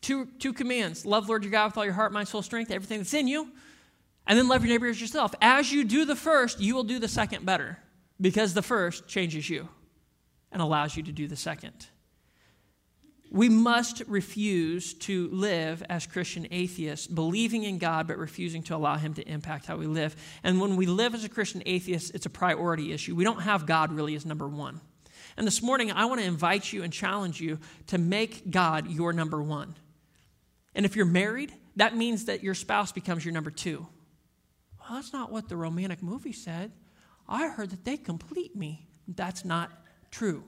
Two, 0.00 0.26
two 0.38 0.52
commands 0.52 1.04
love 1.06 1.28
Lord 1.28 1.44
your 1.44 1.50
God 1.50 1.66
with 1.66 1.78
all 1.78 1.84
your 1.84 1.94
heart, 1.94 2.12
mind, 2.12 2.28
soul, 2.28 2.42
strength, 2.42 2.70
everything 2.70 2.98
that's 2.98 3.14
in 3.14 3.26
you, 3.26 3.48
and 4.26 4.38
then 4.38 4.48
love 4.48 4.62
your 4.64 4.70
neighbor 4.70 4.86
as 4.86 5.00
yourself. 5.00 5.34
As 5.40 5.72
you 5.72 5.84
do 5.84 6.04
the 6.04 6.16
first, 6.16 6.60
you 6.60 6.74
will 6.74 6.84
do 6.84 6.98
the 6.98 7.08
second 7.08 7.44
better 7.44 7.78
because 8.20 8.54
the 8.54 8.62
first 8.62 9.06
changes 9.06 9.48
you 9.48 9.68
and 10.50 10.62
allows 10.62 10.96
you 10.96 11.02
to 11.02 11.12
do 11.12 11.26
the 11.26 11.36
second. 11.36 11.86
We 13.30 13.48
must 13.48 14.00
refuse 14.06 14.94
to 14.94 15.28
live 15.30 15.82
as 15.88 16.06
Christian 16.06 16.46
atheists, 16.52 17.08
believing 17.08 17.64
in 17.64 17.78
God 17.78 18.06
but 18.06 18.16
refusing 18.16 18.62
to 18.64 18.76
allow 18.76 18.96
Him 18.96 19.12
to 19.14 19.28
impact 19.28 19.66
how 19.66 19.76
we 19.76 19.86
live. 19.86 20.14
And 20.44 20.60
when 20.60 20.76
we 20.76 20.86
live 20.86 21.14
as 21.14 21.24
a 21.24 21.28
Christian 21.28 21.60
atheist, 21.66 22.14
it's 22.14 22.26
a 22.26 22.30
priority 22.30 22.92
issue. 22.92 23.16
We 23.16 23.24
don't 23.24 23.42
have 23.42 23.66
God 23.66 23.92
really 23.92 24.14
as 24.14 24.24
number 24.24 24.46
one. 24.46 24.80
And 25.36 25.46
this 25.46 25.62
morning, 25.62 25.90
I 25.90 26.04
want 26.04 26.20
to 26.20 26.26
invite 26.26 26.72
you 26.72 26.84
and 26.84 26.92
challenge 26.92 27.40
you 27.40 27.58
to 27.88 27.98
make 27.98 28.52
God 28.52 28.88
your 28.88 29.12
number 29.12 29.42
one. 29.42 29.74
And 30.76 30.86
if 30.86 30.94
you're 30.94 31.04
married, 31.04 31.52
that 31.74 31.96
means 31.96 32.26
that 32.26 32.44
your 32.44 32.54
spouse 32.54 32.92
becomes 32.92 33.24
your 33.24 33.34
number 33.34 33.50
two. 33.50 33.86
Well, 34.84 34.98
that's 34.98 35.12
not 35.12 35.32
what 35.32 35.48
the 35.48 35.56
romantic 35.56 36.02
movie 36.02 36.32
said. 36.32 36.72
I 37.28 37.48
heard 37.48 37.70
that 37.70 37.84
they 37.84 37.96
complete 37.96 38.54
me. 38.54 38.86
That's 39.08 39.44
not 39.44 39.70
true. 40.10 40.44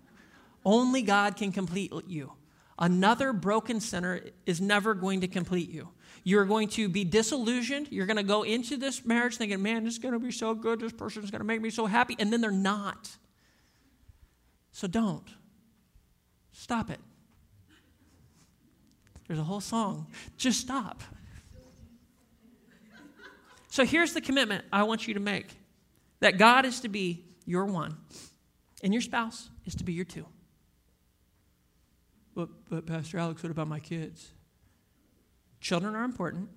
Only 0.64 1.02
God 1.02 1.36
can 1.36 1.52
complete 1.52 1.92
you. 2.06 2.32
Another 2.78 3.32
broken 3.32 3.80
sinner 3.80 4.20
is 4.44 4.60
never 4.60 4.94
going 4.94 5.20
to 5.20 5.28
complete 5.28 5.70
you. 5.70 5.88
You're 6.24 6.44
going 6.44 6.68
to 6.70 6.88
be 6.88 7.04
disillusioned. 7.04 7.88
You're 7.90 8.06
going 8.06 8.16
to 8.18 8.22
go 8.22 8.42
into 8.42 8.76
this 8.76 9.04
marriage 9.04 9.36
thinking, 9.36 9.62
man, 9.62 9.84
this 9.84 9.94
is 9.94 9.98
going 9.98 10.12
to 10.12 10.18
be 10.18 10.32
so 10.32 10.54
good. 10.54 10.80
This 10.80 10.92
person 10.92 11.22
is 11.22 11.30
going 11.30 11.40
to 11.40 11.46
make 11.46 11.60
me 11.60 11.70
so 11.70 11.86
happy. 11.86 12.16
And 12.18 12.32
then 12.32 12.40
they're 12.40 12.50
not. 12.50 13.08
So 14.72 14.86
don't. 14.88 15.28
Stop 16.52 16.90
it. 16.90 17.00
There's 19.26 19.38
a 19.38 19.44
whole 19.44 19.60
song. 19.60 20.08
Just 20.36 20.60
stop. 20.60 21.02
So 23.76 23.84
here's 23.84 24.14
the 24.14 24.22
commitment 24.22 24.64
I 24.72 24.84
want 24.84 25.06
you 25.06 25.12
to 25.12 25.20
make 25.20 25.54
that 26.20 26.38
God 26.38 26.64
is 26.64 26.80
to 26.80 26.88
be 26.88 27.26
your 27.44 27.66
one, 27.66 27.94
and 28.82 28.94
your 28.94 29.02
spouse 29.02 29.50
is 29.66 29.74
to 29.74 29.84
be 29.84 29.92
your 29.92 30.06
two. 30.06 30.24
But, 32.34 32.48
but 32.70 32.86
Pastor 32.86 33.18
Alex, 33.18 33.42
what 33.42 33.50
about 33.52 33.68
my 33.68 33.78
kids? 33.78 34.32
Children 35.60 35.94
are 35.94 36.04
important, 36.04 36.48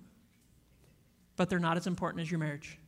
but 1.36 1.50
they're 1.50 1.58
not 1.58 1.76
as 1.76 1.86
important 1.86 2.22
as 2.22 2.30
your 2.30 2.40
marriage. 2.40 2.78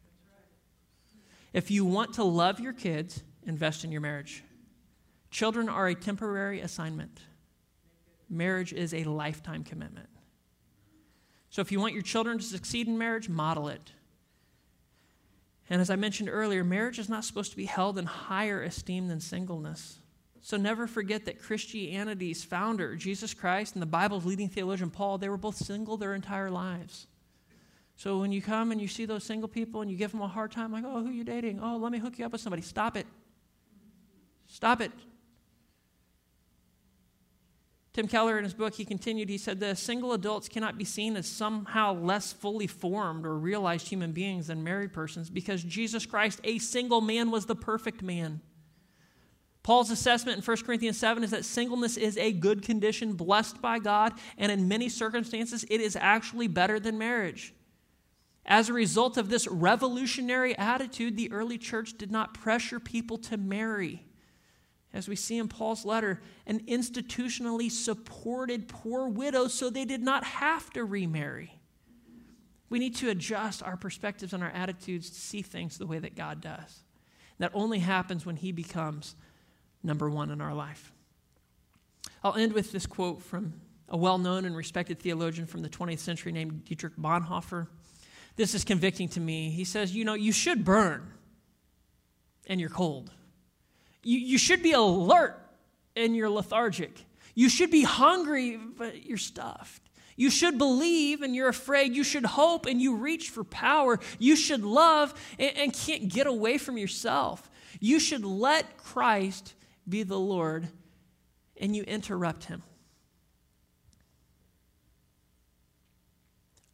If 1.52 1.70
you 1.70 1.84
want 1.84 2.14
to 2.14 2.24
love 2.24 2.58
your 2.58 2.72
kids, 2.72 3.22
invest 3.42 3.84
in 3.84 3.92
your 3.92 4.00
marriage. 4.00 4.42
Children 5.30 5.68
are 5.68 5.88
a 5.88 5.94
temporary 5.94 6.62
assignment. 6.62 7.20
Marriage 8.30 8.72
is 8.72 8.94
a 8.94 9.04
lifetime 9.04 9.62
commitment. 9.62 10.08
So 11.50 11.60
if 11.60 11.70
you 11.70 11.80
want 11.80 11.92
your 11.92 12.02
children 12.02 12.38
to 12.38 12.44
succeed 12.44 12.88
in 12.88 12.96
marriage, 12.96 13.28
model 13.28 13.68
it. 13.68 13.92
And 15.72 15.80
as 15.80 15.88
I 15.88 15.96
mentioned 15.96 16.28
earlier, 16.30 16.62
marriage 16.62 16.98
is 16.98 17.08
not 17.08 17.24
supposed 17.24 17.50
to 17.52 17.56
be 17.56 17.64
held 17.64 17.96
in 17.96 18.04
higher 18.04 18.62
esteem 18.62 19.08
than 19.08 19.20
singleness. 19.20 20.00
So 20.42 20.58
never 20.58 20.86
forget 20.86 21.24
that 21.24 21.40
Christianity's 21.40 22.44
founder, 22.44 22.94
Jesus 22.94 23.32
Christ, 23.32 23.74
and 23.74 23.80
the 23.80 23.86
Bible's 23.86 24.26
leading 24.26 24.50
theologian, 24.50 24.90
Paul, 24.90 25.16
they 25.16 25.30
were 25.30 25.38
both 25.38 25.56
single 25.56 25.96
their 25.96 26.14
entire 26.14 26.50
lives. 26.50 27.06
So 27.96 28.18
when 28.18 28.32
you 28.32 28.42
come 28.42 28.70
and 28.70 28.82
you 28.82 28.86
see 28.86 29.06
those 29.06 29.24
single 29.24 29.48
people 29.48 29.80
and 29.80 29.90
you 29.90 29.96
give 29.96 30.12
them 30.12 30.20
a 30.20 30.28
hard 30.28 30.52
time, 30.52 30.72
like, 30.72 30.84
oh, 30.86 31.00
who 31.00 31.08
are 31.08 31.10
you 31.10 31.24
dating? 31.24 31.58
Oh, 31.62 31.78
let 31.78 31.90
me 31.90 31.98
hook 31.98 32.18
you 32.18 32.26
up 32.26 32.32
with 32.32 32.42
somebody. 32.42 32.60
Stop 32.60 32.94
it. 32.98 33.06
Stop 34.48 34.82
it. 34.82 34.92
Tim 37.93 38.09
Keller, 38.09 38.38
in 38.38 38.45
his 38.45 38.55
book, 38.55 38.74
he 38.74 38.86
continued, 38.86 39.28
he 39.28 39.36
said, 39.36 39.61
The 39.61 39.76
single 39.76 40.14
adults 40.14 40.49
cannot 40.49 40.78
be 40.78 40.84
seen 40.84 41.14
as 41.14 41.26
somehow 41.26 41.93
less 41.93 42.32
fully 42.32 42.66
formed 42.66 43.26
or 43.26 43.36
realized 43.36 43.88
human 43.88 44.12
beings 44.12 44.47
than 44.47 44.64
married 44.64 44.95
persons 44.95 45.28
because 45.28 45.62
Jesus 45.62 46.07
Christ, 46.07 46.40
a 46.43 46.59
single 46.59 47.03
man, 47.03 47.30
was 47.30 47.45
the 47.45 47.55
perfect 47.55 48.03
man. 48.03 48.40
Paul's 49.62 49.90
assessment 49.90 50.38
in 50.38 50.45
1 50.45 50.57
Corinthians 50.64 50.99
7 50.99 51.22
is 51.22 51.30
that 51.30 51.45
singleness 51.45 51.97
is 51.97 52.16
a 52.16 52.32
good 52.32 52.62
condition 52.62 53.12
blessed 53.12 53.61
by 53.61 53.78
God, 53.78 54.14
and 54.38 54.51
in 54.51 54.66
many 54.66 54.88
circumstances, 54.88 55.64
it 55.68 55.80
is 55.80 55.95
actually 55.95 56.49
better 56.49 56.80
than 56.80 56.99
marriage. 56.99 57.55
As 58.45 58.68
a 58.68 58.72
result 58.72 59.16
of 59.18 59.28
this 59.28 59.47
revolutionary 59.47 60.57
attitude, 60.59 61.16
the 61.16 61.30
early 61.30 61.59
church 61.59 61.97
did 61.97 62.11
not 62.11 62.34
pressure 62.34 62.80
people 62.80 63.18
to 63.18 63.36
marry. 63.36 64.05
As 64.95 65.09
we 65.09 65.16
see 65.16 65.38
in 65.38 65.49
Paul's 65.49 65.84
letter, 65.84 66.20
an 66.47 66.61
institutionally 66.61 67.70
supported 67.70 68.68
poor 68.68 69.09
widow 69.09 69.49
so 69.49 69.70
they 69.70 69.86
did 69.86 70.03
not 70.03 70.24
have 70.24 70.70
to 70.70 70.84
remarry. 70.84 71.59
We 72.68 72.78
need 72.78 72.97
to 72.97 73.11
adjust 73.11 73.62
our 73.62 73.76
perspectives 73.76 74.32
and 74.32 74.43
our 74.43 74.51
attitudes 74.51 75.11
to 75.11 75.20
see 75.20 75.43
things 75.43 75.78
the 75.78 75.86
way 75.86 75.99
that 75.99 76.14
God 76.14 76.40
does. 76.40 76.84
That 77.38 77.53
only 77.55 77.78
happens 77.78 78.26
when 78.26 78.36
He 78.36 78.53
becomes 78.53 79.16
number 79.82 80.09
one 80.09 80.30
in 80.30 80.40
our 80.40 80.55
life. 80.55 80.93
I'll 82.22 82.36
end 82.36 82.53
with 82.53 82.72
this 82.72 82.86
quote 82.86 83.22
from 83.22 83.55
a 83.88 83.97
well 83.97 84.18
known 84.18 84.45
and 84.45 84.57
respected 84.57 85.01
theologian 85.01 85.47
from 85.47 85.62
the 85.62 85.68
20th 85.68 85.99
century 85.99 86.32
named 86.32 86.64
Dietrich 86.64 86.97
Bonhoeffer. 86.97 87.66
This 88.36 88.55
is 88.55 88.64
convicting 88.64 89.09
to 89.11 89.20
me. 89.20 89.51
He 89.51 89.64
says, 89.64 89.95
You 89.95 90.05
know, 90.05 90.14
you 90.14 90.32
should 90.32 90.64
burn 90.64 91.12
and 92.47 92.61
you're 92.61 92.70
cold. 92.70 93.11
You, 94.03 94.18
you 94.18 94.38
should 94.38 94.62
be 94.62 94.72
alert 94.72 95.38
and 95.96 96.16
you're 96.16 96.30
lethargic. 96.30 97.05
You 97.34 97.48
should 97.48 97.70
be 97.70 97.82
hungry, 97.82 98.57
but 98.57 99.07
you're 99.07 99.18
stuffed. 99.18 99.82
You 100.16 100.30
should 100.30 100.59
believe 100.59 101.22
and 101.22 101.34
you're 101.34 101.48
afraid. 101.48 101.94
You 101.94 102.05
should 102.05 102.24
hope 102.24 102.66
and 102.66 102.80
you 102.80 102.96
reach 102.96 103.30
for 103.30 103.44
power. 103.44 103.98
You 104.18 104.36
should 104.36 104.62
love 104.64 105.14
and, 105.38 105.57
and 105.57 105.72
can't 105.72 106.09
get 106.09 106.26
away 106.26 106.59
from 106.59 106.76
yourself. 106.76 107.50
You 107.80 107.98
should 107.98 108.24
let 108.24 108.76
Christ 108.76 109.55
be 109.88 110.03
the 110.03 110.18
Lord, 110.18 110.68
and 111.57 111.74
you 111.74 111.82
interrupt 111.82 112.44
him. 112.44 112.62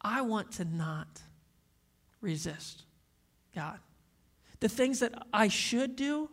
I 0.01 0.21
want 0.21 0.53
to 0.53 0.65
not 0.65 1.21
resist 2.21 2.83
God. 3.55 3.79
The 4.59 4.69
things 4.69 4.99
that 4.99 5.13
I 5.33 5.47
should 5.47 5.95
do, 5.95 6.29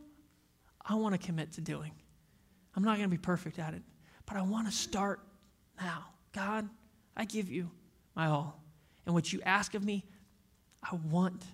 I 0.89 0.95
want 0.95 1.21
to 1.21 1.27
commit 1.27 1.53
to 1.53 1.61
doing. 1.61 1.93
I'm 2.75 2.85
not 2.85 2.97
going 2.97 3.09
to 3.09 3.17
be 3.17 3.21
perfect 3.21 3.59
at 3.59 3.75
it, 3.75 3.83
but 4.25 4.37
I 4.37 4.43
want 4.43 4.67
to 4.67 4.73
start 4.73 5.21
now. 5.81 6.05
God, 6.33 6.69
I 7.17 7.25
give 7.25 7.51
you 7.51 7.71
my 8.15 8.27
all. 8.27 8.63
And 9.05 9.15
what 9.15 9.33
you 9.33 9.41
ask 9.45 9.75
of 9.75 9.85
me, 9.85 10.05
I 10.83 10.95
want. 11.11 11.45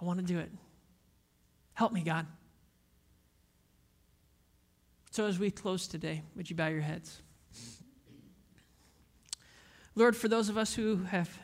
I 0.00 0.04
want 0.04 0.20
to 0.20 0.24
do 0.24 0.38
it. 0.38 0.50
Help 1.74 1.92
me, 1.92 2.02
God. 2.02 2.26
So, 5.10 5.26
as 5.26 5.38
we 5.38 5.50
close 5.50 5.88
today, 5.88 6.22
would 6.34 6.48
you 6.48 6.56
bow 6.56 6.68
your 6.68 6.82
heads? 6.82 7.22
Lord, 9.94 10.14
for 10.14 10.28
those 10.28 10.50
of 10.50 10.58
us 10.58 10.74
who 10.74 11.04
have 11.04 11.38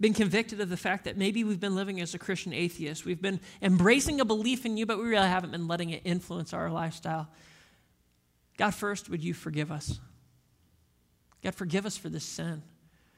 been 0.00 0.14
convicted 0.14 0.60
of 0.60 0.68
the 0.68 0.76
fact 0.76 1.04
that 1.04 1.16
maybe 1.16 1.44
we've 1.44 1.60
been 1.60 1.74
living 1.74 2.00
as 2.00 2.14
a 2.14 2.18
Christian 2.18 2.52
atheist, 2.52 3.04
we've 3.04 3.20
been 3.20 3.40
embracing 3.60 4.20
a 4.20 4.24
belief 4.24 4.64
in 4.64 4.76
you, 4.76 4.86
but 4.86 4.98
we 4.98 5.04
really 5.04 5.28
haven't 5.28 5.50
been 5.50 5.68
letting 5.68 5.90
it 5.90 6.02
influence 6.04 6.52
our 6.54 6.70
lifestyle. 6.70 7.28
God, 8.56 8.74
first, 8.74 9.10
would 9.10 9.22
you 9.22 9.34
forgive 9.34 9.70
us? 9.70 10.00
God, 11.42 11.54
forgive 11.54 11.86
us 11.86 11.96
for 11.96 12.08
this 12.08 12.24
sin. 12.24 12.62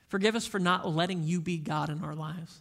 Forgive 0.09 0.37
us 0.37 0.47
for 0.47 0.59
not 0.59 0.89
letting 0.89 1.24
you 1.24 1.41
be 1.41 1.59
God 1.59 1.89
in 1.89 2.05
our 2.05 2.14
lives. 2.14 2.61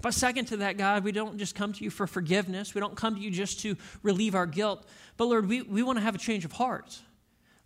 But 0.00 0.12
second 0.14 0.46
to 0.46 0.58
that, 0.58 0.76
God, 0.76 1.02
we 1.04 1.12
don't 1.12 1.38
just 1.38 1.54
come 1.54 1.72
to 1.72 1.84
you 1.84 1.90
for 1.90 2.06
forgiveness. 2.06 2.74
We 2.74 2.80
don't 2.80 2.94
come 2.96 3.14
to 3.14 3.20
you 3.20 3.30
just 3.30 3.60
to 3.60 3.76
relieve 4.02 4.34
our 4.34 4.46
guilt. 4.46 4.86
But 5.16 5.26
Lord, 5.26 5.48
we, 5.48 5.62
we 5.62 5.82
want 5.82 5.98
to 5.98 6.04
have 6.04 6.14
a 6.14 6.18
change 6.18 6.44
of 6.44 6.52
heart. 6.52 6.98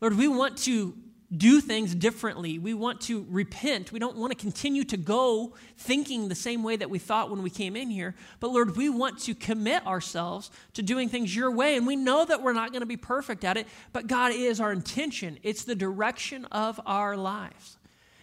Lord, 0.01 0.17
we 0.17 0.29
want 0.29 0.57
to 0.59 0.97
do 1.37 1.61
things 1.61 1.95
differently. 1.95 2.59
We 2.59 2.73
want 2.73 3.03
to 3.03 3.27
repent. 3.29 3.93
We 3.93 3.99
don't 3.99 4.17
want 4.17 4.33
to 4.33 4.39
continue 4.39 4.83
to 4.85 4.97
go 4.97 5.55
thinking 5.77 6.29
the 6.29 6.35
same 6.35 6.63
way 6.63 6.77
that 6.77 6.89
we 6.89 6.99
thought 6.99 7.31
when 7.31 7.43
we 7.43 7.51
came 7.51 7.77
in 7.77 7.91
here. 7.91 8.15
But 8.41 8.49
Lord, 8.49 8.77
we 8.77 8.89
want 8.89 9.19
to 9.21 9.35
commit 9.35 9.87
ourselves 9.87 10.51
to 10.73 10.83
doing 10.83 11.11
things 11.11 11.37
your 11.37 11.51
way. 11.51 11.77
And 11.77 11.87
we 11.87 11.97
know 11.97 12.25
that 12.25 12.43
we're 12.43 12.55
not 12.55 12.71
going 12.71 12.81
to 12.81 12.87
be 12.87 12.97
perfect 12.97 13.45
at 13.45 13.59
it, 13.59 13.67
but 13.93 14.07
God 14.07 14.33
is 14.33 14.59
our 14.59 14.73
intention, 14.73 15.39
it's 15.43 15.65
the 15.65 15.75
direction 15.75 16.47
of 16.47 16.81
our 16.87 17.17
lives. 17.17 17.77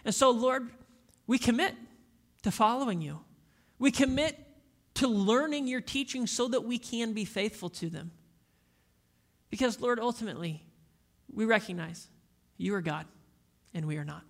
And 0.04 0.14
so, 0.14 0.30
Lord, 0.30 0.68
we 1.28 1.38
commit 1.38 1.74
to 2.42 2.50
following 2.50 3.00
you. 3.00 3.20
We 3.78 3.92
commit 3.92 4.36
to 4.94 5.06
learning 5.06 5.68
your 5.68 5.80
teaching 5.80 6.26
so 6.26 6.48
that 6.48 6.62
we 6.64 6.78
can 6.78 7.12
be 7.12 7.24
faithful 7.24 7.68
to 7.70 7.88
them. 7.88 8.10
Because, 9.50 9.80
Lord, 9.80 10.00
ultimately, 10.00 10.64
we 11.32 11.44
recognize 11.44 12.08
you 12.56 12.74
are 12.74 12.80
God 12.80 13.06
and 13.74 13.86
we 13.86 13.96
are 13.98 14.04
not. 14.04 14.22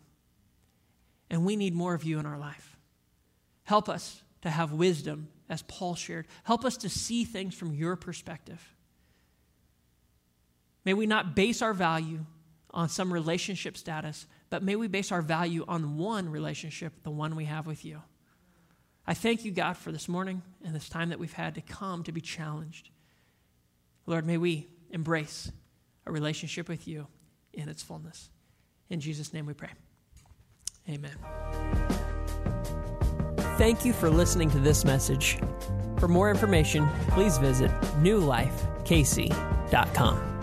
And 1.30 1.44
we 1.44 1.56
need 1.56 1.74
more 1.74 1.94
of 1.94 2.04
you 2.04 2.18
in 2.18 2.26
our 2.26 2.38
life. 2.38 2.76
Help 3.64 3.88
us 3.88 4.22
to 4.42 4.50
have 4.50 4.72
wisdom, 4.72 5.28
as 5.48 5.62
Paul 5.62 5.94
shared. 5.94 6.26
Help 6.44 6.64
us 6.64 6.76
to 6.78 6.88
see 6.88 7.24
things 7.24 7.54
from 7.54 7.72
your 7.72 7.96
perspective. 7.96 8.62
May 10.84 10.94
we 10.94 11.06
not 11.06 11.34
base 11.34 11.62
our 11.62 11.74
value 11.74 12.24
on 12.70 12.88
some 12.88 13.12
relationship 13.12 13.76
status, 13.76 14.26
but 14.50 14.62
may 14.62 14.76
we 14.76 14.86
base 14.86 15.10
our 15.10 15.22
value 15.22 15.64
on 15.66 15.96
one 15.96 16.28
relationship, 16.28 16.92
the 17.02 17.10
one 17.10 17.34
we 17.34 17.46
have 17.46 17.66
with 17.66 17.84
you. 17.84 18.02
I 19.06 19.14
thank 19.14 19.44
you, 19.44 19.50
God, 19.50 19.76
for 19.76 19.90
this 19.90 20.08
morning 20.08 20.42
and 20.64 20.74
this 20.74 20.88
time 20.88 21.08
that 21.08 21.18
we've 21.18 21.32
had 21.32 21.54
to 21.56 21.60
come 21.60 22.02
to 22.04 22.12
be 22.12 22.20
challenged. 22.20 22.90
Lord, 24.04 24.26
may 24.26 24.36
we 24.36 24.68
embrace 24.90 25.50
a 26.06 26.12
relationship 26.12 26.68
with 26.68 26.86
you 26.86 27.06
in 27.56 27.68
its 27.68 27.82
fullness. 27.82 28.30
In 28.88 29.00
Jesus' 29.00 29.32
name 29.32 29.46
we 29.46 29.54
pray. 29.54 29.70
Amen. 30.88 31.16
Thank 33.58 33.84
you 33.84 33.92
for 33.92 34.08
listening 34.10 34.50
to 34.50 34.58
this 34.58 34.84
message. 34.84 35.38
For 35.98 36.08
more 36.08 36.30
information, 36.30 36.88
please 37.08 37.38
visit 37.38 37.70
newlifekc.com. 38.02 40.35